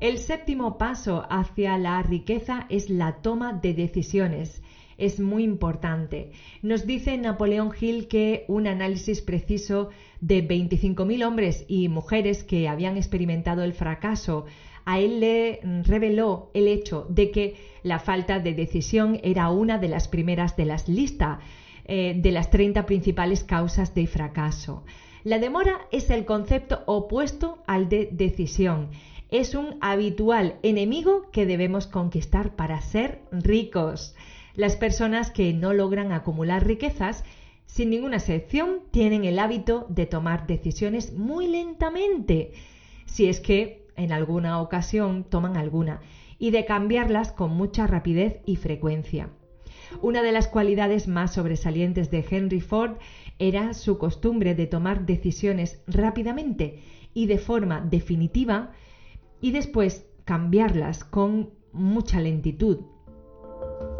El 0.00 0.18
séptimo 0.18 0.76
paso 0.76 1.24
hacia 1.30 1.78
la 1.78 2.02
riqueza 2.02 2.66
es 2.68 2.90
la 2.90 3.20
toma 3.22 3.52
de 3.52 3.74
decisiones. 3.74 4.62
Es 4.96 5.20
muy 5.20 5.44
importante. 5.44 6.32
Nos 6.62 6.84
dice 6.84 7.16
Napoleón 7.16 7.70
Hill 7.80 8.08
que 8.08 8.44
un 8.48 8.66
análisis 8.66 9.22
preciso 9.22 9.90
de 10.20 10.46
25.000 10.46 11.24
hombres 11.24 11.64
y 11.68 11.88
mujeres 11.88 12.42
que 12.42 12.68
habían 12.68 12.96
experimentado 12.96 13.62
el 13.62 13.72
fracaso 13.72 14.46
a 14.88 15.00
él 15.00 15.20
le 15.20 15.60
reveló 15.84 16.50
el 16.54 16.66
hecho 16.66 17.04
de 17.10 17.30
que 17.30 17.56
la 17.82 17.98
falta 17.98 18.38
de 18.40 18.54
decisión 18.54 19.20
era 19.22 19.50
una 19.50 19.76
de 19.76 19.86
las 19.86 20.08
primeras 20.08 20.56
de 20.56 20.64
las 20.64 20.88
listas 20.88 21.40
eh, 21.84 22.14
de 22.16 22.32
las 22.32 22.48
30 22.48 22.86
principales 22.86 23.44
causas 23.44 23.94
de 23.94 24.06
fracaso. 24.06 24.84
La 25.24 25.38
demora 25.38 25.78
es 25.92 26.08
el 26.08 26.24
concepto 26.24 26.84
opuesto 26.86 27.58
al 27.66 27.90
de 27.90 28.08
decisión. 28.10 28.88
Es 29.30 29.54
un 29.54 29.76
habitual 29.82 30.54
enemigo 30.62 31.30
que 31.32 31.44
debemos 31.44 31.86
conquistar 31.86 32.56
para 32.56 32.80
ser 32.80 33.20
ricos. 33.30 34.16
Las 34.54 34.76
personas 34.76 35.30
que 35.30 35.52
no 35.52 35.74
logran 35.74 36.12
acumular 36.12 36.66
riquezas, 36.66 37.24
sin 37.66 37.90
ninguna 37.90 38.16
excepción, 38.16 38.78
tienen 38.90 39.26
el 39.26 39.38
hábito 39.38 39.84
de 39.90 40.06
tomar 40.06 40.46
decisiones 40.46 41.12
muy 41.12 41.46
lentamente, 41.46 42.52
si 43.04 43.28
es 43.28 43.40
que 43.40 43.87
en 43.98 44.12
alguna 44.12 44.60
ocasión 44.60 45.24
toman 45.24 45.56
alguna, 45.56 46.00
y 46.38 46.50
de 46.50 46.64
cambiarlas 46.64 47.32
con 47.32 47.50
mucha 47.50 47.86
rapidez 47.86 48.40
y 48.46 48.56
frecuencia. 48.56 49.30
Una 50.00 50.22
de 50.22 50.32
las 50.32 50.48
cualidades 50.48 51.08
más 51.08 51.34
sobresalientes 51.34 52.10
de 52.10 52.24
Henry 52.28 52.60
Ford 52.60 52.92
era 53.38 53.74
su 53.74 53.98
costumbre 53.98 54.54
de 54.54 54.66
tomar 54.66 55.04
decisiones 55.06 55.82
rápidamente 55.86 56.82
y 57.14 57.26
de 57.26 57.38
forma 57.38 57.80
definitiva 57.80 58.72
y 59.40 59.52
después 59.52 60.06
cambiarlas 60.24 61.04
con 61.04 61.50
mucha 61.72 62.20
lentitud. 62.20 62.80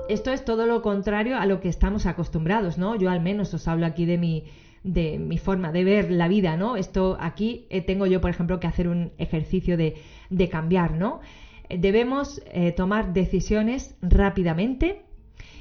Esto 0.08 0.32
es 0.32 0.44
todo 0.44 0.66
lo 0.66 0.82
contrario 0.82 1.36
a 1.36 1.46
lo 1.46 1.60
que 1.60 1.68
estamos 1.68 2.06
acostumbrados, 2.06 2.78
¿no? 2.78 2.96
Yo 2.96 3.10
al 3.10 3.20
menos 3.20 3.52
os 3.52 3.68
hablo 3.68 3.86
aquí 3.86 4.06
de 4.06 4.18
mi, 4.18 4.44
de 4.88 5.18
mi 5.18 5.36
forma 5.36 5.70
de 5.70 5.84
ver 5.84 6.10
la 6.10 6.28
vida, 6.28 6.56
¿no? 6.56 6.76
Esto 6.76 7.18
aquí 7.20 7.66
eh, 7.68 7.82
tengo 7.82 8.06
yo, 8.06 8.22
por 8.22 8.30
ejemplo, 8.30 8.58
que 8.58 8.66
hacer 8.66 8.88
un 8.88 9.12
ejercicio 9.18 9.76
de, 9.76 9.96
de 10.30 10.48
cambiar, 10.48 10.94
¿no? 10.94 11.20
Debemos 11.68 12.42
eh, 12.46 12.72
tomar 12.72 13.12
decisiones 13.12 13.94
rápidamente 14.00 15.02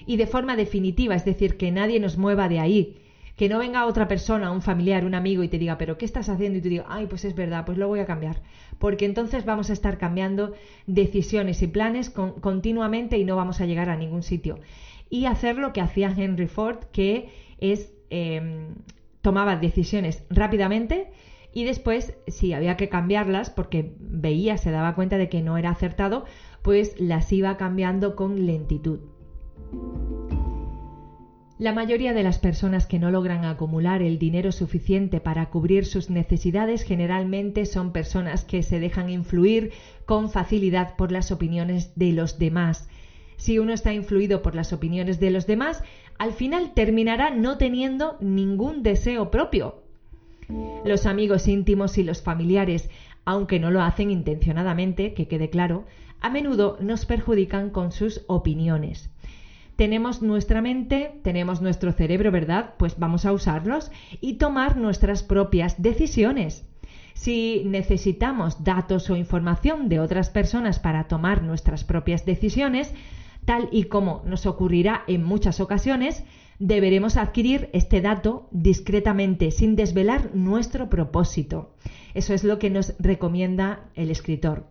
y 0.06 0.16
de 0.16 0.28
forma 0.28 0.56
definitiva, 0.56 1.16
es 1.16 1.26
decir, 1.26 1.58
que 1.58 1.72
nadie 1.72 2.00
nos 2.00 2.18
mueva 2.18 2.48
de 2.48 2.60
ahí, 2.60 2.98
que 3.36 3.50
no 3.50 3.60
venga 3.60 3.86
otra 3.86 4.08
persona, 4.08 4.50
un 4.50 4.62
familiar, 4.62 5.04
un 5.04 5.14
amigo 5.14 5.44
y 5.44 5.50
te 5.50 5.60
diga, 5.60 5.78
pero 5.78 5.98
¿qué 5.98 6.06
estás 6.06 6.30
haciendo? 6.30 6.60
Y 6.60 6.62
tú 6.62 6.70
digas, 6.70 6.88
ay, 6.88 7.08
pues 7.08 7.26
es 7.26 7.36
verdad, 7.36 7.66
pues 7.66 7.78
lo 7.78 7.90
voy 7.90 8.00
a 8.00 8.06
cambiar. 8.06 8.42
Porque 8.80 9.04
entonces 9.04 9.44
vamos 9.44 9.70
a 9.70 9.74
estar 9.74 9.98
cambiando 9.98 10.54
decisiones 10.86 11.62
y 11.62 11.68
planes 11.68 12.10
continuamente 12.10 13.18
y 13.18 13.26
no 13.26 13.36
vamos 13.36 13.60
a 13.60 13.66
llegar 13.66 13.90
a 13.90 13.98
ningún 13.98 14.24
sitio. 14.24 14.60
Y 15.10 15.26
hacer 15.26 15.58
lo 15.58 15.74
que 15.74 15.82
hacía 15.82 16.14
Henry 16.16 16.48
Ford, 16.48 16.86
que 16.94 17.30
es 17.60 17.94
em, 18.10 18.76
tomaba 19.28 19.58
decisiones 19.58 20.24
rápidamente 20.30 21.12
y 21.52 21.66
después, 21.66 22.14
si 22.28 22.54
había 22.54 22.78
que 22.78 22.88
cambiarlas, 22.88 23.50
porque 23.50 23.94
veía, 24.00 24.58
se 24.58 24.72
daba 24.72 24.96
cuenta 24.96 25.18
de 25.18 25.28
que 25.28 25.42
no 25.42 25.58
era 25.58 25.70
acertado, 25.70 26.24
pues 26.62 26.96
las 26.98 27.34
iba 27.34 27.58
cambiando 27.58 28.16
con 28.16 28.46
lentitud. 28.46 29.00
La 31.60 31.74
mayoría 31.74 32.14
de 32.14 32.24
las 32.24 32.40
personas 32.40 32.88
que 32.88 33.00
no 33.00 33.12
logran 33.12 33.44
acumular 33.44 34.02
el 34.02 34.18
dinero 34.18 34.54
suficiente 34.54 35.20
para 35.20 35.50
cubrir 35.50 35.86
sus 35.86 36.10
necesidades 36.10 36.84
generalmente 36.84 37.66
son 37.66 37.92
personas 37.92 38.46
que 38.46 38.64
se 38.64 38.80
dejan 38.80 39.10
influir 39.10 39.74
con 40.06 40.30
facilidad 40.30 40.96
por 40.96 41.12
las 41.12 41.34
opiniones 41.34 41.92
de 41.98 42.14
los 42.14 42.40
demás. 42.40 42.88
Si 43.38 43.60
uno 43.60 43.74
está 43.74 43.94
influido 43.94 44.42
por 44.42 44.56
las 44.56 44.74
opiniones 44.74 45.20
de 45.20 45.32
los 45.32 45.48
demás, 45.48 45.84
al 46.20 46.34
final 46.34 46.74
terminará 46.74 47.30
no 47.30 47.58
teniendo 47.58 48.18
ningún 48.20 48.84
deseo 48.84 49.32
propio. 49.32 49.82
Los 50.84 51.06
amigos 51.06 51.48
íntimos 51.48 51.98
y 51.98 52.04
los 52.04 52.22
familiares, 52.22 52.90
aunque 53.26 53.60
no 53.60 53.72
lo 53.72 53.82
hacen 53.82 54.12
intencionadamente, 54.12 55.14
que 55.14 55.28
quede 55.28 55.50
claro, 55.50 55.86
a 56.20 56.30
menudo 56.30 56.78
nos 56.82 57.06
perjudican 57.06 57.70
con 57.70 57.92
sus 57.92 58.24
opiniones 58.28 59.10
tenemos 59.78 60.24
nuestra 60.24 60.60
mente, 60.60 61.20
tenemos 61.24 61.62
nuestro 61.62 61.94
cerebro, 61.94 62.32
¿verdad? 62.32 62.74
Pues 62.78 62.98
vamos 62.98 63.26
a 63.26 63.32
usarlos 63.32 63.92
y 64.20 64.34
tomar 64.34 64.76
nuestras 64.76 65.22
propias 65.24 65.82
decisiones. 65.82 66.66
Si 67.14 67.62
necesitamos 67.66 68.64
datos 68.64 69.10
o 69.10 69.16
información 69.16 69.88
de 69.88 70.00
otras 70.00 70.30
personas 70.30 70.80
para 70.80 71.08
tomar 71.08 71.44
nuestras 71.44 71.84
propias 71.84 72.26
decisiones, 72.26 72.94
tal 73.48 73.70
y 73.72 73.86
como 73.86 74.22
nos 74.26 74.46
ocurrirá 74.46 75.06
en 75.08 75.24
muchas 75.24 75.62
ocasiones, 75.62 76.26
deberemos 76.60 77.16
adquirir 77.16 77.70
este 77.72 78.02
dato 78.02 78.50
discretamente, 78.52 79.52
sin 79.52 79.78
desvelar 79.78 80.36
nuestro 80.36 80.90
propósito. 80.90 81.72
Eso 82.14 82.34
es 82.34 82.44
lo 82.44 82.60
que 82.60 82.70
nos 82.70 82.94
recomienda 83.00 83.86
el 83.96 84.12
escritor. 84.12 84.66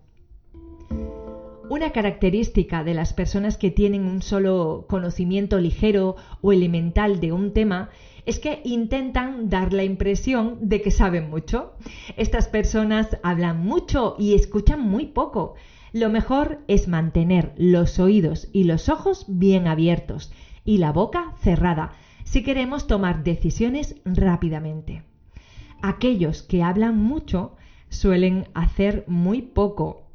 Una 1.70 1.91
característica 1.91 2.85
de 2.85 2.93
las 2.93 3.14
personas 3.14 3.57
que 3.57 3.70
tienen 3.70 4.05
un 4.05 4.20
solo 4.20 4.85
conocimiento 4.91 5.59
ligero 5.59 6.16
o 6.43 6.53
elemental 6.53 7.18
de 7.18 7.33
un 7.33 7.55
tema 7.55 7.89
es 8.27 8.39
que 8.39 8.61
intentan 8.64 9.49
dar 9.49 9.72
la 9.72 9.85
impresión 9.85 10.59
de 10.68 10.83
que 10.83 10.91
saben 10.91 11.31
mucho. 11.31 11.72
Estas 12.18 12.47
personas 12.47 13.16
hablan 13.22 13.64
mucho 13.64 14.16
y 14.18 14.35
escuchan 14.35 14.81
muy 14.81 15.07
poco. 15.07 15.55
Lo 15.93 16.11
mejor 16.11 16.61
es 16.68 16.89
mantener 16.89 17.53
los 17.57 17.99
oídos 17.99 18.49
y 18.53 18.64
los 18.64 18.89
ojos 18.89 19.24
bien 19.28 19.66
abiertos 19.66 20.32
y 20.64 20.78
la 20.78 20.93
boca 20.93 21.32
cerrada 21.41 21.93
si 22.24 22.43
queremos 22.43 22.87
tomar 22.87 23.22
decisiones 23.22 23.97
rápidamente. 24.05 25.05
Aquellos 25.82 26.43
que 26.43 26.62
hablan 26.62 26.99
mucho 26.99 27.57
suelen 27.89 28.49
hacer 28.55 29.05
muy 29.07 29.43
poco 29.43 30.07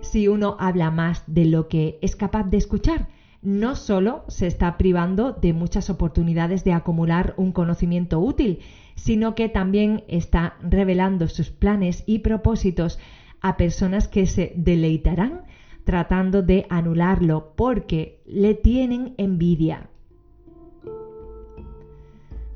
si 0.00 0.28
uno 0.28 0.56
habla 0.58 0.90
más 0.90 1.22
de 1.26 1.44
lo 1.44 1.68
que 1.68 1.98
es 2.02 2.16
capaz 2.16 2.44
de 2.44 2.56
escuchar. 2.56 3.08
No 3.42 3.74
solo 3.74 4.24
se 4.28 4.46
está 4.46 4.76
privando 4.76 5.32
de 5.32 5.54
muchas 5.54 5.88
oportunidades 5.88 6.64
de 6.64 6.72
acumular 6.72 7.32
un 7.38 7.52
conocimiento 7.52 8.18
útil, 8.20 8.58
sino 8.96 9.34
que 9.34 9.48
también 9.48 10.04
está 10.08 10.56
revelando 10.60 11.26
sus 11.28 11.50
planes 11.50 12.02
y 12.06 12.18
propósitos 12.18 12.98
a 13.40 13.56
personas 13.56 14.08
que 14.08 14.26
se 14.26 14.52
deleitarán 14.56 15.42
tratando 15.84 16.42
de 16.42 16.66
anularlo 16.68 17.54
porque 17.56 18.20
le 18.26 18.54
tienen 18.54 19.14
envidia. 19.16 19.88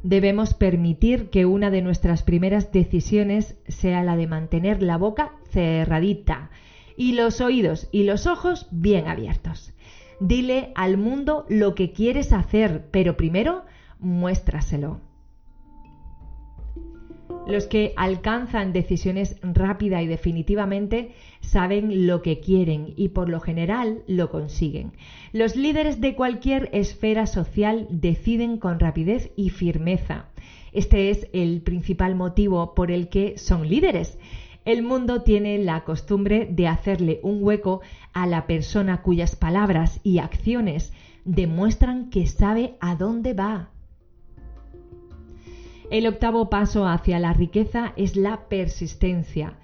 Debemos 0.02 0.52
permitir 0.52 1.30
que 1.30 1.46
una 1.46 1.70
de 1.70 1.80
nuestras 1.80 2.22
primeras 2.22 2.70
decisiones 2.72 3.56
sea 3.66 4.02
la 4.02 4.16
de 4.16 4.26
mantener 4.26 4.82
la 4.82 4.98
boca 4.98 5.32
cerradita 5.50 6.50
y 6.96 7.12
los 7.12 7.40
oídos 7.40 7.88
y 7.90 8.04
los 8.04 8.26
ojos 8.26 8.68
bien 8.70 9.08
abiertos. 9.08 9.72
Dile 10.20 10.72
al 10.74 10.98
mundo 10.98 11.46
lo 11.48 11.74
que 11.74 11.92
quieres 11.92 12.32
hacer, 12.32 12.86
pero 12.90 13.16
primero 13.16 13.64
muéstraselo. 13.98 15.00
Los 17.46 17.66
que 17.66 17.92
alcanzan 17.96 18.72
decisiones 18.72 19.36
rápida 19.42 20.02
y 20.02 20.06
definitivamente 20.06 21.12
saben 21.40 22.06
lo 22.06 22.22
que 22.22 22.40
quieren 22.40 22.94
y 22.96 23.08
por 23.10 23.28
lo 23.28 23.40
general 23.40 24.02
lo 24.06 24.30
consiguen. 24.30 24.92
Los 25.32 25.54
líderes 25.54 26.00
de 26.00 26.14
cualquier 26.14 26.70
esfera 26.72 27.26
social 27.26 27.86
deciden 27.90 28.58
con 28.58 28.80
rapidez 28.80 29.30
y 29.36 29.50
firmeza. 29.50 30.26
Este 30.72 31.10
es 31.10 31.28
el 31.32 31.60
principal 31.60 32.16
motivo 32.16 32.74
por 32.74 32.90
el 32.90 33.08
que 33.08 33.36
son 33.36 33.68
líderes 33.68 34.18
el 34.64 34.82
mundo 34.82 35.20
tiene 35.20 35.58
la 35.58 35.84
costumbre 35.84 36.48
de 36.50 36.68
hacerle 36.68 37.20
un 37.22 37.42
hueco 37.42 37.82
a 38.14 38.26
la 38.26 38.46
persona 38.46 39.02
cuyas 39.02 39.36
palabras 39.36 40.00
y 40.02 40.18
acciones 40.18 40.92
demuestran 41.26 42.08
que 42.08 42.26
sabe 42.26 42.76
a 42.80 42.96
dónde 42.96 43.34
va. 43.34 43.73
El 45.94 46.08
octavo 46.08 46.50
paso 46.50 46.88
hacia 46.88 47.20
la 47.20 47.32
riqueza 47.34 47.92
es 47.94 48.16
la 48.16 48.48
persistencia. 48.48 49.58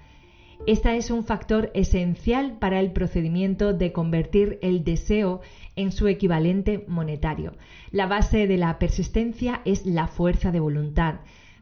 Esta 0.65 0.95
es 0.95 1.11
un 1.11 1.25
factor 1.25 1.71
esencial 1.73 2.57
para 2.57 2.79
el 2.79 2.93
procedimiento 2.93 3.73
de 3.73 3.91
convertir 3.91 4.57
el 4.61 4.85
deseo 4.85 5.41
en 5.75 5.91
su 5.91 6.07
equivalente 6.07 6.85
monetario. 6.87 7.57
La 7.91 8.07
base 8.07 8.47
de 8.47 8.55
la 8.55 8.79
persistencia 8.79 9.59
es 9.65 9.85
la 9.85 10.07
fuerza 10.07 10.53
de 10.53 10.61
voluntad. 10.61 11.15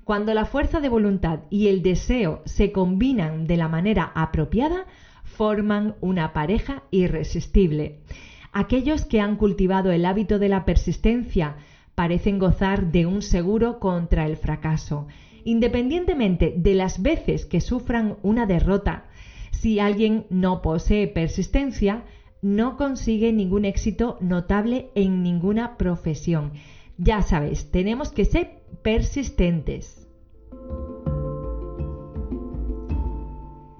Cuando 0.03 0.35
la 0.35 0.45
fuerza 0.45 0.81
de 0.81 0.89
voluntad 0.89 1.39
y 1.49 1.69
el 1.69 1.81
deseo 1.81 2.43
se 2.45 2.71
combinan 2.71 3.47
de 3.47 3.57
la 3.57 3.69
manera 3.69 4.11
apropiada, 4.13 4.85
forman 5.23 5.95
una 5.99 6.31
pareja 6.31 6.83
irresistible. 6.91 8.01
Aquellos 8.51 9.03
que 9.05 9.19
han 9.19 9.35
cultivado 9.35 9.91
el 9.91 10.05
hábito 10.05 10.37
de 10.37 10.49
la 10.49 10.63
persistencia 10.63 11.55
parecen 11.99 12.39
gozar 12.39 12.93
de 12.93 13.05
un 13.05 13.21
seguro 13.21 13.77
contra 13.77 14.25
el 14.25 14.37
fracaso. 14.37 15.07
Independientemente 15.43 16.53
de 16.55 16.73
las 16.73 17.01
veces 17.01 17.45
que 17.45 17.59
sufran 17.59 18.15
una 18.23 18.45
derrota, 18.45 19.09
si 19.51 19.81
alguien 19.81 20.25
no 20.29 20.61
posee 20.61 21.09
persistencia, 21.09 22.05
no 22.41 22.77
consigue 22.77 23.33
ningún 23.33 23.65
éxito 23.65 24.17
notable 24.21 24.91
en 24.95 25.23
ninguna 25.23 25.75
profesión. 25.75 26.53
Ya 26.97 27.21
sabes, 27.21 27.69
tenemos 27.69 28.13
que 28.13 28.23
ser 28.23 28.61
persistentes. 28.81 30.07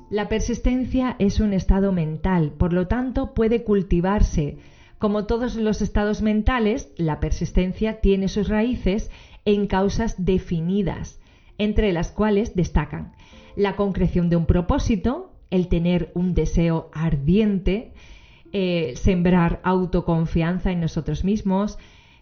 La 0.09 0.28
persistencia 0.28 1.15
es 1.20 1.39
un 1.39 1.53
estado 1.53 1.93
mental, 1.93 2.51
por 2.51 2.74
lo 2.74 2.86
tanto 2.86 3.34
puede 3.34 3.63
cultivarse. 3.63 4.57
Como 5.00 5.26
todos 5.26 5.56
los 5.56 5.82
estados 5.82 6.22
mentales, 6.22 6.91
la 6.97 7.20
persistencia 7.20 8.02
tiene 8.02 8.28
sus 8.28 8.50
raíces 8.50 9.10
en 9.45 9.66
causas 9.68 10.24
definidas. 10.24 11.20
entre 11.62 11.91
las 11.91 12.12
cuales 12.12 12.56
destacan 12.56 13.12
la 13.58 13.76
concreción 13.76 14.30
de 14.30 14.38
un 14.38 14.45
propósito, 14.45 15.34
el 15.50 15.68
tener 15.68 16.10
un 16.16 16.34
deseo 16.34 16.89
ardiente, 16.93 17.91
eh, 18.54 18.93
sembrar 18.95 19.60
autoconfianza 19.64 20.72
en 20.72 20.80
nosotros 20.80 21.26
mismos, 21.26 21.78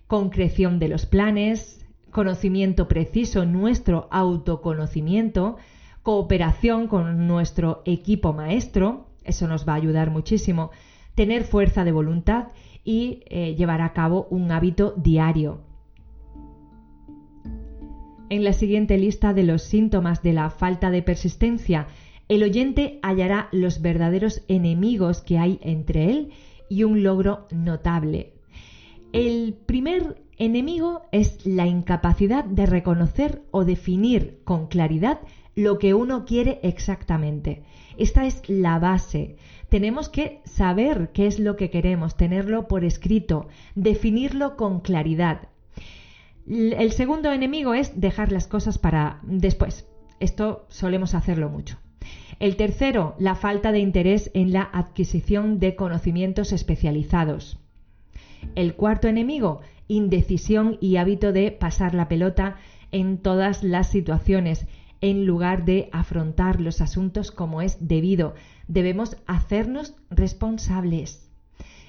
concreción 0.08 0.80
de 0.80 0.88
los 0.88 1.06
planes, 1.06 1.86
conocimiento 2.10 2.88
preciso, 2.88 3.46
nuestro 3.46 4.08
autoconocimiento, 4.10 5.58
cooperación 6.02 6.88
con 6.88 7.28
nuestro 7.28 7.84
equipo 7.86 8.34
maestro, 8.34 9.06
eso 9.24 9.48
nos 9.48 9.68
va 9.68 9.74
a 9.74 9.76
ayudar 9.76 10.10
muchísimo, 10.10 10.72
tener 11.18 11.46
fuerza 11.46 11.84
de 11.84 11.92
voluntad 11.92 12.50
y 12.84 13.24
eh, 13.26 13.56
llevar 13.56 13.82
a 13.82 13.92
cabo 13.92 14.28
un 14.30 14.52
hábito 14.52 14.94
diario. 14.96 15.62
En 18.30 18.44
la 18.44 18.54
siguiente 18.54 19.00
lista 19.00 19.34
de 19.34 19.42
los 19.42 19.64
síntomas 19.64 20.22
de 20.22 20.34
la 20.34 20.52
falta 20.52 20.92
de 20.92 21.02
persistencia, 21.02 21.88
el 22.30 22.44
oyente 22.44 23.00
hallará 23.02 23.50
los 23.52 23.82
verdaderos 23.82 24.44
enemigos 24.48 25.22
que 25.22 25.40
hay 25.40 25.60
entre 25.64 26.12
él 26.12 26.34
y 26.70 26.84
un 26.84 27.02
logro 27.02 27.48
notable. 27.52 28.34
El 29.12 29.56
primer 29.66 30.22
enemigo 30.38 31.02
es 31.12 31.48
la 31.48 31.66
incapacidad 31.66 32.44
de 32.44 32.68
reconocer 32.68 33.42
o 33.50 33.66
definir 33.66 34.38
con 34.44 34.68
claridad 34.68 35.22
lo 35.56 35.80
que 35.80 35.96
uno 35.96 36.26
quiere 36.26 36.60
exactamente. 36.62 37.64
Esta 37.98 38.28
es 38.28 38.48
la 38.48 38.78
base. 38.78 39.38
Tenemos 39.70 40.10
que 40.10 40.42
saber 40.46 41.10
qué 41.14 41.28
es 41.28 41.40
lo 41.40 41.56
que 41.56 41.70
queremos, 41.70 42.16
tenerlo 42.16 42.68
por 42.68 42.86
escrito, 42.86 43.48
definirlo 43.76 44.56
con 44.56 44.80
claridad. 44.80 45.50
El 46.48 46.92
segundo 46.94 47.32
enemigo 47.32 47.74
es 47.74 48.00
dejar 48.00 48.32
las 48.32 48.48
cosas 48.48 48.78
para 48.78 49.20
después. 49.24 49.86
Esto 50.20 50.66
solemos 50.70 51.14
hacerlo 51.14 51.50
mucho. 51.50 51.78
El 52.40 52.56
tercero, 52.56 53.16
la 53.20 53.36
falta 53.36 53.72
de 53.72 53.80
interés 53.80 54.32
en 54.34 54.54
la 54.54 54.62
adquisición 54.62 55.60
de 55.60 55.76
conocimientos 55.76 56.54
especializados. 56.54 57.60
El 58.56 58.76
cuarto 58.76 59.08
enemigo, 59.08 59.62
indecisión 59.88 60.78
y 60.80 60.98
hábito 60.98 61.34
de 61.34 61.52
pasar 61.52 61.94
la 61.94 62.08
pelota 62.08 62.58
en 62.92 63.18
todas 63.18 63.64
las 63.64 63.90
situaciones, 63.90 64.68
en 65.02 65.26
lugar 65.26 65.66
de 65.66 65.90
afrontar 65.92 66.62
los 66.62 66.82
asuntos 66.82 67.32
como 67.32 67.62
es 67.62 67.88
debido. 67.88 68.36
Debemos 68.68 69.18
hacernos 69.28 69.96
responsables. 70.10 71.30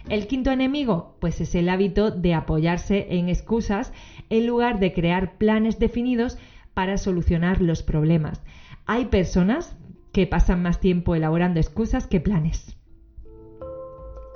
El 0.09 0.27
quinto 0.27 0.51
enemigo, 0.51 1.17
pues 1.21 1.41
es 1.41 1.55
el 1.55 1.69
hábito 1.69 2.11
de 2.11 2.35
apoyarse 2.35 3.07
en 3.11 3.29
excusas 3.29 3.93
en 4.31 4.47
lugar 4.47 4.81
de 4.81 4.93
crear 4.93 5.37
planes 5.37 5.79
definidos 5.79 6.39
para 6.73 6.97
solucionar 6.97 7.61
los 7.61 7.83
problemas. 7.83 8.43
Hay 8.87 9.07
personas 9.07 9.77
que 10.13 10.27
pasan 10.27 10.63
más 10.63 10.81
tiempo 10.81 11.15
elaborando 11.15 11.61
excusas 11.61 12.07
que 12.07 12.21
planes. 12.21 12.77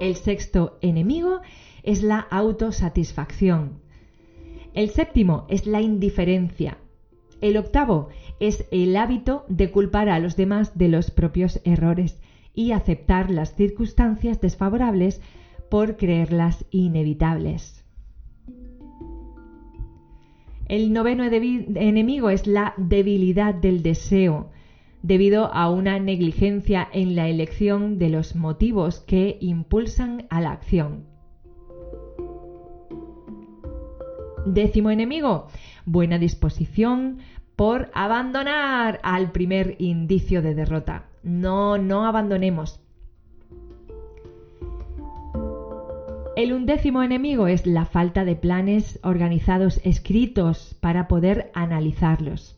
El 0.00 0.16
sexto 0.16 0.78
enemigo 0.82 1.40
es 1.82 2.02
la 2.02 2.18
autosatisfacción. 2.18 3.80
El 4.74 4.90
séptimo 4.90 5.46
es 5.48 5.66
la 5.66 5.80
indiferencia. 5.80 6.78
El 7.40 7.56
octavo 7.56 8.08
es 8.42 8.66
el 8.72 8.96
hábito 8.96 9.44
de 9.46 9.70
culpar 9.70 10.08
a 10.08 10.18
los 10.18 10.34
demás 10.34 10.76
de 10.76 10.88
los 10.88 11.12
propios 11.12 11.60
errores 11.64 12.20
y 12.52 12.72
aceptar 12.72 13.30
las 13.30 13.54
circunstancias 13.54 14.40
desfavorables 14.40 15.22
por 15.70 15.96
creerlas 15.96 16.64
inevitables. 16.72 17.84
El 20.66 20.92
noveno 20.92 21.22
enemigo 21.22 22.30
es 22.30 22.48
la 22.48 22.74
debilidad 22.76 23.54
del 23.54 23.80
deseo 23.84 24.50
debido 25.02 25.46
a 25.54 25.70
una 25.70 26.00
negligencia 26.00 26.88
en 26.92 27.14
la 27.14 27.28
elección 27.28 27.96
de 27.98 28.08
los 28.08 28.34
motivos 28.34 28.98
que 28.98 29.38
impulsan 29.40 30.26
a 30.30 30.40
la 30.40 30.50
acción. 30.50 31.04
Décimo 34.46 34.90
enemigo, 34.90 35.46
buena 35.86 36.18
disposición 36.18 37.18
por 37.56 37.90
abandonar 37.94 39.00
al 39.02 39.32
primer 39.32 39.76
indicio 39.78 40.42
de 40.42 40.54
derrota. 40.54 41.06
No, 41.22 41.78
no 41.78 42.06
abandonemos. 42.06 42.80
El 46.34 46.54
undécimo 46.54 47.02
enemigo 47.02 47.46
es 47.46 47.66
la 47.66 47.84
falta 47.84 48.24
de 48.24 48.36
planes 48.36 48.98
organizados 49.02 49.80
escritos 49.84 50.74
para 50.80 51.06
poder 51.06 51.50
analizarlos. 51.54 52.56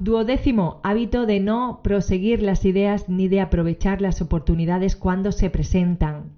Duodécimo, 0.00 0.80
hábito 0.82 1.24
de 1.24 1.40
no 1.40 1.80
proseguir 1.82 2.42
las 2.42 2.64
ideas 2.64 3.08
ni 3.08 3.28
de 3.28 3.40
aprovechar 3.40 4.02
las 4.02 4.20
oportunidades 4.20 4.96
cuando 4.96 5.32
se 5.32 5.48
presentan. 5.50 6.32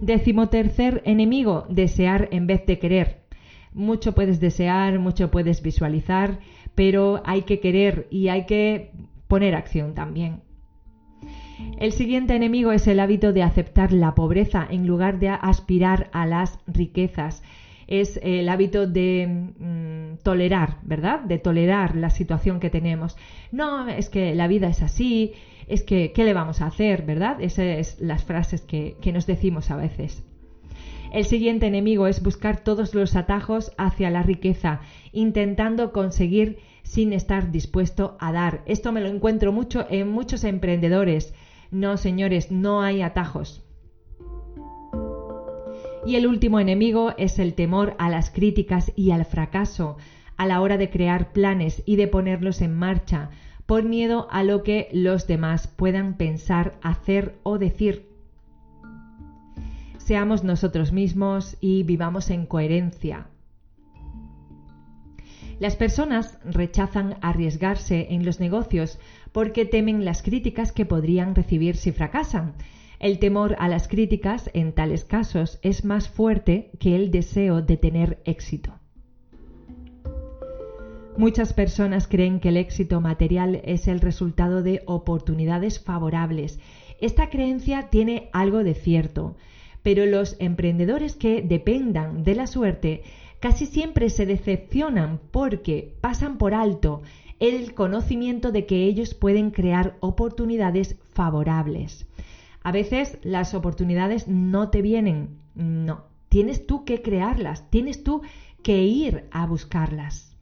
Décimo 0.00 0.48
tercer 0.48 1.00
enemigo, 1.06 1.64
desear 1.70 2.28
en 2.32 2.46
vez 2.46 2.66
de 2.66 2.78
querer. 2.78 3.25
Mucho 3.76 4.12
puedes 4.12 4.40
desear, 4.40 4.98
mucho 4.98 5.30
puedes 5.30 5.62
visualizar, 5.62 6.40
pero 6.74 7.22
hay 7.24 7.42
que 7.42 7.60
querer 7.60 8.08
y 8.10 8.26
hay 8.26 8.46
que 8.46 8.90
poner 9.28 9.54
acción 9.54 9.94
también. 9.94 10.40
El 11.78 11.92
siguiente 11.92 12.34
enemigo 12.34 12.72
es 12.72 12.88
el 12.88 12.98
hábito 12.98 13.32
de 13.32 13.44
aceptar 13.44 13.92
la 13.92 14.16
pobreza 14.16 14.66
en 14.68 14.88
lugar 14.88 15.20
de 15.20 15.28
aspirar 15.28 16.10
a 16.12 16.26
las 16.26 16.58
riquezas 16.66 17.42
es 17.86 18.18
el 18.22 18.48
hábito 18.48 18.86
de 18.86 19.26
mm, 19.58 20.22
tolerar, 20.22 20.78
¿verdad? 20.82 21.20
De 21.20 21.38
tolerar 21.38 21.96
la 21.96 22.10
situación 22.10 22.60
que 22.60 22.70
tenemos. 22.70 23.16
No, 23.52 23.88
es 23.88 24.08
que 24.08 24.34
la 24.34 24.48
vida 24.48 24.68
es 24.68 24.82
así, 24.82 25.34
es 25.68 25.82
que, 25.82 26.12
¿qué 26.12 26.24
le 26.24 26.34
vamos 26.34 26.60
a 26.60 26.66
hacer, 26.66 27.02
verdad? 27.02 27.40
Esas 27.40 27.96
son 27.96 28.08
las 28.08 28.24
frases 28.24 28.62
que, 28.62 28.96
que 29.00 29.12
nos 29.12 29.26
decimos 29.26 29.70
a 29.70 29.76
veces. 29.76 30.24
El 31.16 31.24
siguiente 31.24 31.64
enemigo 31.64 32.08
es 32.08 32.22
buscar 32.22 32.60
todos 32.60 32.94
los 32.94 33.16
atajos 33.16 33.72
hacia 33.78 34.10
la 34.10 34.22
riqueza, 34.22 34.82
intentando 35.12 35.90
conseguir 35.90 36.58
sin 36.82 37.14
estar 37.14 37.50
dispuesto 37.50 38.18
a 38.20 38.32
dar. 38.32 38.62
Esto 38.66 38.92
me 38.92 39.00
lo 39.00 39.08
encuentro 39.08 39.50
mucho 39.50 39.86
en 39.88 40.08
muchos 40.08 40.44
emprendedores. 40.44 41.32
No, 41.70 41.96
señores, 41.96 42.50
no 42.50 42.82
hay 42.82 43.00
atajos. 43.00 43.64
Y 46.04 46.16
el 46.16 46.26
último 46.26 46.60
enemigo 46.60 47.14
es 47.16 47.38
el 47.38 47.54
temor 47.54 47.94
a 47.98 48.10
las 48.10 48.30
críticas 48.30 48.92
y 48.94 49.10
al 49.12 49.24
fracaso 49.24 49.96
a 50.36 50.44
la 50.44 50.60
hora 50.60 50.76
de 50.76 50.90
crear 50.90 51.32
planes 51.32 51.82
y 51.86 51.96
de 51.96 52.08
ponerlos 52.08 52.60
en 52.60 52.74
marcha, 52.74 53.30
por 53.64 53.84
miedo 53.84 54.28
a 54.30 54.42
lo 54.42 54.62
que 54.62 54.90
los 54.92 55.26
demás 55.26 55.66
puedan 55.66 56.18
pensar, 56.18 56.74
hacer 56.82 57.38
o 57.42 57.56
decir. 57.56 58.15
Seamos 60.06 60.44
nosotros 60.44 60.92
mismos 60.92 61.56
y 61.60 61.82
vivamos 61.82 62.30
en 62.30 62.46
coherencia. 62.46 63.26
Las 65.58 65.74
personas 65.74 66.38
rechazan 66.44 67.16
arriesgarse 67.22 68.06
en 68.10 68.24
los 68.24 68.38
negocios 68.38 69.00
porque 69.32 69.64
temen 69.64 70.04
las 70.04 70.22
críticas 70.22 70.70
que 70.70 70.86
podrían 70.86 71.34
recibir 71.34 71.74
si 71.74 71.90
fracasan 71.90 72.54
el 73.00 73.18
temor 73.18 73.56
a 73.58 73.66
las 73.66 73.88
críticas 73.88 74.48
en 74.54 74.72
tales 74.72 75.04
casos 75.04 75.58
es 75.62 75.84
más 75.84 76.08
fuerte 76.08 76.70
que 76.78 76.94
el 76.94 77.10
deseo 77.10 77.60
de 77.60 77.76
tener 77.76 78.22
éxito. 78.26 78.78
Muchas 81.16 81.52
personas 81.52 82.06
creen 82.06 82.38
que 82.38 82.50
el 82.50 82.58
éxito 82.58 83.00
material 83.00 83.60
es 83.64 83.88
el 83.88 84.00
resultado 84.00 84.62
de 84.62 84.82
oportunidades 84.86 85.80
favorables. 85.80 86.60
Esta 87.00 87.28
creencia 87.28 87.88
tiene 87.90 88.30
algo 88.32 88.62
de 88.62 88.74
cierto, 88.74 89.34
pero 89.86 90.04
los 90.04 90.34
emprendedores 90.40 91.14
que 91.14 91.42
dependan 91.42 92.24
de 92.24 92.34
la 92.34 92.48
suerte 92.48 93.04
casi 93.38 93.66
siempre 93.66 94.10
se 94.10 94.26
decepcionan 94.26 95.20
porque 95.30 95.94
pasan 96.00 96.38
por 96.38 96.54
alto 96.54 97.02
el 97.38 97.72
conocimiento 97.72 98.50
de 98.50 98.66
que 98.66 98.82
ellos 98.82 99.14
pueden 99.14 99.52
crear 99.52 99.96
oportunidades 100.00 100.96
favorables. 101.12 102.08
A 102.64 102.72
veces 102.72 103.20
las 103.22 103.54
oportunidades 103.54 104.26
no 104.26 104.70
te 104.70 104.82
vienen, 104.82 105.38
no, 105.54 106.06
tienes 106.30 106.66
tú 106.66 106.84
que 106.84 107.00
crearlas, 107.00 107.70
tienes 107.70 108.02
tú 108.02 108.22
que 108.64 108.82
ir 108.82 109.28
a 109.30 109.46
buscarlas. 109.46 110.35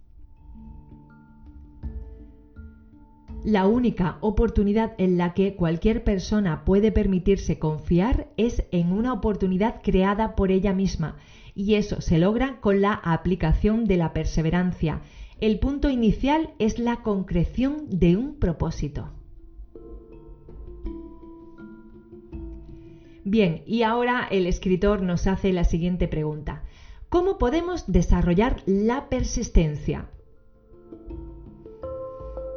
La 3.45 3.67
única 3.67 4.17
oportunidad 4.23 4.95
en 4.97 5.19
la 5.19 5.35
que 5.35 5.55
cualquier 5.55 6.03
persona 6.03 6.65
puede 6.65 6.91
permitirse 6.93 7.59
confiar 7.59 8.29
es 8.39 8.65
en 8.71 8.91
una 8.91 9.13
oportunidad 9.13 9.83
creada 9.83 10.35
por 10.35 10.51
ella 10.51 10.73
misma, 10.73 11.17
y 11.55 11.75
eso 11.75 12.01
se 12.01 12.17
logra 12.17 12.59
con 12.63 12.81
la 12.81 12.95
aplicación 12.95 13.85
de 13.85 13.99
la 13.99 14.15
perseverancia. 14.15 15.03
El 15.41 15.59
punto 15.59 15.91
inicial 15.91 16.55
es 16.59 16.79
la 16.79 17.03
concreción 17.03 17.85
de 17.91 18.17
un 18.17 18.37
propósito. 18.37 19.11
Bien, 23.25 23.63
y 23.67 23.83
ahora 23.83 24.27
el 24.31 24.47
escritor 24.47 25.03
nos 25.03 25.27
hace 25.27 25.53
la 25.53 25.65
siguiente 25.65 26.09
pregunta. 26.09 26.63
¿Cómo 27.11 27.37
podemos 27.37 27.85
desarrollar 27.93 28.63
la 28.65 29.11
persistencia? 29.11 30.09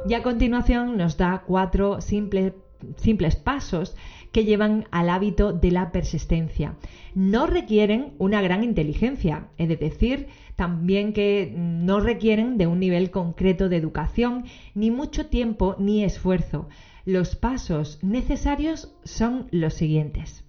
Y 0.08 0.14
a 0.14 0.22
continuación 0.22 0.96
nos 0.96 1.18
da 1.18 1.42
cuatro 1.46 2.00
simples 2.00 3.36
pasos 3.36 3.94
que 4.32 4.44
llevan 4.44 4.86
al 4.90 5.10
hábito 5.10 5.52
de 5.52 5.70
la 5.70 5.92
persistencia. 5.92 6.76
No 7.14 7.46
requieren 7.46 8.14
una 8.18 8.40
gran 8.40 8.64
inteligencia, 8.64 9.48
es 9.58 9.68
decir, 9.78 10.28
también 10.56 11.12
que 11.12 11.52
no 11.54 12.00
requieren 12.00 12.56
de 12.56 12.66
un 12.66 12.80
nivel 12.80 13.10
concreto 13.10 13.68
de 13.68 13.76
educación, 13.76 14.44
ni 14.74 14.90
mucho 14.90 15.26
tiempo 15.26 15.76
ni 15.78 16.04
esfuerzo. 16.04 16.68
Los 17.04 17.36
pasos 17.36 17.98
necesarios 18.02 18.94
son 19.04 19.48
los 19.50 19.74
siguientes. 19.74 20.44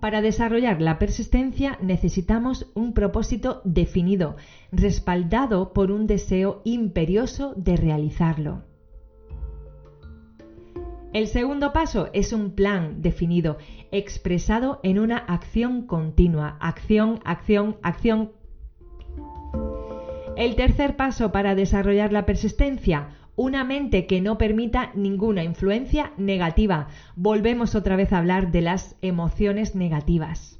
Para 0.00 0.22
desarrollar 0.22 0.80
la 0.80 0.98
persistencia 0.98 1.76
necesitamos 1.80 2.70
un 2.74 2.92
propósito 2.92 3.60
definido, 3.64 4.36
respaldado 4.70 5.72
por 5.72 5.90
un 5.90 6.06
deseo 6.06 6.62
imperioso 6.64 7.52
de 7.56 7.76
realizarlo. 7.76 8.62
El 11.12 11.26
segundo 11.26 11.72
paso 11.72 12.10
es 12.12 12.32
un 12.32 12.54
plan 12.54 13.02
definido, 13.02 13.56
expresado 13.90 14.78
en 14.82 15.00
una 15.00 15.16
acción 15.16 15.86
continua. 15.86 16.58
Acción, 16.60 17.18
acción, 17.24 17.76
acción. 17.82 18.32
El 20.36 20.54
tercer 20.54 20.94
paso 20.94 21.32
para 21.32 21.56
desarrollar 21.56 22.12
la 22.12 22.24
persistencia, 22.24 23.08
una 23.38 23.62
mente 23.62 24.06
que 24.06 24.20
no 24.20 24.36
permita 24.36 24.90
ninguna 24.94 25.44
influencia 25.44 26.12
negativa. 26.16 26.88
Volvemos 27.14 27.76
otra 27.76 27.94
vez 27.94 28.12
a 28.12 28.18
hablar 28.18 28.50
de 28.50 28.62
las 28.62 28.96
emociones 29.00 29.76
negativas. 29.76 30.58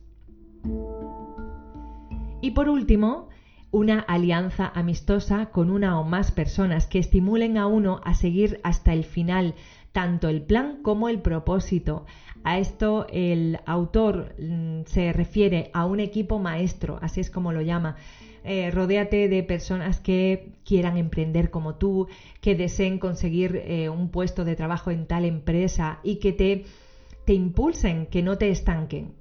Y 2.40 2.52
por 2.52 2.68
último, 2.68 3.30
una 3.72 3.98
alianza 3.98 4.70
amistosa 4.72 5.46
con 5.46 5.70
una 5.70 5.98
o 5.98 6.04
más 6.04 6.30
personas 6.30 6.86
que 6.86 7.00
estimulen 7.00 7.58
a 7.58 7.66
uno 7.66 8.00
a 8.04 8.14
seguir 8.14 8.60
hasta 8.62 8.92
el 8.92 9.02
final, 9.02 9.56
tanto 9.90 10.28
el 10.28 10.42
plan 10.42 10.78
como 10.80 11.08
el 11.08 11.20
propósito. 11.20 12.06
A 12.44 12.58
esto 12.58 13.08
el 13.10 13.58
autor 13.66 14.36
mm, 14.38 14.82
se 14.86 15.12
refiere 15.12 15.72
a 15.74 15.84
un 15.84 15.98
equipo 15.98 16.38
maestro, 16.38 17.00
así 17.02 17.18
es 17.18 17.28
como 17.28 17.52
lo 17.52 17.60
llama. 17.60 17.96
Eh, 18.50 18.70
rodéate 18.70 19.28
de 19.28 19.42
personas 19.42 20.00
que 20.00 20.54
quieran 20.64 20.96
emprender 20.96 21.50
como 21.50 21.74
tú, 21.74 22.06
que 22.40 22.54
deseen 22.54 22.98
conseguir 22.98 23.56
eh, 23.56 23.90
un 23.90 24.08
puesto 24.08 24.42
de 24.42 24.56
trabajo 24.56 24.90
en 24.90 25.06
tal 25.06 25.26
empresa 25.26 25.98
y 26.02 26.16
que 26.16 26.32
te, 26.32 26.62
te 27.26 27.34
impulsen, 27.34 28.06
que 28.06 28.22
no 28.22 28.38
te 28.38 28.48
estanquen. 28.48 29.12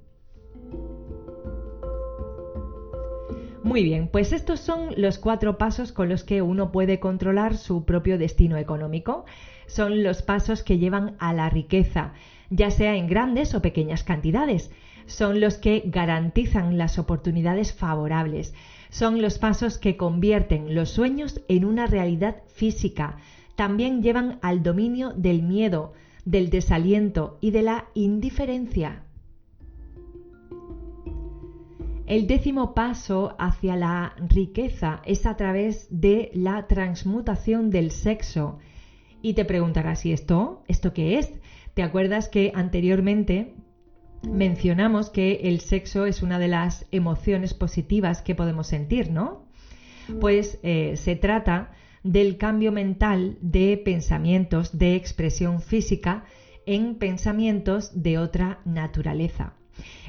Muy 3.62 3.82
bien, 3.82 4.08
pues 4.08 4.32
estos 4.32 4.60
son 4.60 4.94
los 4.96 5.18
cuatro 5.18 5.58
pasos 5.58 5.92
con 5.92 6.08
los 6.08 6.24
que 6.24 6.40
uno 6.40 6.72
puede 6.72 6.98
controlar 6.98 7.54
su 7.54 7.84
propio 7.84 8.16
destino 8.16 8.56
económico 8.56 9.26
son 9.68 10.02
los 10.02 10.22
pasos 10.22 10.62
que 10.62 10.78
llevan 10.78 11.14
a 11.18 11.34
la 11.34 11.50
riqueza, 11.50 12.12
ya 12.48 12.70
sea 12.70 12.96
en 12.96 13.06
grandes 13.06 13.54
o 13.54 13.60
pequeñas 13.60 14.02
cantidades. 14.02 14.70
Son 15.06 15.40
los 15.40 15.58
que 15.58 15.82
garantizan 15.84 16.78
las 16.78 16.98
oportunidades 16.98 17.74
favorables. 17.74 18.54
Son 18.90 19.20
los 19.20 19.38
pasos 19.38 19.78
que 19.78 19.96
convierten 19.96 20.74
los 20.74 20.90
sueños 20.90 21.40
en 21.48 21.64
una 21.64 21.86
realidad 21.86 22.42
física. 22.46 23.18
También 23.56 24.02
llevan 24.02 24.38
al 24.42 24.62
dominio 24.62 25.12
del 25.14 25.42
miedo, 25.42 25.92
del 26.24 26.50
desaliento 26.50 27.38
y 27.40 27.50
de 27.50 27.62
la 27.62 27.88
indiferencia. 27.94 29.04
El 32.08 32.26
décimo 32.26 32.72
paso 32.72 33.36
hacia 33.38 33.76
la 33.76 34.14
riqueza 34.30 35.02
es 35.04 35.26
a 35.26 35.36
través 35.36 35.88
de 35.90 36.30
la 36.32 36.66
transmutación 36.66 37.68
del 37.68 37.90
sexo. 37.90 38.58
Y 39.20 39.34
te 39.34 39.44
preguntarás, 39.44 40.06
¿y 40.06 40.12
esto? 40.12 40.62
¿Esto 40.68 40.94
qué 40.94 41.18
es? 41.18 41.34
¿Te 41.74 41.82
acuerdas 41.82 42.30
que 42.30 42.50
anteriormente 42.54 43.54
mencionamos 44.22 45.10
que 45.10 45.40
el 45.44 45.60
sexo 45.60 46.06
es 46.06 46.22
una 46.22 46.38
de 46.38 46.48
las 46.48 46.86
emociones 46.90 47.54
positivas 47.54 48.22
que 48.22 48.34
podemos 48.34 48.66
sentir, 48.66 49.10
¿no? 49.10 49.44
Pues 50.20 50.58
eh, 50.62 50.94
se 50.96 51.16
trata 51.16 51.70
del 52.02 52.38
cambio 52.38 52.72
mental 52.72 53.36
de 53.40 53.80
pensamientos 53.84 54.78
de 54.78 54.94
expresión 54.94 55.60
física 55.60 56.24
en 56.66 56.96
pensamientos 56.96 58.02
de 58.02 58.18
otra 58.18 58.60
naturaleza. 58.64 59.54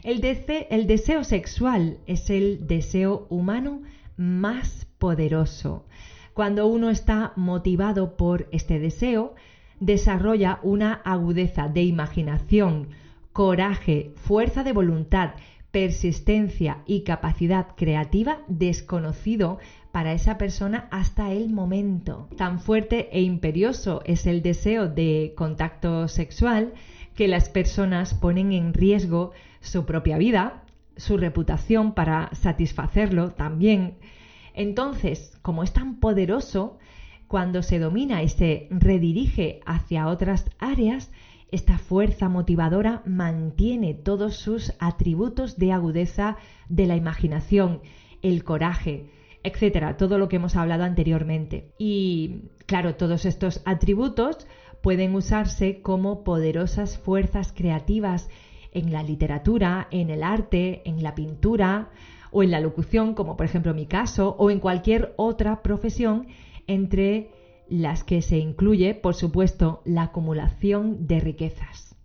El, 0.04 0.24
el 0.70 0.88
deseo 0.88 1.24
sexual 1.24 2.00
es 2.08 2.30
el 2.30 2.68
deseo 2.68 3.28
humano 3.30 3.82
más 4.18 4.88
poderoso. 4.98 5.86
Cuando 6.34 6.68
uno 6.68 6.90
está 6.90 7.34
motivado 7.36 8.16
por 8.16 8.48
este 8.52 8.80
deseo, 8.80 9.36
desarrolla 9.80 10.60
una 10.64 10.94
agudeza 10.94 11.68
de 11.68 11.84
imaginación, 11.84 12.90
coraje, 13.40 14.12
fuerza 14.18 14.66
de 14.66 14.74
voluntad, 14.74 15.36
persistencia 15.72 16.84
y 16.86 17.06
capacidad 17.06 17.68
creativa 17.78 18.42
desconocido 18.50 19.60
para 19.94 20.12
esa 20.12 20.38
persona 20.38 20.90
hasta 20.92 21.32
el 21.32 21.50
momento. 21.50 22.28
Tan 22.36 22.60
fuerte 22.60 23.08
e 23.14 23.22
imperioso 23.22 24.02
es 24.04 24.28
el 24.28 24.42
deseo 24.42 24.90
de 24.90 25.36
contacto 25.38 26.10
sexual 26.10 26.74
que 27.16 27.30
las 27.30 27.48
personas 27.48 28.14
ponen 28.14 28.52
en 28.52 28.74
riesgo 28.74 29.32
su 29.62 29.86
propia 29.86 30.18
vida, 30.18 30.66
su 30.98 31.16
reputación 31.16 31.94
para 31.94 32.32
satisfacerlo 32.34 33.32
también 33.32 34.00
entonces, 34.54 35.40
como 35.42 35.64
es 35.64 35.72
tan 35.72 36.02
poderoso, 36.02 36.80
cuando 37.30 37.64
se 37.64 37.80
domina 37.80 38.24
y 38.24 38.28
se 38.28 38.68
redirige 38.72 39.62
hacia 39.66 40.08
otras 40.08 40.50
áreas, 40.60 41.12
esta 41.52 41.78
fuerza 41.78 42.30
motivadora 42.30 43.02
mantiene 43.06 43.94
todos 43.94 44.36
sus 44.36 44.74
atributos 44.80 45.58
de 45.58 45.72
agudeza 45.72 46.38
de 46.68 46.86
la 46.86 46.96
imaginación, 46.96 47.82
el 48.22 48.44
coraje, 48.44 49.10
etcétera, 49.44 49.98
todo 49.98 50.18
lo 50.18 50.30
que 50.30 50.36
hemos 50.36 50.56
hablado 50.56 50.84
anteriormente. 50.84 51.72
Y 51.78 52.42
claro, 52.66 52.96
todos 52.96 53.26
estos 53.26 53.62
atributos 53.66 54.48
pueden 54.82 55.16
usarse 55.16 55.82
como 55.82 56.24
poderosas 56.24 56.98
fuerzas 56.98 57.52
creativas 57.52 58.30
en 58.72 58.94
la 58.94 59.04
literatura, 59.04 59.88
en 59.92 60.10
el 60.10 60.24
arte, 60.24 60.82
en 60.86 61.02
la 61.02 61.16
pintura, 61.16 61.90
o 62.32 62.44
en 62.44 62.52
la 62.52 62.60
locución, 62.60 63.16
como 63.16 63.36
por 63.36 63.46
ejemplo 63.46 63.74
mi 63.74 63.86
caso, 63.86 64.36
o 64.38 64.52
en 64.52 64.60
cualquier 64.60 65.14
otra 65.18 65.62
profesión, 65.64 66.28
entre 66.68 67.32
las 67.70 68.04
que 68.04 68.22
se 68.22 68.38
incluye, 68.38 68.96
por 68.96 69.16
supuesto, 69.16 69.82
la 69.86 70.04
acumulación 70.04 71.08
de 71.08 71.20
riquezas. 71.20 71.96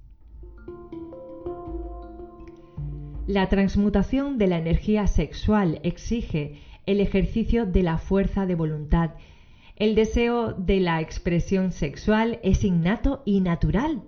La 3.27 3.49
transmutación 3.49 4.37
de 4.37 4.47
la 4.47 4.59
energía 4.59 5.07
sexual 5.07 5.81
exige 5.83 6.61
el 6.85 7.01
ejercicio 7.01 7.65
de 7.65 7.83
la 7.83 7.97
fuerza 7.97 8.45
de 8.45 8.55
voluntad. 8.55 9.13
El 9.77 9.95
deseo 9.95 10.53
de 10.53 10.81
la 10.81 11.01
expresión 11.01 11.73
sexual 11.73 12.39
es 12.43 12.65
innato 12.65 13.23
y 13.25 13.41
natural. 13.41 14.03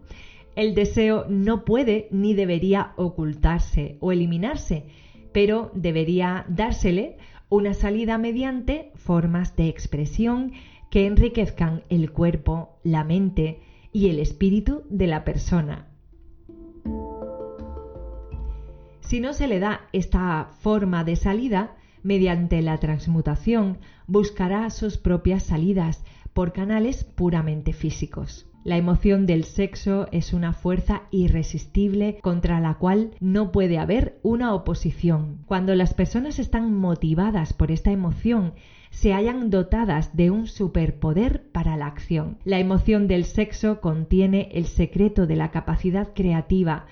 El 0.54 0.74
deseo 0.74 1.26
no 1.28 1.64
puede 1.64 2.08
ni 2.10 2.34
debería 2.34 2.92
ocultarse 2.96 3.96
o 4.00 4.12
eliminarse, 4.12 4.84
pero 5.32 5.70
debería 5.74 6.44
dársele 6.48 7.16
una 7.48 7.74
salida 7.74 8.18
mediante 8.18 8.90
formas 8.96 9.56
de 9.56 9.68
expresión 9.68 10.52
que 10.96 11.04
enriquezcan 11.04 11.82
el 11.90 12.10
cuerpo, 12.10 12.78
la 12.82 13.04
mente 13.04 13.60
y 13.92 14.08
el 14.08 14.18
espíritu 14.18 14.84
de 14.88 15.06
la 15.06 15.24
persona. 15.24 15.88
Si 19.00 19.20
no 19.20 19.34
se 19.34 19.46
le 19.46 19.58
da 19.58 19.82
esta 19.92 20.48
forma 20.60 21.04
de 21.04 21.16
salida, 21.16 21.76
mediante 22.02 22.62
la 22.62 22.78
transmutación 22.78 23.76
buscará 24.06 24.70
sus 24.70 24.96
propias 24.96 25.42
salidas 25.42 26.02
por 26.32 26.54
canales 26.54 27.04
puramente 27.04 27.74
físicos. 27.74 28.46
La 28.66 28.76
emoción 28.76 29.26
del 29.26 29.44
sexo 29.44 30.08
es 30.10 30.32
una 30.32 30.52
fuerza 30.52 31.02
irresistible 31.12 32.18
contra 32.20 32.58
la 32.58 32.74
cual 32.74 33.12
no 33.20 33.52
puede 33.52 33.78
haber 33.78 34.18
una 34.24 34.52
oposición. 34.54 35.38
Cuando 35.46 35.76
las 35.76 35.94
personas 35.94 36.40
están 36.40 36.74
motivadas 36.74 37.52
por 37.52 37.70
esta 37.70 37.92
emoción, 37.92 38.54
se 38.90 39.12
hallan 39.12 39.50
dotadas 39.50 40.16
de 40.16 40.32
un 40.32 40.48
superpoder 40.48 41.48
para 41.52 41.76
la 41.76 41.86
acción. 41.86 42.38
La 42.42 42.58
emoción 42.58 43.06
del 43.06 43.24
sexo 43.24 43.80
contiene 43.80 44.48
el 44.50 44.66
secreto 44.66 45.28
de 45.28 45.36
la 45.36 45.52
capacidad 45.52 46.12
creativa, 46.12 46.86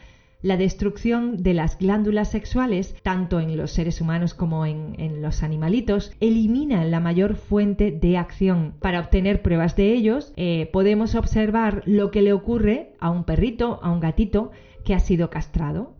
la 0.44 0.58
destrucción 0.58 1.42
de 1.42 1.54
las 1.54 1.78
glándulas 1.78 2.30
sexuales, 2.30 2.94
tanto 3.02 3.40
en 3.40 3.56
los 3.56 3.70
seres 3.70 4.02
humanos 4.02 4.34
como 4.34 4.66
en, 4.66 5.22
los 5.22 5.42
animalitos, 5.42 6.12
elimina 6.20 6.84
la 6.84 7.00
mayor 7.00 7.36
fuente 7.36 7.90
de 7.90 8.18
acción. 8.18 8.74
Para 8.78 9.00
obtener 9.00 9.40
pruebas 9.40 9.74
de 9.74 9.94
ellos, 9.94 10.34
eh, 10.36 10.68
podemos 10.70 11.14
observar 11.14 11.82
lo 11.86 12.10
que 12.10 12.20
le 12.20 12.34
ocurre 12.34 12.92
a 13.00 13.08
un 13.08 13.24
perrito, 13.24 13.80
a 13.82 13.90
un 13.90 14.00
gatito 14.00 14.50
que 14.84 14.92
ha 14.92 15.00
sido 15.00 15.30
castrado. 15.30 15.94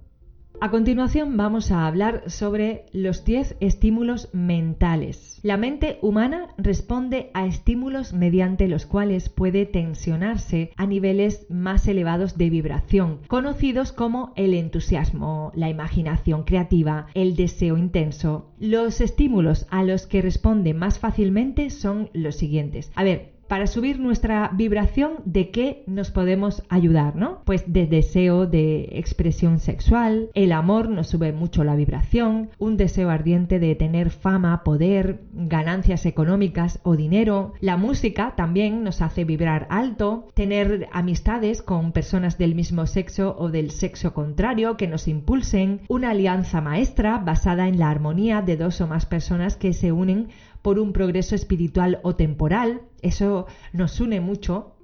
A 0.60 0.70
continuación 0.70 1.36
vamos 1.36 1.70
a 1.70 1.86
hablar 1.86 2.30
sobre 2.30 2.86
los 2.92 3.24
10 3.24 3.56
estímulos 3.60 4.30
mentales. 4.32 5.40
La 5.42 5.56
mente 5.56 5.98
humana 6.00 6.54
responde 6.56 7.30
a 7.34 7.44
estímulos 7.44 8.12
mediante 8.14 8.68
los 8.68 8.86
cuales 8.86 9.28
puede 9.28 9.66
tensionarse 9.66 10.70
a 10.76 10.86
niveles 10.86 11.46
más 11.50 11.86
elevados 11.86 12.38
de 12.38 12.50
vibración, 12.50 13.18
conocidos 13.26 13.92
como 13.92 14.32
el 14.36 14.54
entusiasmo, 14.54 15.52
la 15.54 15.68
imaginación 15.68 16.44
creativa, 16.44 17.08
el 17.14 17.36
deseo 17.36 17.76
intenso. 17.76 18.52
Los 18.58 19.00
estímulos 19.00 19.66
a 19.70 19.82
los 19.82 20.06
que 20.06 20.22
responde 20.22 20.72
más 20.72 20.98
fácilmente 20.98 21.68
son 21.68 22.08
los 22.14 22.36
siguientes. 22.36 22.90
A 22.94 23.04
ver, 23.04 23.33
para 23.54 23.68
subir 23.68 24.00
nuestra 24.00 24.50
vibración, 24.52 25.18
¿de 25.24 25.52
qué 25.52 25.84
nos 25.86 26.10
podemos 26.10 26.64
ayudar? 26.70 27.14
¿no? 27.14 27.42
Pues 27.44 27.72
de 27.72 27.86
deseo 27.86 28.48
de 28.48 28.88
expresión 28.94 29.60
sexual, 29.60 30.28
el 30.34 30.50
amor 30.50 30.88
nos 30.88 31.06
sube 31.06 31.32
mucho 31.32 31.62
la 31.62 31.76
vibración, 31.76 32.50
un 32.58 32.76
deseo 32.76 33.10
ardiente 33.10 33.60
de 33.60 33.76
tener 33.76 34.10
fama, 34.10 34.64
poder, 34.64 35.20
ganancias 35.32 36.04
económicas 36.04 36.80
o 36.82 36.96
dinero, 36.96 37.52
la 37.60 37.76
música 37.76 38.34
también 38.36 38.82
nos 38.82 39.00
hace 39.02 39.22
vibrar 39.22 39.68
alto, 39.70 40.26
tener 40.34 40.88
amistades 40.90 41.62
con 41.62 41.92
personas 41.92 42.38
del 42.38 42.56
mismo 42.56 42.88
sexo 42.88 43.36
o 43.38 43.50
del 43.50 43.70
sexo 43.70 44.14
contrario 44.14 44.76
que 44.76 44.88
nos 44.88 45.06
impulsen, 45.06 45.82
una 45.86 46.10
alianza 46.10 46.60
maestra 46.60 47.18
basada 47.18 47.68
en 47.68 47.78
la 47.78 47.88
armonía 47.88 48.42
de 48.42 48.56
dos 48.56 48.80
o 48.80 48.88
más 48.88 49.06
personas 49.06 49.56
que 49.56 49.72
se 49.74 49.92
unen 49.92 50.30
por 50.64 50.78
un 50.78 50.94
progreso 50.94 51.34
espiritual 51.34 52.00
o 52.02 52.16
temporal, 52.16 52.80
eso 53.02 53.46
nos 53.74 54.00
une 54.00 54.22
mucho. 54.22 54.76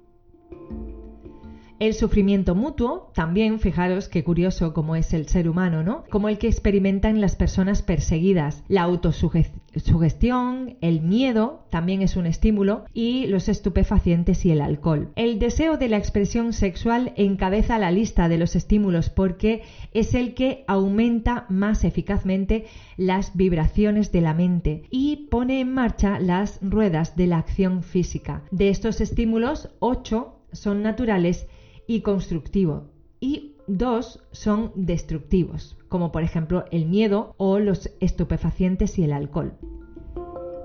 El 1.81 1.95
sufrimiento 1.95 2.53
mutuo, 2.53 3.09
también 3.15 3.59
fijaros 3.59 4.07
qué 4.07 4.23
curioso 4.23 4.71
como 4.71 4.95
es 4.95 5.15
el 5.15 5.27
ser 5.27 5.49
humano, 5.49 5.81
¿no? 5.81 6.03
Como 6.11 6.29
el 6.29 6.37
que 6.37 6.45
experimentan 6.45 7.19
las 7.19 7.35
personas 7.35 7.81
perseguidas. 7.81 8.63
La 8.67 8.83
autosugestión, 8.83 10.77
el 10.81 11.01
miedo, 11.01 11.65
también 11.71 12.03
es 12.03 12.17
un 12.17 12.27
estímulo, 12.27 12.85
y 12.93 13.25
los 13.25 13.49
estupefacientes 13.49 14.45
y 14.45 14.51
el 14.51 14.61
alcohol. 14.61 15.11
El 15.15 15.39
deseo 15.39 15.77
de 15.77 15.89
la 15.89 15.97
expresión 15.97 16.53
sexual 16.53 17.13
encabeza 17.15 17.79
la 17.79 17.89
lista 17.89 18.29
de 18.29 18.37
los 18.37 18.55
estímulos 18.55 19.09
porque 19.09 19.63
es 19.91 20.13
el 20.13 20.35
que 20.35 20.63
aumenta 20.67 21.47
más 21.49 21.83
eficazmente 21.83 22.65
las 22.95 23.35
vibraciones 23.35 24.11
de 24.11 24.21
la 24.21 24.35
mente 24.35 24.83
y 24.91 25.29
pone 25.31 25.61
en 25.61 25.73
marcha 25.73 26.19
las 26.19 26.59
ruedas 26.61 27.15
de 27.15 27.25
la 27.25 27.39
acción 27.39 27.81
física. 27.81 28.43
De 28.51 28.69
estos 28.69 29.01
estímulos, 29.01 29.69
8 29.79 30.37
son 30.51 30.83
naturales 30.83 31.47
y 31.95 32.01
constructivo 32.01 32.89
y 33.19 33.57
dos 33.67 34.23
son 34.31 34.71
destructivos, 34.75 35.77
como 35.89 36.13
por 36.13 36.23
ejemplo 36.23 36.63
el 36.71 36.85
miedo 36.85 37.35
o 37.37 37.59
los 37.59 37.91
estupefacientes 37.99 38.97
y 38.97 39.03
el 39.03 39.11
alcohol. 39.11 39.57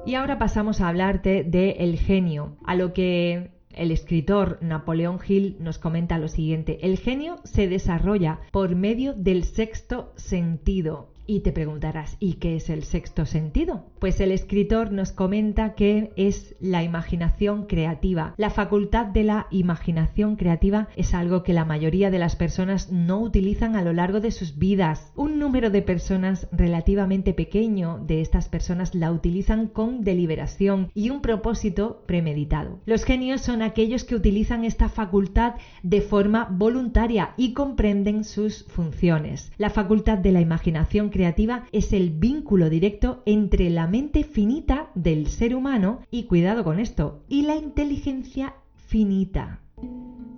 Y 0.06 0.14
ahora 0.14 0.38
pasamos 0.38 0.80
a 0.80 0.88
hablarte 0.88 1.42
del 1.42 1.74
el 1.78 1.98
genio, 1.98 2.56
a 2.64 2.76
lo 2.76 2.92
que 2.92 3.50
el 3.70 3.90
escritor 3.90 4.58
Napoleón 4.62 5.18
Hill 5.26 5.56
nos 5.58 5.78
comenta 5.78 6.18
lo 6.18 6.28
siguiente, 6.28 6.78
el 6.86 6.96
genio 6.96 7.36
se 7.42 7.66
desarrolla 7.66 8.38
por 8.52 8.76
medio 8.76 9.12
del 9.12 9.42
sexto 9.42 10.12
sentido, 10.14 11.12
y 11.26 11.40
te 11.40 11.52
preguntarás, 11.52 12.16
¿y 12.20 12.34
qué 12.34 12.56
es 12.56 12.70
el 12.70 12.84
sexto 12.84 13.26
sentido? 13.26 13.84
Pues 13.98 14.20
el 14.20 14.30
escritor 14.30 14.92
nos 14.92 15.12
comenta 15.12 15.74
que 15.74 16.12
es 16.16 16.54
la 16.60 16.82
imaginación 16.82 17.66
creativa. 17.66 18.34
La 18.36 18.50
facultad 18.50 19.06
de 19.06 19.24
la 19.24 19.46
imaginación 19.50 20.36
creativa 20.36 20.88
es 20.96 21.14
algo 21.14 21.42
que 21.42 21.52
la 21.52 21.64
mayoría 21.64 22.10
de 22.10 22.18
las 22.18 22.36
personas 22.36 22.92
no 22.92 23.20
utilizan 23.20 23.76
a 23.76 23.82
lo 23.82 23.92
largo 23.92 24.20
de 24.20 24.30
sus 24.30 24.58
vidas. 24.58 25.12
Un 25.16 25.38
número 25.38 25.70
de 25.70 25.82
personas 25.82 26.48
relativamente 26.52 27.34
pequeño 27.34 27.98
de 28.06 28.20
estas 28.20 28.48
personas 28.48 28.94
la 28.94 29.10
utilizan 29.12 29.66
con 29.66 30.04
deliberación 30.04 30.90
y 30.94 31.10
un 31.10 31.20
propósito 31.20 32.04
premeditado. 32.06 32.80
Los 32.86 33.04
genios 33.04 33.40
son 33.40 33.62
aquellos 33.62 34.04
que 34.04 34.14
utilizan 34.14 34.64
esta 34.64 34.88
facultad 34.88 35.54
de 35.82 36.00
forma 36.00 36.48
voluntaria 36.50 37.30
y 37.36 37.52
comprenden 37.52 38.24
sus 38.24 38.64
funciones. 38.64 39.52
La 39.58 39.70
facultad 39.70 40.18
de 40.18 40.32
la 40.32 40.40
imaginación 40.40 41.10
creativa 41.16 41.64
es 41.72 41.94
el 41.94 42.10
vínculo 42.10 42.68
directo 42.68 43.22
entre 43.24 43.70
la 43.70 43.86
mente 43.86 44.22
finita 44.22 44.90
del 44.94 45.28
ser 45.28 45.54
humano 45.54 46.00
y 46.10 46.24
cuidado 46.24 46.62
con 46.62 46.78
esto, 46.78 47.24
y 47.26 47.42
la 47.42 47.56
inteligencia 47.56 48.56
finita. 48.74 49.60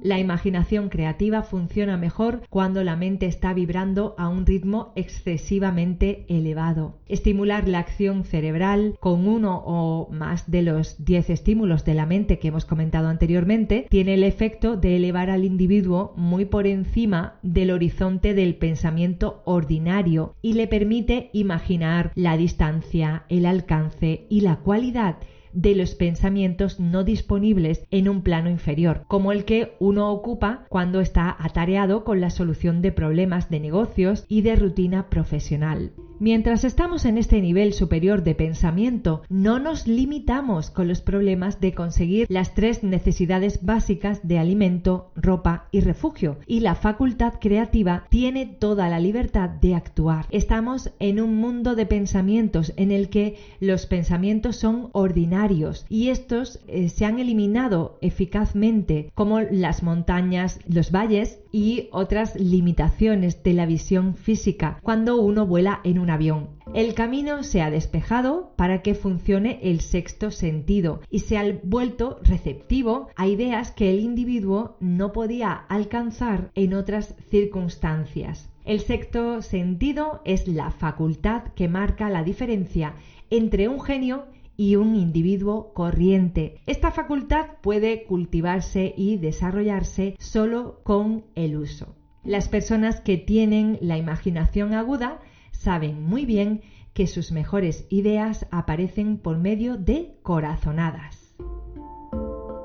La 0.02 0.18
imaginación 0.18 0.88
creativa 0.88 1.42
funciona 1.42 1.96
mejor 1.96 2.42
cuando 2.50 2.84
la 2.84 2.96
mente 2.96 3.26
está 3.26 3.52
vibrando 3.52 4.14
a 4.16 4.28
un 4.28 4.46
ritmo 4.46 4.92
excesivamente 4.94 6.24
elevado. 6.28 6.98
Estimular 7.06 7.66
la 7.68 7.80
acción 7.80 8.24
cerebral 8.24 8.96
con 9.00 9.26
uno 9.26 9.62
o 9.66 10.08
más 10.12 10.50
de 10.50 10.62
los 10.62 11.04
10 11.04 11.30
estímulos 11.30 11.84
de 11.84 11.94
la 11.94 12.06
mente 12.06 12.38
que 12.38 12.48
hemos 12.48 12.64
comentado 12.64 13.08
anteriormente 13.08 13.86
tiene 13.90 14.14
el 14.14 14.22
efecto 14.22 14.76
de 14.76 14.96
elevar 14.96 15.30
al 15.30 15.44
individuo 15.44 16.12
muy 16.16 16.44
por 16.44 16.66
encima 16.66 17.38
del 17.42 17.70
horizonte 17.70 18.34
del 18.34 18.54
pensamiento 18.54 19.42
ordinario 19.44 20.34
y 20.42 20.52
le 20.52 20.68
permite 20.68 21.30
imaginar 21.32 22.12
la 22.14 22.36
distancia, 22.36 23.24
el 23.28 23.46
alcance 23.46 24.26
y 24.28 24.42
la 24.42 24.56
cualidad 24.56 25.16
de 25.60 25.74
los 25.74 25.96
pensamientos 25.96 26.78
no 26.78 27.02
disponibles 27.02 27.82
en 27.90 28.08
un 28.08 28.22
plano 28.22 28.48
inferior, 28.48 29.02
como 29.08 29.32
el 29.32 29.44
que 29.44 29.74
uno 29.80 30.12
ocupa 30.12 30.66
cuando 30.68 31.00
está 31.00 31.34
atareado 31.36 32.04
con 32.04 32.20
la 32.20 32.30
solución 32.30 32.80
de 32.80 32.92
problemas 32.92 33.50
de 33.50 33.58
negocios 33.58 34.24
y 34.28 34.42
de 34.42 34.54
rutina 34.54 35.10
profesional. 35.10 35.92
Mientras 36.20 36.64
estamos 36.64 37.04
en 37.04 37.16
este 37.16 37.40
nivel 37.40 37.72
superior 37.72 38.24
de 38.24 38.34
pensamiento, 38.34 39.22
no 39.28 39.60
nos 39.60 39.86
limitamos 39.86 40.68
con 40.68 40.88
los 40.88 41.00
problemas 41.00 41.60
de 41.60 41.74
conseguir 41.74 42.26
las 42.28 42.54
tres 42.54 42.82
necesidades 42.82 43.64
básicas 43.64 44.26
de 44.26 44.40
alimento, 44.40 45.12
ropa 45.14 45.68
y 45.70 45.80
refugio, 45.80 46.38
y 46.44 46.58
la 46.58 46.74
facultad 46.74 47.34
creativa 47.40 48.06
tiene 48.10 48.46
toda 48.46 48.88
la 48.88 48.98
libertad 48.98 49.48
de 49.48 49.76
actuar. 49.76 50.26
Estamos 50.30 50.90
en 50.98 51.20
un 51.20 51.36
mundo 51.36 51.76
de 51.76 51.86
pensamientos 51.86 52.72
en 52.76 52.90
el 52.90 53.10
que 53.10 53.36
los 53.60 53.86
pensamientos 53.86 54.56
son 54.56 54.88
ordinarios 54.92 55.86
y 55.88 56.08
estos 56.08 56.58
eh, 56.66 56.88
se 56.88 57.04
han 57.04 57.20
eliminado 57.20 57.96
eficazmente 58.00 59.12
como 59.14 59.38
las 59.40 59.84
montañas, 59.84 60.58
los 60.66 60.90
valles 60.90 61.38
y 61.52 61.88
otras 61.92 62.34
limitaciones 62.34 63.44
de 63.44 63.52
la 63.52 63.66
visión 63.66 64.16
física 64.16 64.80
cuando 64.82 65.20
uno 65.20 65.46
vuela 65.46 65.80
en 65.84 66.07
avión. 66.10 66.50
El 66.74 66.94
camino 66.94 67.42
se 67.42 67.62
ha 67.62 67.70
despejado 67.70 68.52
para 68.56 68.82
que 68.82 68.94
funcione 68.94 69.58
el 69.62 69.80
sexto 69.80 70.30
sentido 70.30 71.00
y 71.10 71.20
se 71.20 71.38
ha 71.38 71.44
vuelto 71.62 72.20
receptivo 72.22 73.08
a 73.16 73.26
ideas 73.26 73.70
que 73.70 73.90
el 73.90 74.00
individuo 74.00 74.76
no 74.80 75.12
podía 75.12 75.52
alcanzar 75.52 76.50
en 76.54 76.74
otras 76.74 77.14
circunstancias. 77.30 78.50
El 78.64 78.80
sexto 78.80 79.40
sentido 79.40 80.20
es 80.24 80.46
la 80.46 80.70
facultad 80.70 81.44
que 81.54 81.68
marca 81.68 82.10
la 82.10 82.22
diferencia 82.22 82.94
entre 83.30 83.68
un 83.68 83.80
genio 83.80 84.26
y 84.58 84.76
un 84.76 84.96
individuo 84.96 85.72
corriente. 85.72 86.56
Esta 86.66 86.90
facultad 86.90 87.46
puede 87.62 88.04
cultivarse 88.04 88.92
y 88.96 89.16
desarrollarse 89.16 90.16
solo 90.18 90.80
con 90.82 91.24
el 91.34 91.56
uso. 91.56 91.94
Las 92.24 92.48
personas 92.48 93.00
que 93.00 93.16
tienen 93.16 93.78
la 93.80 93.96
imaginación 93.96 94.74
aguda 94.74 95.20
saben 95.58 96.04
muy 96.04 96.24
bien 96.24 96.62
que 96.94 97.06
sus 97.06 97.32
mejores 97.32 97.86
ideas 97.90 98.46
aparecen 98.50 99.18
por 99.18 99.38
medio 99.38 99.76
de 99.76 100.16
corazonadas. 100.22 101.34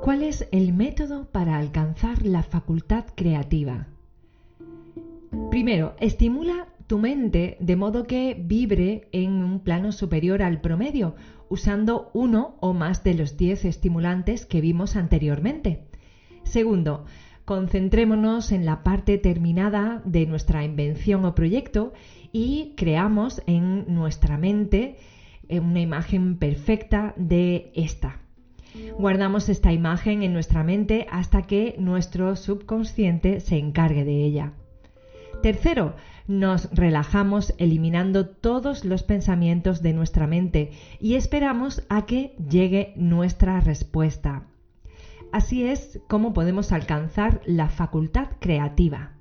¿Cuál 0.01 0.23
es 0.23 0.47
el 0.51 0.73
método 0.73 1.25
para 1.31 1.57
alcanzar 1.57 2.25
la 2.25 2.43
facultad 2.43 3.05
creativa? 3.15 3.87
Primero, 5.49 5.95
estimula 5.99 6.67
tu 6.87 6.99
mente 6.99 7.57
de 7.59 7.75
modo 7.75 8.05
que 8.05 8.35
vibre 8.39 9.07
en 9.11 9.43
un 9.43 9.59
plano 9.59 9.91
superior 9.91 10.43
al 10.43 10.61
promedio, 10.61 11.15
usando 11.49 12.11
uno 12.13 12.57
o 12.59 12.73
más 12.73 13.03
de 13.03 13.15
los 13.15 13.37
10 13.37 13.65
estimulantes 13.65 14.45
que 14.45 14.61
vimos 14.61 14.95
anteriormente. 14.95 15.87
Segundo, 16.43 17.05
concentrémonos 17.45 18.51
en 18.51 18.65
la 18.65 18.83
parte 18.83 19.17
terminada 19.17 20.01
de 20.05 20.25
nuestra 20.25 20.63
invención 20.63 21.25
o 21.25 21.35
proyecto 21.35 21.93
y 22.33 22.73
creamos 22.75 23.41
en 23.47 23.85
nuestra 23.93 24.37
mente 24.37 24.97
una 25.49 25.79
imagen 25.79 26.37
perfecta 26.37 27.13
de 27.15 27.71
esta. 27.75 28.19
Guardamos 28.97 29.49
esta 29.49 29.71
imagen 29.71 30.23
en 30.23 30.33
nuestra 30.33 30.63
mente 30.63 31.05
hasta 31.11 31.43
que 31.43 31.75
nuestro 31.77 32.35
subconsciente 32.35 33.39
se 33.39 33.57
encargue 33.57 34.03
de 34.03 34.25
ella. 34.25 34.53
Tercero, 35.43 35.95
nos 36.27 36.69
relajamos 36.71 37.53
eliminando 37.57 38.27
todos 38.27 38.83
los 38.83 39.03
pensamientos 39.03 39.81
de 39.81 39.93
nuestra 39.93 40.25
mente 40.25 40.71
y 40.99 41.15
esperamos 41.15 41.83
a 41.89 42.05
que 42.05 42.35
llegue 42.49 42.93
nuestra 42.95 43.59
respuesta. 43.59 44.47
Así 45.31 45.65
es 45.65 45.99
como 46.07 46.33
podemos 46.33 46.71
alcanzar 46.71 47.41
la 47.45 47.69
facultad 47.69 48.29
creativa. 48.39 49.11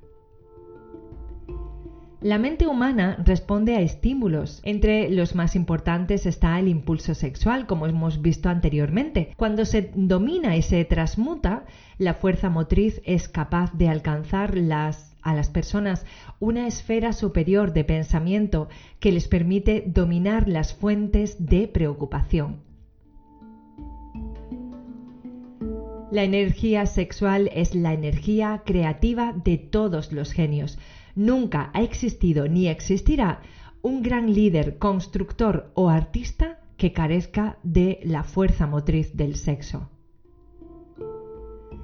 La 2.22 2.38
mente 2.38 2.68
humana 2.68 3.16
responde 3.24 3.74
a 3.74 3.80
estímulos. 3.80 4.60
Entre 4.62 5.10
los 5.10 5.34
más 5.34 5.56
importantes 5.56 6.24
está 6.24 6.56
el 6.60 6.68
impulso 6.68 7.16
sexual, 7.16 7.66
como 7.66 7.88
hemos 7.88 8.22
visto 8.22 8.48
anteriormente. 8.48 9.34
Cuando 9.36 9.64
se 9.64 9.90
domina 9.96 10.56
y 10.56 10.62
se 10.62 10.84
transmuta, 10.84 11.64
la 11.98 12.14
fuerza 12.14 12.48
motriz 12.48 13.02
es 13.04 13.28
capaz 13.28 13.72
de 13.72 13.88
alcanzar 13.88 14.54
a 14.56 15.34
las 15.34 15.50
personas 15.50 16.06
una 16.38 16.68
esfera 16.68 17.12
superior 17.12 17.72
de 17.72 17.82
pensamiento 17.82 18.68
que 19.00 19.10
les 19.10 19.26
permite 19.26 19.82
dominar 19.84 20.48
las 20.48 20.74
fuentes 20.74 21.44
de 21.44 21.66
preocupación. 21.66 22.60
La 26.12 26.22
energía 26.22 26.86
sexual 26.86 27.50
es 27.52 27.74
la 27.74 27.94
energía 27.94 28.62
creativa 28.64 29.32
de 29.32 29.58
todos 29.58 30.12
los 30.12 30.32
genios. 30.32 30.78
Nunca 31.14 31.70
ha 31.74 31.82
existido 31.82 32.48
ni 32.48 32.68
existirá 32.68 33.40
un 33.82 34.02
gran 34.02 34.32
líder, 34.32 34.78
constructor 34.78 35.70
o 35.74 35.88
artista 35.88 36.58
que 36.76 36.92
carezca 36.92 37.58
de 37.62 38.00
la 38.02 38.22
fuerza 38.22 38.66
motriz 38.66 39.16
del 39.16 39.36
sexo. 39.36 39.90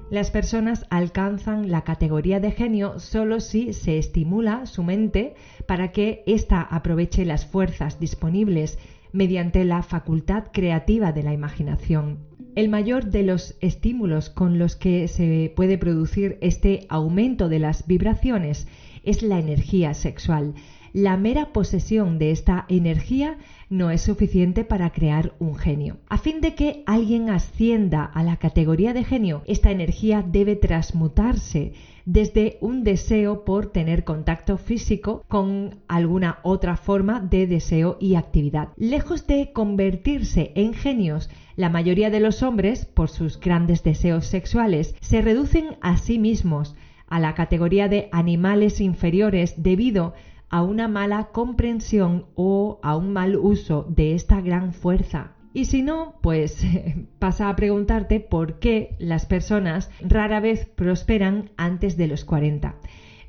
Las 0.09 0.31
personas 0.31 0.87
alcanzan 0.89 1.69
la 1.69 1.83
categoría 1.83 2.39
de 2.39 2.51
genio 2.51 2.99
solo 2.99 3.39
si 3.39 3.73
se 3.73 3.99
estimula 3.99 4.65
su 4.65 4.81
mente 4.81 5.35
para 5.67 5.91
que 5.91 6.23
ésta 6.25 6.61
aproveche 6.61 7.25
las 7.25 7.45
fuerzas 7.45 7.99
disponibles 7.99 8.79
mediante 9.11 9.63
la 9.65 9.83
facultad 9.83 10.45
creativa 10.51 11.11
de 11.11 11.23
la 11.23 11.33
imaginación. 11.33 12.28
El 12.59 12.67
mayor 12.67 13.05
de 13.05 13.23
los 13.23 13.55
estímulos 13.61 14.29
con 14.29 14.59
los 14.59 14.75
que 14.75 15.07
se 15.07 15.53
puede 15.55 15.77
producir 15.77 16.37
este 16.41 16.87
aumento 16.89 17.47
de 17.47 17.57
las 17.57 17.87
vibraciones 17.87 18.67
es 19.05 19.23
la 19.23 19.39
energía 19.39 19.93
sexual. 19.93 20.55
La 20.93 21.17
mera 21.17 21.53
posesión 21.53 22.17
de 22.17 22.31
esta 22.31 22.65
energía 22.67 23.37
no 23.69 23.91
es 23.91 24.01
suficiente 24.01 24.63
para 24.63 24.91
crear 24.91 25.33
un 25.39 25.55
genio. 25.55 25.97
A 26.09 26.17
fin 26.17 26.41
de 26.41 26.55
que 26.55 26.83
alguien 26.87 27.29
ascienda 27.29 28.03
a 28.03 28.23
la 28.23 28.37
categoría 28.37 28.93
de 28.93 29.03
genio, 29.03 29.43
esta 29.45 29.71
energía 29.71 30.23
debe 30.27 30.55
transmutarse 30.55 31.73
desde 32.05 32.57
un 32.61 32.83
deseo 32.83 33.45
por 33.45 33.67
tener 33.67 34.03
contacto 34.03 34.57
físico 34.57 35.23
con 35.27 35.81
alguna 35.87 36.39
otra 36.41 36.75
forma 36.75 37.19
de 37.19 37.45
deseo 37.45 37.97
y 37.99 38.15
actividad. 38.15 38.69
Lejos 38.77 39.27
de 39.27 39.51
convertirse 39.53 40.51
en 40.55 40.73
genios, 40.73 41.29
la 41.55 41.69
mayoría 41.69 42.09
de 42.09 42.19
los 42.19 42.41
hombres, 42.41 42.85
por 42.85 43.09
sus 43.09 43.39
grandes 43.39 43.83
deseos 43.83 44.25
sexuales, 44.25 44.95
se 45.01 45.21
reducen 45.21 45.77
a 45.81 45.97
sí 45.97 46.17
mismos 46.17 46.75
a 47.07 47.19
la 47.19 47.35
categoría 47.35 47.87
de 47.87 48.09
animales 48.11 48.81
inferiores 48.81 49.61
debido 49.61 50.13
una 50.51 50.87
mala 50.87 51.25
comprensión 51.31 52.25
o 52.35 52.79
a 52.81 52.95
un 52.95 53.13
mal 53.13 53.35
uso 53.35 53.85
de 53.87 54.15
esta 54.15 54.41
gran 54.41 54.73
fuerza. 54.73 55.33
Y 55.53 55.65
si 55.65 55.81
no, 55.81 56.15
pues 56.21 56.63
pasa 57.19 57.49
a 57.49 57.55
preguntarte 57.55 58.19
por 58.19 58.59
qué 58.59 58.95
las 58.99 59.25
personas 59.25 59.89
rara 60.01 60.39
vez 60.39 60.65
prosperan 60.65 61.51
antes 61.57 61.97
de 61.97 62.07
los 62.07 62.25
40. 62.25 62.75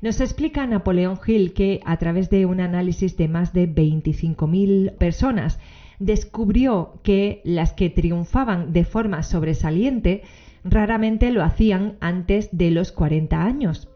Nos 0.01 0.19
explica 0.19 0.65
Napoleón 0.65 1.19
Hill 1.25 1.53
que 1.53 1.79
a 1.85 1.97
través 1.97 2.29
de 2.31 2.47
un 2.47 2.59
análisis 2.59 3.17
de 3.17 3.27
más 3.27 3.53
de 3.53 3.69
25.000 3.69 4.97
personas 4.97 5.59
descubrió 5.99 6.99
que 7.03 7.41
las 7.43 7.73
que 7.73 7.91
triunfaban 7.91 8.73
de 8.73 8.83
forma 8.83 9.21
sobresaliente 9.21 10.23
raramente 10.63 11.31
lo 11.31 11.43
hacían 11.43 11.97
antes 11.99 12.49
de 12.51 12.71
los 12.71 12.91
40 12.91 13.43
años. 13.43 13.90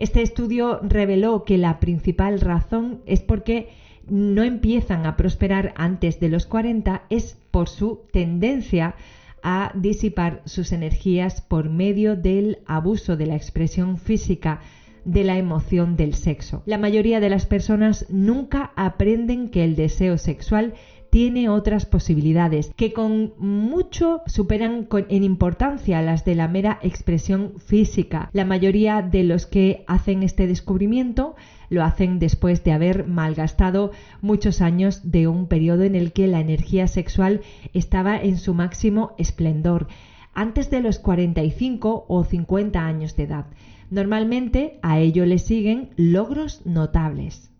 Este 0.00 0.22
estudio 0.22 0.80
reveló 0.82 1.44
que 1.44 1.58
la 1.58 1.78
principal 1.78 2.40
razón 2.40 3.02
es 3.04 3.20
porque 3.20 3.68
no 4.08 4.42
empiezan 4.42 5.04
a 5.04 5.14
prosperar 5.14 5.74
antes 5.76 6.18
de 6.20 6.30
los 6.30 6.46
40 6.46 7.02
es 7.10 7.36
por 7.50 7.68
su 7.68 8.00
tendencia 8.10 8.94
a 9.42 9.72
disipar 9.74 10.40
sus 10.46 10.72
energías 10.72 11.42
por 11.42 11.68
medio 11.68 12.16
del 12.16 12.60
abuso 12.64 13.18
de 13.18 13.26
la 13.26 13.36
expresión 13.36 13.98
física 13.98 14.60
de 15.04 15.22
la 15.22 15.36
emoción 15.36 15.96
del 15.96 16.14
sexo. 16.14 16.62
La 16.64 16.78
mayoría 16.78 17.20
de 17.20 17.28
las 17.28 17.44
personas 17.44 18.06
nunca 18.08 18.72
aprenden 18.76 19.50
que 19.50 19.64
el 19.64 19.76
deseo 19.76 20.16
sexual 20.16 20.72
tiene 21.10 21.48
otras 21.48 21.86
posibilidades 21.86 22.72
que 22.76 22.92
con 22.92 23.34
mucho 23.38 24.22
superan 24.26 24.88
en 25.08 25.24
importancia 25.24 26.00
las 26.02 26.24
de 26.24 26.36
la 26.36 26.48
mera 26.48 26.78
expresión 26.82 27.54
física. 27.58 28.30
La 28.32 28.44
mayoría 28.44 29.02
de 29.02 29.24
los 29.24 29.46
que 29.46 29.84
hacen 29.86 30.22
este 30.22 30.46
descubrimiento 30.46 31.34
lo 31.68 31.84
hacen 31.84 32.18
después 32.18 32.64
de 32.64 32.72
haber 32.72 33.06
malgastado 33.06 33.92
muchos 34.20 34.60
años 34.60 35.10
de 35.10 35.28
un 35.28 35.46
periodo 35.46 35.82
en 35.82 35.94
el 35.94 36.12
que 36.12 36.26
la 36.26 36.40
energía 36.40 36.86
sexual 36.88 37.40
estaba 37.72 38.20
en 38.20 38.38
su 38.38 38.54
máximo 38.54 39.12
esplendor, 39.18 39.88
antes 40.34 40.70
de 40.70 40.80
los 40.80 40.98
45 40.98 42.06
o 42.08 42.24
50 42.24 42.84
años 42.84 43.16
de 43.16 43.24
edad. 43.24 43.46
Normalmente 43.90 44.78
a 44.82 45.00
ello 45.00 45.26
le 45.26 45.38
siguen 45.38 45.90
logros 45.96 46.64
notables. 46.64 47.50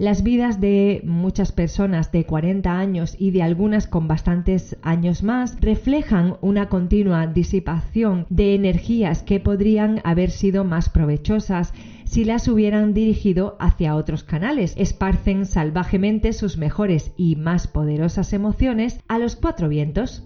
Las 0.00 0.22
vidas 0.22 0.62
de 0.62 1.02
muchas 1.04 1.52
personas 1.52 2.10
de 2.10 2.24
40 2.24 2.78
años 2.78 3.14
y 3.18 3.32
de 3.32 3.42
algunas 3.42 3.86
con 3.86 4.08
bastantes 4.08 4.78
años 4.80 5.22
más 5.22 5.60
reflejan 5.60 6.38
una 6.40 6.70
continua 6.70 7.26
disipación 7.26 8.24
de 8.30 8.54
energías 8.54 9.22
que 9.22 9.40
podrían 9.40 10.00
haber 10.02 10.30
sido 10.30 10.64
más 10.64 10.88
provechosas 10.88 11.74
si 12.04 12.24
las 12.24 12.48
hubieran 12.48 12.94
dirigido 12.94 13.58
hacia 13.60 13.94
otros 13.94 14.24
canales. 14.24 14.72
Esparcen 14.78 15.44
salvajemente 15.44 16.32
sus 16.32 16.56
mejores 16.56 17.12
y 17.18 17.36
más 17.36 17.66
poderosas 17.66 18.32
emociones 18.32 19.00
a 19.06 19.18
los 19.18 19.36
cuatro 19.36 19.68
vientos 19.68 20.24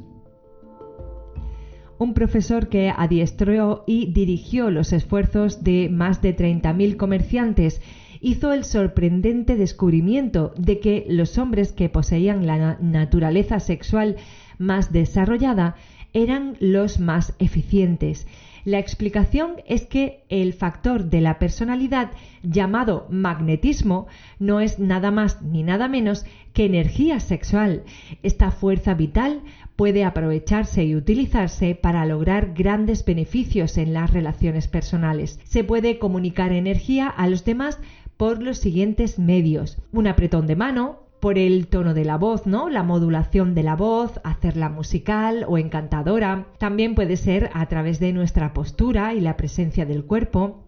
un 1.97 2.13
profesor 2.13 2.69
que 2.69 2.93
adiestró 2.95 3.85
y 3.87 4.13
dirigió 4.13 4.71
los 4.71 4.93
esfuerzos 4.93 5.63
de 5.63 5.89
más 5.89 6.21
de 6.23 6.37
30.000 6.37 6.97
comerciantes 6.97 7.81
hizo 8.25 8.55
el 8.55 8.65
sorprendente 8.65 9.55
descubrimiento 9.55 10.55
de 10.57 10.81
que 10.81 11.05
los 11.11 11.37
hombres 11.37 11.73
que 11.73 11.91
poseían 11.91 12.47
la 12.47 12.79
naturaleza 12.81 13.61
sexual 13.61 14.17
más 14.57 14.93
desarrollada 14.93 15.77
eran 16.15 16.57
los 16.59 17.01
más 17.01 17.35
eficientes. 17.39 18.27
La 18.65 18.79
explicación 18.79 19.57
es 19.67 19.85
que 19.85 20.25
el 20.31 20.55
factor 20.55 21.11
de 21.11 21.21
la 21.21 21.39
personalidad 21.39 22.13
llamado 22.43 23.07
magnetismo 23.11 24.07
no 24.39 24.61
es 24.61 24.79
nada 24.79 25.11
más 25.11 25.43
ni 25.43 25.63
nada 25.63 25.87
menos 25.87 26.25
que 26.55 26.65
energía 26.65 27.21
sexual. 27.21 27.83
Esta 28.23 28.51
fuerza 28.51 28.95
vital 28.95 29.43
puede 29.77 30.03
aprovecharse 30.03 30.85
y 30.85 30.97
utilizarse 30.97 31.75
para 31.75 32.07
lograr 32.07 32.55
grandes 32.55 33.05
beneficios 33.05 33.77
en 33.77 33.93
las 33.93 34.11
relaciones 34.11 34.67
personales. 34.67 35.41
Se 35.45 35.63
puede 35.63 35.99
comunicar 35.99 36.53
energía 36.53 37.09
a 37.09 37.29
los 37.29 37.45
demás 37.45 37.79
por 38.25 38.43
los 38.43 38.57
siguientes 38.57 39.19
medios. 39.19 39.77
Un 39.93 40.07
apretón 40.07 40.47
de 40.47 40.57
mano, 40.57 41.01
por 41.21 41.37
el 41.37 41.67
tono 41.67 41.93
de 41.93 42.07
la 42.07 42.17
voz, 42.17 42.47
¿no? 42.47 42.71
La 42.71 42.83
modulación 42.83 43.55
de 43.55 43.63
la 43.63 43.77
voz, 43.77 44.19
hacerla 44.25 44.71
musical 44.71 45.45
o 45.47 45.59
encantadora. 45.59 46.47
También 46.57 46.95
puede 46.95 47.19
ser 47.19 47.51
a 47.53 47.67
través 47.67 48.01
de 48.01 48.15
nuestra 48.15 48.55
postura 48.55 49.13
y 49.13 49.21
la 49.21 49.37
presencia 49.37 49.85
del 49.85 50.07
cuerpo 50.07 50.65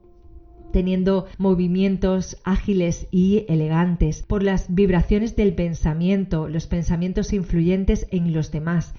teniendo 0.71 1.25
movimientos 1.39 2.37
ágiles 2.45 3.09
y 3.11 3.47
elegantes, 3.49 4.23
por 4.23 4.43
las 4.43 4.75
vibraciones 4.75 5.35
del 5.35 5.55
pensamiento, 5.55 6.49
los 6.49 6.67
pensamientos 6.67 7.33
influyentes 7.33 8.07
en 8.11 8.35
los 8.35 8.51
demás 8.51 8.93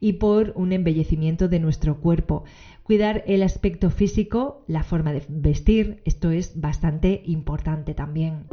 y 0.00 0.14
por 0.14 0.52
un 0.56 0.72
embellecimiento 0.72 1.48
de 1.48 1.60
nuestro 1.60 2.00
cuerpo. 2.00 2.42
Cuidar 2.82 3.22
el 3.26 3.42
aspecto 3.44 3.90
físico, 3.90 4.64
la 4.66 4.82
forma 4.82 5.12
de 5.12 5.22
vestir, 5.28 6.00
esto 6.04 6.30
es 6.30 6.60
bastante 6.60 7.22
importante 7.24 7.94
también. 7.94 8.46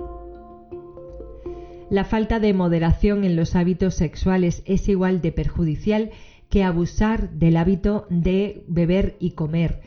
La 1.90 2.04
falta 2.04 2.40
de 2.40 2.54
moderación 2.54 3.24
en 3.24 3.36
los 3.36 3.56
hábitos 3.56 3.96
sexuales 3.96 4.62
es 4.66 4.88
igual 4.88 5.22
de 5.22 5.32
perjudicial 5.32 6.12
que 6.50 6.64
abusar 6.64 7.32
del 7.32 7.58
hábito 7.58 8.06
de 8.10 8.64
beber 8.68 9.16
y 9.20 9.32
comer. 9.32 9.82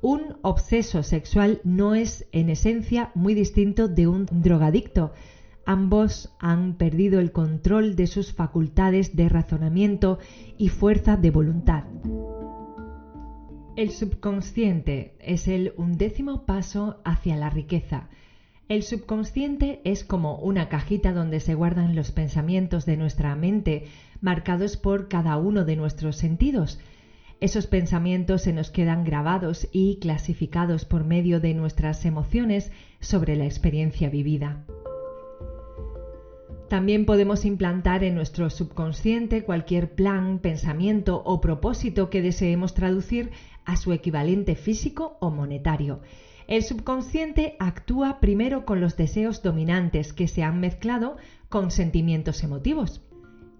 Un 0.00 0.36
obseso 0.42 1.02
sexual 1.02 1.60
no 1.64 1.96
es 1.96 2.28
en 2.30 2.50
esencia 2.50 3.10
muy 3.14 3.34
distinto 3.34 3.88
de 3.88 4.06
un 4.06 4.26
drogadicto. 4.30 5.12
Ambos 5.66 6.30
han 6.38 6.74
perdido 6.74 7.18
el 7.18 7.32
control 7.32 7.96
de 7.96 8.06
sus 8.06 8.32
facultades 8.32 9.16
de 9.16 9.28
razonamiento 9.28 10.20
y 10.56 10.68
fuerza 10.68 11.16
de 11.16 11.30
voluntad. 11.32 11.84
El 13.78 13.92
subconsciente 13.92 15.12
es 15.20 15.46
el 15.46 15.72
undécimo 15.76 16.46
paso 16.46 17.00
hacia 17.04 17.36
la 17.36 17.48
riqueza. 17.48 18.08
El 18.68 18.82
subconsciente 18.82 19.80
es 19.84 20.02
como 20.02 20.34
una 20.38 20.68
cajita 20.68 21.12
donde 21.12 21.38
se 21.38 21.54
guardan 21.54 21.94
los 21.94 22.10
pensamientos 22.10 22.86
de 22.86 22.96
nuestra 22.96 23.36
mente, 23.36 23.84
marcados 24.20 24.76
por 24.76 25.06
cada 25.06 25.36
uno 25.36 25.64
de 25.64 25.76
nuestros 25.76 26.16
sentidos. 26.16 26.80
Esos 27.38 27.68
pensamientos 27.68 28.42
se 28.42 28.52
nos 28.52 28.72
quedan 28.72 29.04
grabados 29.04 29.68
y 29.70 30.00
clasificados 30.00 30.84
por 30.84 31.04
medio 31.04 31.38
de 31.38 31.54
nuestras 31.54 32.04
emociones 32.04 32.72
sobre 32.98 33.36
la 33.36 33.44
experiencia 33.44 34.10
vivida. 34.10 34.64
También 36.68 37.06
podemos 37.06 37.46
implantar 37.46 38.04
en 38.04 38.14
nuestro 38.14 38.50
subconsciente 38.50 39.42
cualquier 39.42 39.94
plan, 39.94 40.38
pensamiento 40.38 41.22
o 41.24 41.40
propósito 41.40 42.10
que 42.10 42.20
deseemos 42.20 42.74
traducir 42.74 43.30
a 43.68 43.76
su 43.76 43.92
equivalente 43.92 44.56
físico 44.56 45.18
o 45.20 45.30
monetario. 45.30 46.00
El 46.48 46.62
subconsciente 46.62 47.54
actúa 47.58 48.18
primero 48.18 48.64
con 48.64 48.80
los 48.80 48.96
deseos 48.96 49.42
dominantes 49.42 50.14
que 50.14 50.26
se 50.26 50.42
han 50.42 50.58
mezclado 50.58 51.18
con 51.50 51.70
sentimientos 51.70 52.42
emotivos. 52.42 53.02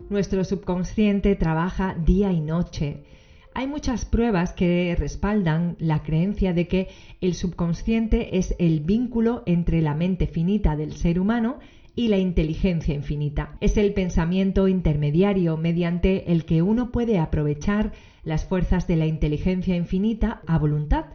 Nuestro 0.08 0.42
subconsciente 0.44 1.36
trabaja 1.36 1.94
día 1.94 2.32
y 2.32 2.40
noche. 2.40 3.04
Hay 3.52 3.66
muchas 3.66 4.06
pruebas 4.06 4.54
que 4.54 4.96
respaldan 4.98 5.76
la 5.78 6.02
creencia 6.02 6.54
de 6.54 6.66
que 6.66 6.88
el 7.20 7.34
subconsciente 7.34 8.38
es 8.38 8.54
el 8.58 8.80
vínculo 8.80 9.42
entre 9.44 9.82
la 9.82 9.94
mente 9.94 10.26
finita 10.26 10.74
del 10.74 10.94
ser 10.94 11.20
humano 11.20 11.58
y 11.94 12.08
la 12.08 12.16
inteligencia 12.16 12.94
infinita. 12.94 13.58
Es 13.60 13.76
el 13.76 13.92
pensamiento 13.92 14.68
intermediario 14.68 15.58
mediante 15.58 16.32
el 16.32 16.46
que 16.46 16.62
uno 16.62 16.92
puede 16.92 17.18
aprovechar 17.18 17.92
las 18.28 18.44
fuerzas 18.44 18.86
de 18.86 18.96
la 18.96 19.06
inteligencia 19.06 19.74
infinita 19.74 20.42
a 20.46 20.58
voluntad. 20.58 21.06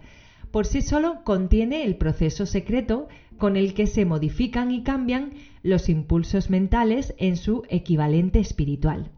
Por 0.52 0.66
sí 0.66 0.82
solo 0.82 1.24
contiene 1.24 1.84
el 1.84 1.96
proceso 1.96 2.46
secreto 2.46 3.08
con 3.38 3.56
el 3.56 3.74
que 3.74 3.88
se 3.88 4.06
modifican 4.06 4.72
y 4.72 4.84
cambian 4.84 5.34
los 5.62 5.90
impulsos 5.90 6.50
mentales 6.50 7.14
en 7.18 7.38
su 7.38 7.64
equivalente 7.70 8.40
espiritual. 8.40 9.12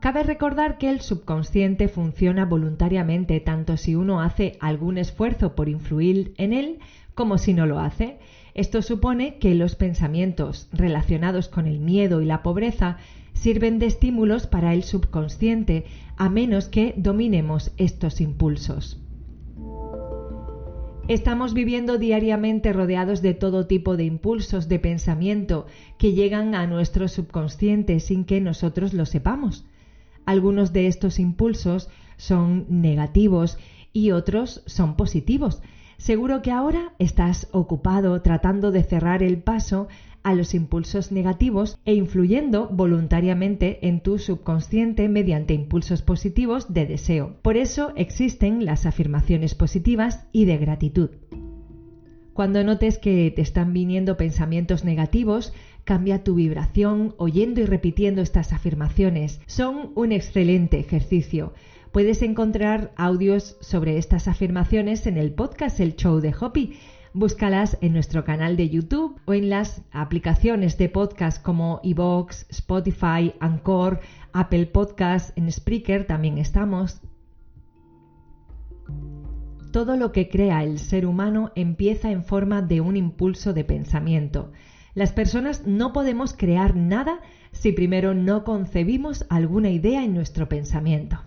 Cabe 0.00 0.22
recordar 0.22 0.78
que 0.78 0.88
el 0.88 1.00
subconsciente 1.00 1.88
funciona 1.88 2.46
voluntariamente 2.46 3.40
tanto 3.40 3.76
si 3.76 3.94
uno 3.94 4.20
hace 4.20 4.56
algún 4.60 4.96
esfuerzo 4.96 5.54
por 5.54 5.68
influir 5.68 6.32
en 6.38 6.52
él 6.52 6.78
como 7.14 7.36
si 7.36 7.52
no 7.52 7.66
lo 7.66 7.80
hace. 7.80 8.18
Esto 8.54 8.82
supone 8.82 9.38
que 9.38 9.54
los 9.54 9.74
pensamientos 9.74 10.68
relacionados 10.72 11.48
con 11.48 11.66
el 11.66 11.80
miedo 11.80 12.22
y 12.22 12.24
la 12.24 12.42
pobreza 12.42 12.96
sirven 13.34 13.78
de 13.78 13.86
estímulos 13.86 14.46
para 14.46 14.74
el 14.74 14.82
subconsciente 14.84 15.84
a 16.20 16.28
menos 16.28 16.68
que 16.68 16.92
dominemos 16.98 17.72
estos 17.78 18.20
impulsos. 18.20 19.00
Estamos 21.08 21.54
viviendo 21.54 21.96
diariamente 21.96 22.74
rodeados 22.74 23.22
de 23.22 23.32
todo 23.32 23.66
tipo 23.66 23.96
de 23.96 24.04
impulsos 24.04 24.68
de 24.68 24.78
pensamiento 24.78 25.64
que 25.96 26.12
llegan 26.12 26.54
a 26.54 26.66
nuestro 26.66 27.08
subconsciente 27.08 28.00
sin 28.00 28.26
que 28.26 28.42
nosotros 28.42 28.92
lo 28.92 29.06
sepamos. 29.06 29.64
Algunos 30.26 30.74
de 30.74 30.88
estos 30.88 31.18
impulsos 31.18 31.88
son 32.18 32.66
negativos 32.68 33.56
y 33.94 34.10
otros 34.10 34.62
son 34.66 34.96
positivos, 34.96 35.62
Seguro 36.00 36.40
que 36.40 36.50
ahora 36.50 36.94
estás 36.98 37.48
ocupado 37.52 38.22
tratando 38.22 38.70
de 38.70 38.82
cerrar 38.82 39.22
el 39.22 39.42
paso 39.42 39.86
a 40.22 40.34
los 40.34 40.54
impulsos 40.54 41.12
negativos 41.12 41.78
e 41.84 41.94
influyendo 41.94 42.68
voluntariamente 42.68 43.86
en 43.86 44.00
tu 44.00 44.18
subconsciente 44.18 45.08
mediante 45.08 45.54
impulsos 45.54 46.02
positivos 46.02 46.72
de 46.72 46.86
deseo. 46.86 47.36
Por 47.42 47.56
eso 47.56 47.92
existen 47.96 48.64
las 48.64 48.86
afirmaciones 48.86 49.54
positivas 49.54 50.26
y 50.32 50.44
de 50.44 50.58
gratitud. 50.58 51.10
Cuando 52.32 52.64
notes 52.64 52.98
que 52.98 53.30
te 53.34 53.42
están 53.42 53.72
viniendo 53.72 54.16
pensamientos 54.16 54.84
negativos, 54.84 55.52
cambia 55.84 56.24
tu 56.24 56.34
vibración 56.36 57.14
oyendo 57.18 57.60
y 57.60 57.66
repitiendo 57.66 58.22
estas 58.22 58.52
afirmaciones. 58.52 59.40
Son 59.46 59.92
un 59.94 60.12
excelente 60.12 60.78
ejercicio. 60.78 61.52
Puedes 61.92 62.22
encontrar 62.22 62.92
audios 62.96 63.56
sobre 63.60 63.98
estas 63.98 64.28
afirmaciones 64.28 65.06
en 65.06 65.16
el 65.16 65.32
podcast 65.32 65.80
El 65.80 65.96
Show 65.96 66.20
de 66.20 66.32
Hopi. 66.38 66.74
Búscalas 67.12 67.76
en 67.80 67.92
nuestro 67.92 68.24
canal 68.24 68.56
de 68.56 68.68
YouTube 68.68 69.20
o 69.24 69.34
en 69.34 69.50
las 69.50 69.82
aplicaciones 69.90 70.78
de 70.78 70.88
podcast 70.88 71.42
como 71.42 71.80
iVoox, 71.82 72.46
Spotify, 72.50 73.34
Anchor, 73.40 73.98
Apple 74.32 74.66
Podcasts, 74.66 75.32
en 75.34 75.50
Spreaker 75.50 76.06
también 76.06 76.38
estamos. 76.38 77.00
Todo 79.72 79.96
lo 79.96 80.12
que 80.12 80.28
crea 80.28 80.62
el 80.62 80.78
ser 80.78 81.04
humano 81.04 81.50
empieza 81.56 82.12
en 82.12 82.22
forma 82.22 82.62
de 82.62 82.80
un 82.80 82.96
impulso 82.96 83.52
de 83.54 83.64
pensamiento. 83.64 84.52
Las 84.94 85.12
personas 85.12 85.66
no 85.66 85.92
podemos 85.92 86.32
crear 86.32 86.76
nada 86.76 87.20
si 87.50 87.72
primero 87.72 88.14
no 88.14 88.44
concebimos 88.44 89.26
alguna 89.30 89.70
idea 89.70 90.04
en 90.04 90.14
nuestro 90.14 90.48
pensamiento. 90.48 91.18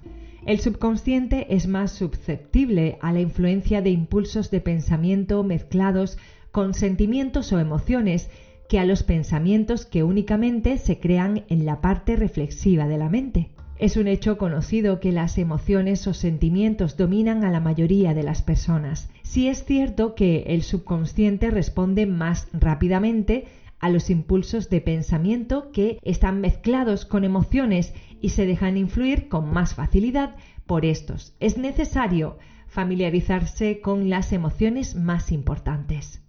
El 0.45 0.59
subconsciente 0.59 1.45
es 1.55 1.67
más 1.67 1.91
susceptible 1.91 2.97
a 2.99 3.13
la 3.13 3.21
influencia 3.21 3.81
de 3.81 3.91
impulsos 3.91 4.51
de 4.51 4.59
pensamiento 4.59 5.41
mezclados 5.43 6.17
con 6.51 6.73
sentimientos 6.73 7.53
o 7.53 7.59
emociones 7.59 8.29
que 8.67 8.77
a 8.77 8.85
los 8.85 9.03
pensamientos 9.03 9.85
que 9.85 10.03
únicamente 10.03 10.77
se 10.77 10.99
crean 10.99 11.43
en 11.47 11.65
la 11.65 11.79
parte 11.79 12.17
reflexiva 12.17 12.87
de 12.87 12.97
la 12.97 13.07
mente. 13.07 13.51
Es 13.79 13.95
un 13.95 14.07
hecho 14.07 14.37
conocido 14.37 14.99
que 14.99 15.13
las 15.13 15.37
emociones 15.37 16.05
o 16.07 16.13
sentimientos 16.13 16.97
dominan 16.97 17.45
a 17.45 17.49
la 17.49 17.61
mayoría 17.61 18.13
de 18.13 18.23
las 18.23 18.41
personas. 18.41 19.09
Sí 19.23 19.47
es 19.47 19.63
cierto 19.63 20.13
que 20.13 20.43
el 20.47 20.61
subconsciente 20.61 21.51
responde 21.51 22.05
más 22.05 22.47
rápidamente 22.51 23.45
a 23.83 23.89
los 23.89 24.09
impulsos 24.09 24.69
de 24.69 24.79
pensamiento 24.79 25.69
que 25.73 25.99
están 26.03 26.39
mezclados 26.39 27.03
con 27.05 27.25
emociones 27.25 27.93
y 28.21 28.29
se 28.29 28.45
dejan 28.45 28.77
influir 28.77 29.27
con 29.27 29.51
más 29.51 29.75
facilidad 29.75 30.37
por 30.65 30.85
estos. 30.85 31.35
Es 31.41 31.57
necesario 31.57 32.37
familiarizarse 32.67 33.81
con 33.81 34.09
las 34.09 34.31
emociones 34.31 34.95
más 34.95 35.33
importantes. 35.33 36.21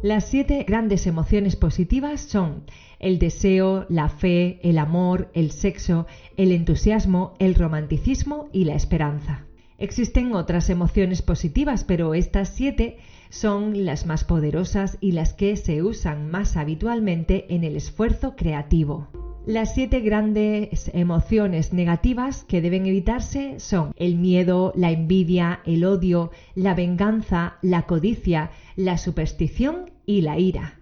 Las 0.00 0.26
siete 0.28 0.64
grandes 0.64 1.08
emociones 1.08 1.56
positivas 1.56 2.20
son 2.20 2.66
el 3.00 3.18
deseo, 3.18 3.84
la 3.88 4.08
fe, 4.08 4.60
el 4.62 4.78
amor, 4.78 5.28
el 5.34 5.50
sexo, 5.50 6.06
el 6.36 6.52
entusiasmo, 6.52 7.34
el 7.40 7.56
romanticismo 7.56 8.48
y 8.52 8.62
la 8.62 8.76
esperanza. 8.76 9.44
Existen 9.76 10.32
otras 10.36 10.70
emociones 10.70 11.20
positivas, 11.20 11.82
pero 11.82 12.14
estas 12.14 12.50
siete 12.50 12.98
son 13.32 13.86
las 13.86 14.04
más 14.04 14.24
poderosas 14.24 14.98
y 15.00 15.12
las 15.12 15.32
que 15.32 15.56
se 15.56 15.82
usan 15.82 16.30
más 16.30 16.58
habitualmente 16.58 17.46
en 17.48 17.64
el 17.64 17.76
esfuerzo 17.76 18.36
creativo. 18.36 19.08
Las 19.46 19.72
siete 19.72 20.00
grandes 20.00 20.90
emociones 20.92 21.72
negativas 21.72 22.44
que 22.44 22.60
deben 22.60 22.84
evitarse 22.84 23.58
son 23.58 23.92
el 23.96 24.16
miedo, 24.16 24.72
la 24.76 24.90
envidia, 24.90 25.60
el 25.64 25.84
odio, 25.84 26.30
la 26.54 26.74
venganza, 26.74 27.56
la 27.62 27.86
codicia, 27.86 28.50
la 28.76 28.98
superstición 28.98 29.90
y 30.04 30.20
la 30.20 30.38
ira. 30.38 30.78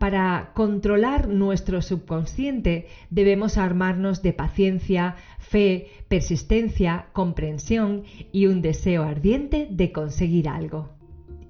Para 0.00 0.50
controlar 0.54 1.28
nuestro 1.28 1.80
subconsciente 1.80 2.88
debemos 3.08 3.56
armarnos 3.56 4.20
de 4.20 4.32
paciencia, 4.32 5.14
fe, 5.38 5.86
persistencia, 6.08 7.06
comprensión 7.12 8.02
y 8.32 8.46
un 8.46 8.62
deseo 8.62 9.04
ardiente 9.04 9.68
de 9.70 9.92
conseguir 9.92 10.48
algo. 10.48 10.93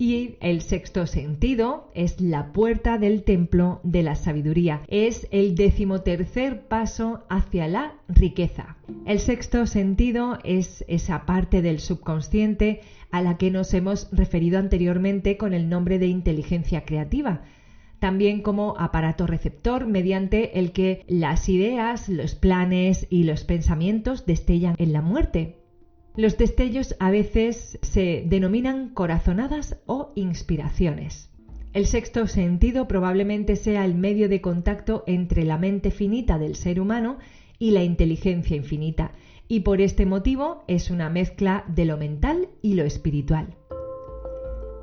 Y 0.07 0.37
el 0.43 0.61
sexto 0.61 1.07
sentido 1.07 1.91
es 1.95 2.21
la 2.21 2.53
puerta 2.53 2.99
del 2.99 3.23
templo 3.23 3.81
de 3.85 4.03
la 4.03 4.17
sabiduría. 4.17 4.83
Es 4.87 5.27
el 5.31 5.55
decimotercer 5.55 6.69
paso 6.69 7.25
hacia 7.31 7.69
la 7.69 7.95
riqueza. 8.07 8.77
El 9.07 9.19
sexto 9.19 9.67
sentido 9.67 10.39
es 10.45 10.85
esa 10.89 11.25
parte 11.25 11.63
del 11.63 11.81
subconsciente 11.81 12.83
a 13.11 13.23
la 13.23 13.39
que 13.39 13.51
nos 13.51 13.73
hemos 13.73 14.11
referido 14.13 14.59
anteriormente 14.59 15.39
con 15.39 15.55
el 15.55 15.71
nombre 15.71 15.99
de 15.99 16.09
inteligencia 16.09 16.85
creativa 16.85 17.41
también 17.99 18.43
como 18.43 18.75
aparato 18.79 19.27
receptor 19.27 19.87
mediante 19.87 20.59
el 20.59 20.73
que 20.73 21.07
las 21.09 21.49
ideas, 21.49 22.11
los 22.11 22.35
planes 22.35 23.07
y 23.09 23.25
los 23.25 23.45
pensamientos 23.45 24.27
destellan 24.27 24.75
en 24.77 24.93
la 24.93 25.01
muerte. 25.01 25.64
Los 26.17 26.39
destellos 26.39 26.95
a 27.01 27.11
veces 27.11 27.79
se 27.83 28.23
denominan 28.25 28.91
corazonadas 28.91 29.77
o 29.87 30.13
inspiraciones. 30.15 31.29
El 31.73 31.87
sexto 31.87 32.29
sentido 32.29 32.87
probablemente 32.87 33.57
sea 33.57 33.85
el 33.85 33.97
medio 33.97 34.29
de 34.29 34.41
contacto 34.41 35.03
entre 35.09 35.45
la 35.45 35.59
mente 35.59 35.91
finita 35.91 36.39
del 36.39 36.55
ser 36.55 36.81
humano 36.81 37.19
y 37.59 37.73
la 37.73 37.83
inteligencia 37.83 38.57
infinita, 38.57 39.11
y 39.49 39.61
por 39.61 39.81
este 39.81 40.07
motivo 40.07 40.63
es 40.69 40.91
una 40.91 41.11
mezcla 41.11 41.65
de 41.67 41.85
lo 41.85 41.97
mental 41.97 42.49
y 42.63 42.75
lo 42.75 42.85
espiritual. 42.85 43.57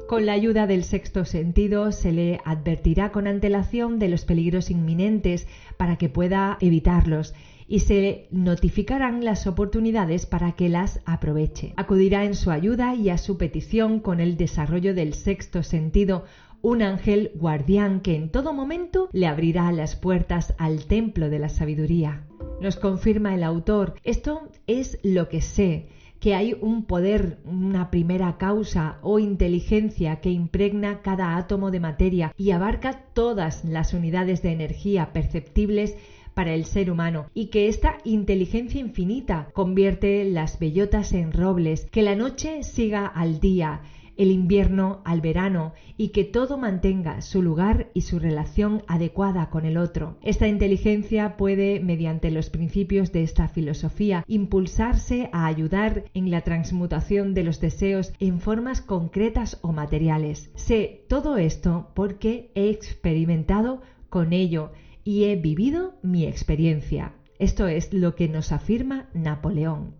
Con 0.09 0.25
la 0.25 0.33
ayuda 0.33 0.67
del 0.67 0.83
sexto 0.83 1.23
sentido 1.23 1.93
se 1.93 2.11
le 2.11 2.41
advertirá 2.43 3.13
con 3.13 3.27
antelación 3.27 3.97
de 3.97 4.09
los 4.09 4.25
peligros 4.25 4.69
inminentes 4.69 5.47
para 5.77 5.95
que 5.95 6.09
pueda 6.09 6.57
evitarlos 6.59 7.33
y 7.71 7.79
se 7.79 8.27
notificarán 8.31 9.23
las 9.23 9.47
oportunidades 9.47 10.25
para 10.25 10.51
que 10.57 10.67
las 10.67 10.99
aproveche. 11.05 11.71
Acudirá 11.77 12.25
en 12.25 12.35
su 12.35 12.51
ayuda 12.51 12.95
y 12.95 13.09
a 13.09 13.17
su 13.17 13.37
petición 13.37 14.01
con 14.01 14.19
el 14.19 14.35
desarrollo 14.35 14.93
del 14.93 15.13
sexto 15.13 15.63
sentido 15.63 16.25
un 16.61 16.81
ángel 16.81 17.31
guardián 17.33 18.01
que 18.01 18.17
en 18.17 18.29
todo 18.29 18.51
momento 18.51 19.07
le 19.13 19.25
abrirá 19.25 19.71
las 19.71 19.95
puertas 19.95 20.53
al 20.57 20.83
templo 20.85 21.29
de 21.29 21.39
la 21.39 21.47
sabiduría. 21.47 22.27
Nos 22.59 22.75
confirma 22.75 23.33
el 23.35 23.43
autor, 23.43 23.95
esto 24.03 24.49
es 24.67 24.99
lo 25.01 25.29
que 25.29 25.39
sé, 25.39 25.87
que 26.19 26.35
hay 26.35 26.57
un 26.59 26.83
poder, 26.83 27.39
una 27.45 27.89
primera 27.89 28.37
causa 28.37 28.99
o 29.01 29.17
inteligencia 29.17 30.17
que 30.17 30.29
impregna 30.29 31.01
cada 31.01 31.37
átomo 31.37 31.71
de 31.71 31.79
materia 31.79 32.33
y 32.35 32.51
abarca 32.51 33.05
todas 33.13 33.63
las 33.63 33.93
unidades 33.93 34.41
de 34.41 34.51
energía 34.51 35.13
perceptibles 35.13 35.95
para 36.33 36.53
el 36.53 36.65
ser 36.65 36.91
humano 36.91 37.27
y 37.33 37.47
que 37.47 37.67
esta 37.67 37.97
inteligencia 38.03 38.79
infinita 38.79 39.49
convierte 39.53 40.23
las 40.25 40.59
bellotas 40.59 41.13
en 41.13 41.31
robles, 41.31 41.87
que 41.91 42.01
la 42.01 42.15
noche 42.15 42.63
siga 42.63 43.05
al 43.05 43.39
día, 43.39 43.81
el 44.17 44.31
invierno 44.31 45.01
al 45.03 45.21
verano 45.21 45.73
y 45.97 46.09
que 46.09 46.23
todo 46.23 46.57
mantenga 46.57 47.21
su 47.21 47.41
lugar 47.41 47.89
y 47.93 48.01
su 48.01 48.19
relación 48.19 48.83
adecuada 48.87 49.49
con 49.49 49.65
el 49.65 49.77
otro. 49.77 50.17
Esta 50.21 50.47
inteligencia 50.47 51.37
puede, 51.37 51.79
mediante 51.79 52.29
los 52.29 52.49
principios 52.49 53.11
de 53.11 53.23
esta 53.23 53.47
filosofía, 53.47 54.23
impulsarse 54.27 55.29
a 55.31 55.47
ayudar 55.47 56.05
en 56.13 56.29
la 56.29 56.41
transmutación 56.41 57.33
de 57.33 57.43
los 57.43 57.59
deseos 57.59 58.13
en 58.19 58.39
formas 58.39 58.81
concretas 58.81 59.59
o 59.61 59.71
materiales. 59.71 60.51
Sé 60.55 61.03
todo 61.07 61.37
esto 61.37 61.89
porque 61.95 62.51
he 62.53 62.69
experimentado 62.69 63.81
con 64.09 64.33
ello 64.33 64.71
y 65.03 65.25
he 65.25 65.35
vivido 65.35 65.95
mi 66.01 66.25
experiencia. 66.25 67.13
Esto 67.39 67.67
es 67.67 67.93
lo 67.93 68.15
que 68.15 68.27
nos 68.27 68.51
afirma 68.51 69.09
Napoleón. 69.13 69.95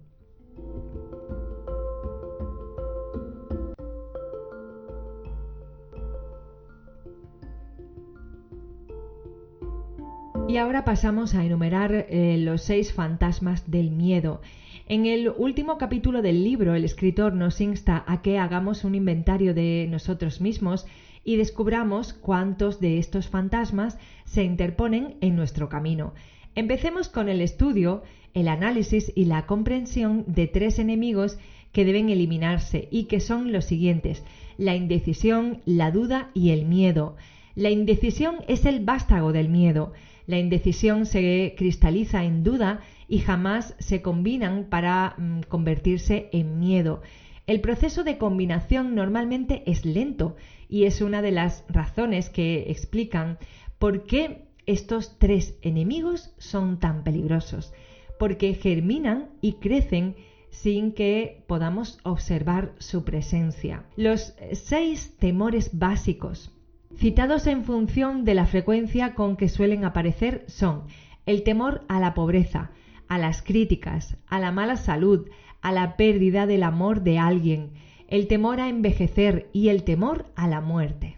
Y 10.47 10.57
ahora 10.57 10.83
pasamos 10.83 11.33
a 11.33 11.45
enumerar 11.45 12.07
eh, 12.09 12.37
los 12.37 12.61
seis 12.61 12.91
fantasmas 12.91 13.71
del 13.71 13.89
miedo. 13.89 14.41
En 14.85 15.05
el 15.05 15.29
último 15.29 15.77
capítulo 15.77 16.21
del 16.21 16.43
libro, 16.43 16.75
el 16.75 16.83
escritor 16.83 17.33
nos 17.33 17.61
insta 17.61 18.03
a 18.05 18.21
que 18.21 18.37
hagamos 18.37 18.83
un 18.83 18.93
inventario 18.93 19.53
de 19.53 19.87
nosotros 19.89 20.41
mismos 20.41 20.85
y 21.23 21.35
descubramos 21.35 22.13
cuántos 22.13 22.79
de 22.79 22.97
estos 22.97 23.27
fantasmas 23.27 23.97
se 24.25 24.43
interponen 24.43 25.15
en 25.21 25.35
nuestro 25.35 25.69
camino. 25.69 26.13
Empecemos 26.55 27.09
con 27.09 27.29
el 27.29 27.41
estudio, 27.41 28.03
el 28.33 28.47
análisis 28.47 29.11
y 29.15 29.25
la 29.25 29.45
comprensión 29.45 30.25
de 30.27 30.47
tres 30.47 30.79
enemigos 30.79 31.37
que 31.71 31.85
deben 31.85 32.09
eliminarse 32.09 32.87
y 32.91 33.05
que 33.05 33.19
son 33.19 33.51
los 33.51 33.65
siguientes 33.65 34.23
la 34.61 34.75
indecisión, 34.75 35.61
la 35.65 35.89
duda 35.89 36.29
y 36.35 36.51
el 36.51 36.65
miedo. 36.65 37.15
La 37.55 37.71
indecisión 37.71 38.35
es 38.47 38.65
el 38.65 38.85
vástago 38.85 39.31
del 39.31 39.49
miedo. 39.49 39.91
La 40.27 40.37
indecisión 40.37 41.07
se 41.07 41.55
cristaliza 41.57 42.23
en 42.23 42.43
duda 42.43 42.81
y 43.07 43.19
jamás 43.19 43.75
se 43.79 44.03
combinan 44.03 44.65
para 44.69 45.15
mm, 45.17 45.41
convertirse 45.47 46.29
en 46.31 46.59
miedo. 46.59 47.01
El 47.47 47.59
proceso 47.59 48.03
de 48.03 48.19
combinación 48.19 48.93
normalmente 48.93 49.63
es 49.65 49.83
lento 49.83 50.35
y 50.71 50.85
es 50.85 51.01
una 51.01 51.21
de 51.21 51.31
las 51.31 51.63
razones 51.67 52.29
que 52.29 52.71
explican 52.71 53.37
por 53.77 54.05
qué 54.05 54.47
estos 54.65 55.19
tres 55.19 55.59
enemigos 55.61 56.33
son 56.37 56.79
tan 56.79 57.03
peligrosos, 57.03 57.73
porque 58.17 58.53
germinan 58.53 59.29
y 59.41 59.53
crecen 59.53 60.15
sin 60.49 60.93
que 60.93 61.43
podamos 61.45 61.99
observar 62.03 62.73
su 62.79 63.03
presencia. 63.03 63.83
Los 63.97 64.33
seis 64.53 65.17
temores 65.17 65.77
básicos 65.77 66.51
citados 66.97 67.47
en 67.47 67.63
función 67.63 68.25
de 68.25 68.33
la 68.33 68.45
frecuencia 68.45 69.13
con 69.13 69.37
que 69.37 69.49
suelen 69.49 69.85
aparecer 69.85 70.45
son 70.47 70.83
el 71.25 71.43
temor 71.43 71.83
a 71.87 71.99
la 71.99 72.13
pobreza, 72.13 72.71
a 73.07 73.17
las 73.17 73.41
críticas, 73.41 74.17
a 74.27 74.39
la 74.39 74.51
mala 74.51 74.77
salud, 74.77 75.27
a 75.61 75.71
la 75.71 75.95
pérdida 75.97 76.45
del 76.45 76.63
amor 76.63 77.01
de 77.01 77.17
alguien, 77.17 77.71
el 78.11 78.27
temor 78.27 78.59
a 78.59 78.67
envejecer 78.67 79.49
y 79.53 79.69
el 79.69 79.83
temor 79.83 80.25
a 80.35 80.47
la 80.49 80.59
muerte. 80.59 81.15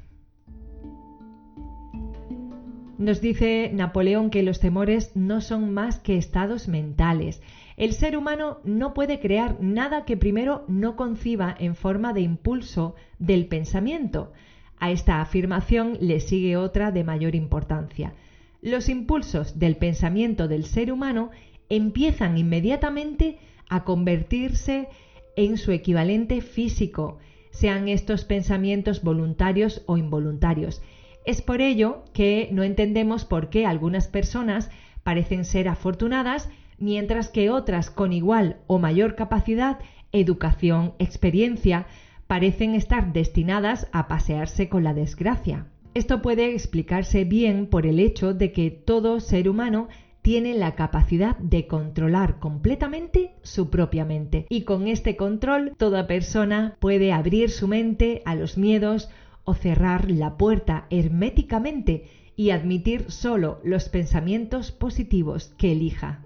Nos 2.99 3.19
dice 3.19 3.71
Napoleón 3.73 4.29
que 4.29 4.43
los 4.43 4.59
temores 4.59 5.15
no 5.15 5.41
son 5.41 5.73
más 5.73 5.97
que 5.97 6.17
estados 6.17 6.67
mentales. 6.67 7.41
El 7.77 7.93
ser 7.93 8.15
humano 8.15 8.59
no 8.63 8.93
puede 8.93 9.19
crear 9.19 9.57
nada 9.59 10.05
que 10.05 10.17
primero 10.17 10.65
no 10.67 10.95
conciba 10.95 11.55
en 11.59 11.75
forma 11.75 12.13
de 12.13 12.21
impulso 12.21 12.93
del 13.17 13.47
pensamiento. 13.47 14.31
A 14.77 14.91
esta 14.91 15.19
afirmación 15.19 15.97
le 15.99 16.19
sigue 16.19 16.57
otra 16.57 16.91
de 16.91 17.03
mayor 17.03 17.33
importancia. 17.33 18.13
Los 18.61 18.87
impulsos 18.87 19.57
del 19.57 19.77
pensamiento 19.77 20.47
del 20.47 20.65
ser 20.65 20.91
humano 20.91 21.31
empiezan 21.69 22.37
inmediatamente 22.37 23.39
a 23.67 23.83
convertirse 23.83 24.89
en 25.35 25.57
su 25.57 25.71
equivalente 25.71 26.41
físico, 26.41 27.17
sean 27.51 27.87
estos 27.87 28.25
pensamientos 28.25 29.03
voluntarios 29.03 29.83
o 29.85 29.97
involuntarios. 29.97 30.81
Es 31.25 31.41
por 31.41 31.61
ello 31.61 32.03
que 32.13 32.49
no 32.51 32.63
entendemos 32.63 33.25
por 33.25 33.49
qué 33.49 33.65
algunas 33.65 34.07
personas 34.07 34.71
parecen 35.03 35.45
ser 35.45 35.67
afortunadas, 35.67 36.49
mientras 36.79 37.29
que 37.29 37.49
otras 37.49 37.89
con 37.89 38.11
igual 38.11 38.57
o 38.67 38.79
mayor 38.79 39.15
capacidad, 39.15 39.79
educación, 40.11 40.93
experiencia, 40.99 41.87
parecen 42.27 42.75
estar 42.75 43.13
destinadas 43.13 43.87
a 43.91 44.07
pasearse 44.07 44.67
con 44.69 44.83
la 44.83 44.93
desgracia. 44.93 45.67
Esto 45.93 46.23
puede 46.23 46.53
explicarse 46.53 47.23
bien 47.23 47.67
por 47.67 47.85
el 47.85 47.99
hecho 47.99 48.33
de 48.33 48.51
que 48.51 48.71
todo 48.71 49.19
ser 49.19 49.47
humano 49.47 49.89
tiene 50.23 50.55
la 50.55 50.73
capacidad 50.73 51.37
de 51.37 51.67
controlar 51.67 52.39
completamente 52.39 53.35
su 53.43 53.69
propia 53.69 54.05
mente 54.05 54.47
y 54.49 54.61
con 54.61 54.87
este 54.87 55.17
control 55.17 55.73
toda 55.77 56.07
persona 56.07 56.77
puede 56.79 57.11
abrir 57.11 57.51
su 57.51 57.67
mente 57.67 58.21
a 58.25 58.33
los 58.33 58.57
miedos 58.57 59.09
o 59.43 59.53
cerrar 59.53 60.09
la 60.09 60.37
puerta 60.37 60.87
herméticamente 60.89 62.05
y 62.37 62.51
admitir 62.51 63.11
solo 63.11 63.59
los 63.63 63.89
pensamientos 63.89 64.71
positivos 64.71 65.53
que 65.57 65.73
elija. 65.73 66.23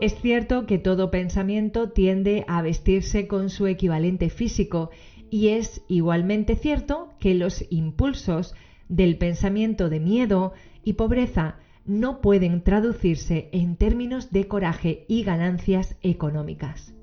Es 0.00 0.14
cierto 0.20 0.64
que 0.64 0.78
todo 0.78 1.10
pensamiento 1.10 1.90
tiende 1.90 2.44
a 2.46 2.62
vestirse 2.62 3.26
con 3.26 3.50
su 3.50 3.66
equivalente 3.66 4.30
físico 4.30 4.90
y 5.28 5.48
es 5.48 5.82
igualmente 5.88 6.54
cierto 6.54 7.10
que 7.18 7.34
los 7.34 7.64
impulsos 7.70 8.54
del 8.88 9.18
pensamiento 9.18 9.88
de 9.88 9.98
miedo 9.98 10.52
y 10.84 10.92
pobreza 10.92 11.56
no 11.88 12.20
pueden 12.20 12.62
traducirse 12.62 13.48
en 13.50 13.76
términos 13.76 14.30
de 14.30 14.44
coraje 14.44 15.04
y 15.08 15.24
ganancias 15.24 15.96
económicas. 16.02 16.94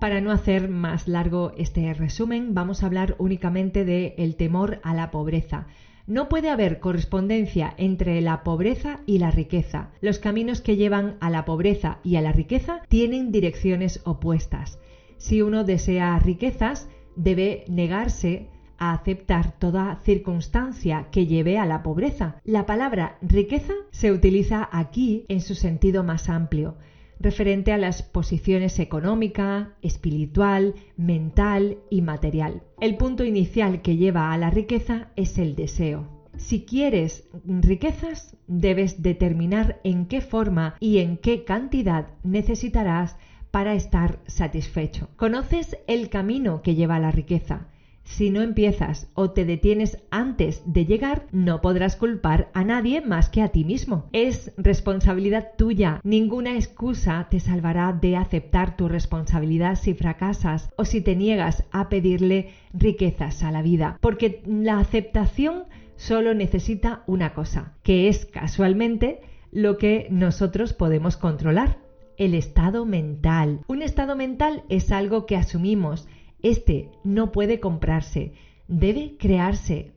Para 0.00 0.22
no 0.22 0.30
hacer 0.30 0.68
más 0.68 1.08
largo 1.08 1.52
este 1.58 1.92
resumen, 1.92 2.54
vamos 2.54 2.82
a 2.82 2.86
hablar 2.86 3.16
únicamente 3.18 3.84
de 3.84 4.14
el 4.16 4.36
temor 4.36 4.78
a 4.82 4.94
la 4.94 5.10
pobreza, 5.10 5.66
no 6.10 6.28
puede 6.28 6.48
haber 6.48 6.80
correspondencia 6.80 7.72
entre 7.76 8.20
la 8.20 8.42
pobreza 8.42 9.00
y 9.06 9.18
la 9.18 9.30
riqueza. 9.30 9.90
Los 10.00 10.18
caminos 10.18 10.60
que 10.60 10.74
llevan 10.74 11.16
a 11.20 11.30
la 11.30 11.44
pobreza 11.44 12.00
y 12.02 12.16
a 12.16 12.20
la 12.20 12.32
riqueza 12.32 12.82
tienen 12.88 13.30
direcciones 13.30 14.00
opuestas. 14.04 14.80
Si 15.18 15.40
uno 15.40 15.62
desea 15.62 16.18
riquezas, 16.18 16.88
debe 17.14 17.64
negarse 17.68 18.48
a 18.80 18.92
aceptar 18.92 19.52
toda 19.52 20.00
circunstancia 20.02 21.06
que 21.12 21.26
lleve 21.26 21.58
a 21.58 21.66
la 21.66 21.84
pobreza. 21.84 22.40
La 22.44 22.66
palabra 22.66 23.16
riqueza 23.22 23.74
se 23.92 24.10
utiliza 24.10 24.68
aquí 24.72 25.24
en 25.28 25.40
su 25.40 25.54
sentido 25.54 26.02
más 26.02 26.28
amplio 26.28 26.76
referente 27.20 27.72
a 27.72 27.78
las 27.78 28.02
posiciones 28.02 28.78
económica, 28.78 29.74
espiritual, 29.82 30.74
mental 30.96 31.78
y 31.90 32.00
material. 32.00 32.62
El 32.80 32.96
punto 32.96 33.24
inicial 33.24 33.82
que 33.82 33.96
lleva 33.96 34.32
a 34.32 34.38
la 34.38 34.50
riqueza 34.50 35.08
es 35.16 35.38
el 35.38 35.54
deseo. 35.54 36.08
Si 36.38 36.64
quieres 36.64 37.28
riquezas, 37.44 38.36
debes 38.46 39.02
determinar 39.02 39.80
en 39.84 40.06
qué 40.06 40.22
forma 40.22 40.76
y 40.80 40.98
en 40.98 41.18
qué 41.18 41.44
cantidad 41.44 42.08
necesitarás 42.22 43.16
para 43.50 43.74
estar 43.74 44.20
satisfecho. 44.26 45.10
¿Conoces 45.16 45.76
el 45.86 46.08
camino 46.08 46.62
que 46.62 46.74
lleva 46.74 46.96
a 46.96 47.00
la 47.00 47.10
riqueza? 47.10 47.66
Si 48.10 48.28
no 48.30 48.42
empiezas 48.42 49.08
o 49.14 49.30
te 49.30 49.44
detienes 49.44 49.98
antes 50.10 50.62
de 50.66 50.84
llegar, 50.84 51.26
no 51.30 51.60
podrás 51.60 51.94
culpar 51.94 52.50
a 52.54 52.64
nadie 52.64 53.00
más 53.00 53.30
que 53.30 53.40
a 53.40 53.50
ti 53.50 53.64
mismo. 53.64 54.08
Es 54.12 54.52
responsabilidad 54.56 55.52
tuya. 55.56 56.00
Ninguna 56.02 56.56
excusa 56.56 57.28
te 57.30 57.38
salvará 57.38 57.92
de 57.92 58.16
aceptar 58.16 58.76
tu 58.76 58.88
responsabilidad 58.88 59.76
si 59.76 59.94
fracasas 59.94 60.70
o 60.76 60.84
si 60.84 61.00
te 61.00 61.14
niegas 61.14 61.64
a 61.70 61.88
pedirle 61.88 62.50
riquezas 62.74 63.44
a 63.44 63.52
la 63.52 63.62
vida. 63.62 63.96
Porque 64.00 64.42
la 64.44 64.80
aceptación 64.80 65.64
solo 65.94 66.34
necesita 66.34 67.04
una 67.06 67.32
cosa, 67.32 67.74
que 67.84 68.08
es 68.08 68.26
casualmente 68.26 69.20
lo 69.52 69.78
que 69.78 70.08
nosotros 70.10 70.72
podemos 70.72 71.16
controlar. 71.16 71.78
El 72.16 72.34
estado 72.34 72.84
mental. 72.84 73.60
Un 73.68 73.82
estado 73.82 74.16
mental 74.16 74.64
es 74.68 74.90
algo 74.90 75.24
que 75.26 75.36
asumimos 75.36 76.06
este 76.42 76.90
no 77.04 77.32
puede 77.32 77.60
comprarse, 77.60 78.32
debe 78.68 79.16
crearse. 79.18 79.92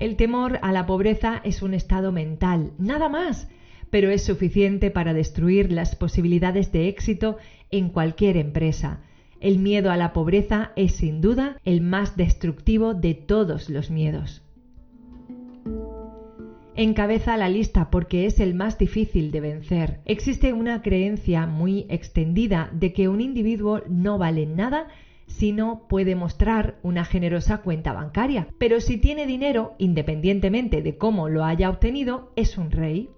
El 0.00 0.16
temor 0.16 0.58
a 0.62 0.72
la 0.72 0.86
pobreza 0.86 1.40
es 1.44 1.62
un 1.62 1.74
estado 1.74 2.12
mental, 2.12 2.72
nada 2.78 3.08
más. 3.08 3.48
pero 3.90 4.10
es 4.10 4.24
suficiente 4.24 4.90
para 4.90 5.14
destruir 5.14 5.70
las 5.70 5.94
posibilidades 5.94 6.72
de 6.72 6.88
éxito 6.88 7.36
en 7.70 7.90
cualquier 7.90 8.36
empresa. 8.36 8.98
El 9.40 9.60
miedo 9.60 9.92
a 9.92 9.96
la 9.96 10.12
pobreza 10.12 10.72
es 10.74 10.96
sin 10.96 11.20
duda 11.20 11.60
el 11.64 11.80
más 11.80 12.16
destructivo 12.16 12.94
de 12.94 13.14
todos 13.14 13.70
los 13.70 13.92
miedos. 13.92 14.43
Encabeza 16.76 17.36
la 17.36 17.48
lista 17.48 17.88
porque 17.88 18.26
es 18.26 18.40
el 18.40 18.54
más 18.54 18.78
difícil 18.78 19.30
de 19.30 19.40
vencer. 19.40 20.00
Existe 20.06 20.52
una 20.52 20.82
creencia 20.82 21.46
muy 21.46 21.86
extendida 21.88 22.68
de 22.72 22.92
que 22.92 23.08
un 23.08 23.20
individuo 23.20 23.82
no 23.88 24.18
vale 24.18 24.46
nada 24.46 24.88
si 25.28 25.52
no 25.52 25.86
puede 25.88 26.16
mostrar 26.16 26.78
una 26.82 27.04
generosa 27.04 27.58
cuenta 27.58 27.92
bancaria. 27.92 28.48
Pero 28.58 28.80
si 28.80 28.96
tiene 28.96 29.24
dinero, 29.24 29.74
independientemente 29.78 30.82
de 30.82 30.98
cómo 30.98 31.28
lo 31.28 31.44
haya 31.44 31.70
obtenido, 31.70 32.32
es 32.34 32.58
un 32.58 32.72
rey. 32.72 33.08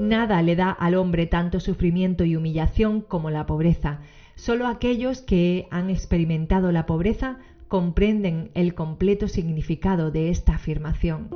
Nada 0.00 0.40
le 0.40 0.56
da 0.56 0.70
al 0.70 0.94
hombre 0.94 1.26
tanto 1.26 1.60
sufrimiento 1.60 2.24
y 2.24 2.36
humillación 2.36 3.02
como 3.02 3.28
la 3.28 3.44
pobreza. 3.44 4.00
Solo 4.34 4.66
aquellos 4.66 5.20
que 5.20 5.66
han 5.70 5.90
experimentado 5.90 6.72
la 6.72 6.86
pobreza 6.86 7.38
comprenden 7.68 8.50
el 8.54 8.74
completo 8.74 9.28
significado 9.28 10.10
de 10.10 10.30
esta 10.30 10.54
afirmación. 10.54 11.28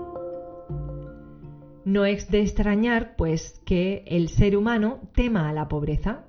No 1.85 2.05
es 2.05 2.31
de 2.31 2.43
extrañar, 2.43 3.17
pues, 3.17 3.61
que 3.65 4.05
el 4.07 4.29
ser 4.29 4.57
humano 4.57 5.01
tema 5.15 5.49
a 5.49 5.53
la 5.53 5.69
pobreza. 5.69 6.25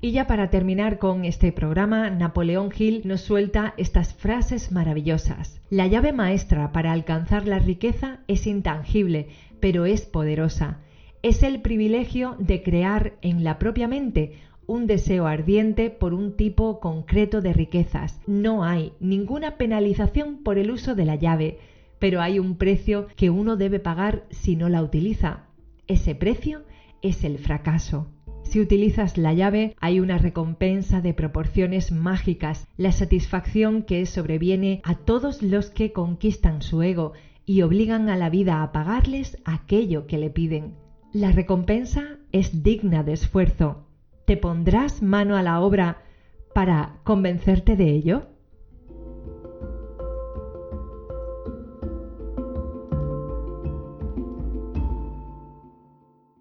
Y 0.00 0.12
ya 0.12 0.26
para 0.26 0.50
terminar 0.50 0.98
con 0.98 1.24
este 1.24 1.50
programa, 1.50 2.10
Napoleón 2.10 2.70
Hill 2.76 3.02
nos 3.04 3.22
suelta 3.22 3.74
estas 3.78 4.12
frases 4.14 4.70
maravillosas. 4.70 5.60
La 5.70 5.86
llave 5.86 6.12
maestra 6.12 6.72
para 6.72 6.92
alcanzar 6.92 7.48
la 7.48 7.58
riqueza 7.58 8.20
es 8.28 8.46
intangible, 8.46 9.28
pero 9.60 9.86
es 9.86 10.02
poderosa. 10.02 10.80
Es 11.22 11.42
el 11.42 11.62
privilegio 11.62 12.36
de 12.38 12.62
crear 12.62 13.14
en 13.22 13.44
la 13.44 13.58
propia 13.58 13.88
mente 13.88 14.34
un 14.66 14.86
deseo 14.86 15.26
ardiente 15.26 15.90
por 15.90 16.14
un 16.14 16.36
tipo 16.36 16.80
concreto 16.80 17.40
de 17.40 17.52
riquezas. 17.52 18.20
No 18.26 18.64
hay 18.64 18.92
ninguna 19.00 19.56
penalización 19.56 20.42
por 20.42 20.58
el 20.58 20.70
uso 20.70 20.94
de 20.94 21.04
la 21.06 21.16
llave, 21.16 21.58
pero 22.04 22.20
hay 22.20 22.38
un 22.38 22.56
precio 22.56 23.06
que 23.16 23.30
uno 23.30 23.56
debe 23.56 23.80
pagar 23.80 24.26
si 24.28 24.56
no 24.56 24.68
la 24.68 24.82
utiliza. 24.82 25.44
Ese 25.86 26.14
precio 26.14 26.66
es 27.00 27.24
el 27.24 27.38
fracaso. 27.38 28.08
Si 28.42 28.60
utilizas 28.60 29.16
la 29.16 29.32
llave 29.32 29.74
hay 29.80 30.00
una 30.00 30.18
recompensa 30.18 31.00
de 31.00 31.14
proporciones 31.14 31.92
mágicas, 31.92 32.68
la 32.76 32.92
satisfacción 32.92 33.84
que 33.84 34.04
sobreviene 34.04 34.82
a 34.84 34.96
todos 34.96 35.40
los 35.40 35.70
que 35.70 35.92
conquistan 35.92 36.60
su 36.60 36.82
ego 36.82 37.14
y 37.46 37.62
obligan 37.62 38.10
a 38.10 38.18
la 38.18 38.28
vida 38.28 38.62
a 38.62 38.70
pagarles 38.70 39.38
aquello 39.46 40.06
que 40.06 40.18
le 40.18 40.28
piden. 40.28 40.74
La 41.10 41.32
recompensa 41.32 42.18
es 42.32 42.62
digna 42.62 43.02
de 43.02 43.14
esfuerzo. 43.14 43.86
¿Te 44.26 44.36
pondrás 44.36 45.00
mano 45.00 45.38
a 45.38 45.42
la 45.42 45.58
obra 45.62 46.02
para 46.52 46.96
convencerte 47.02 47.76
de 47.76 47.92
ello? 47.92 48.33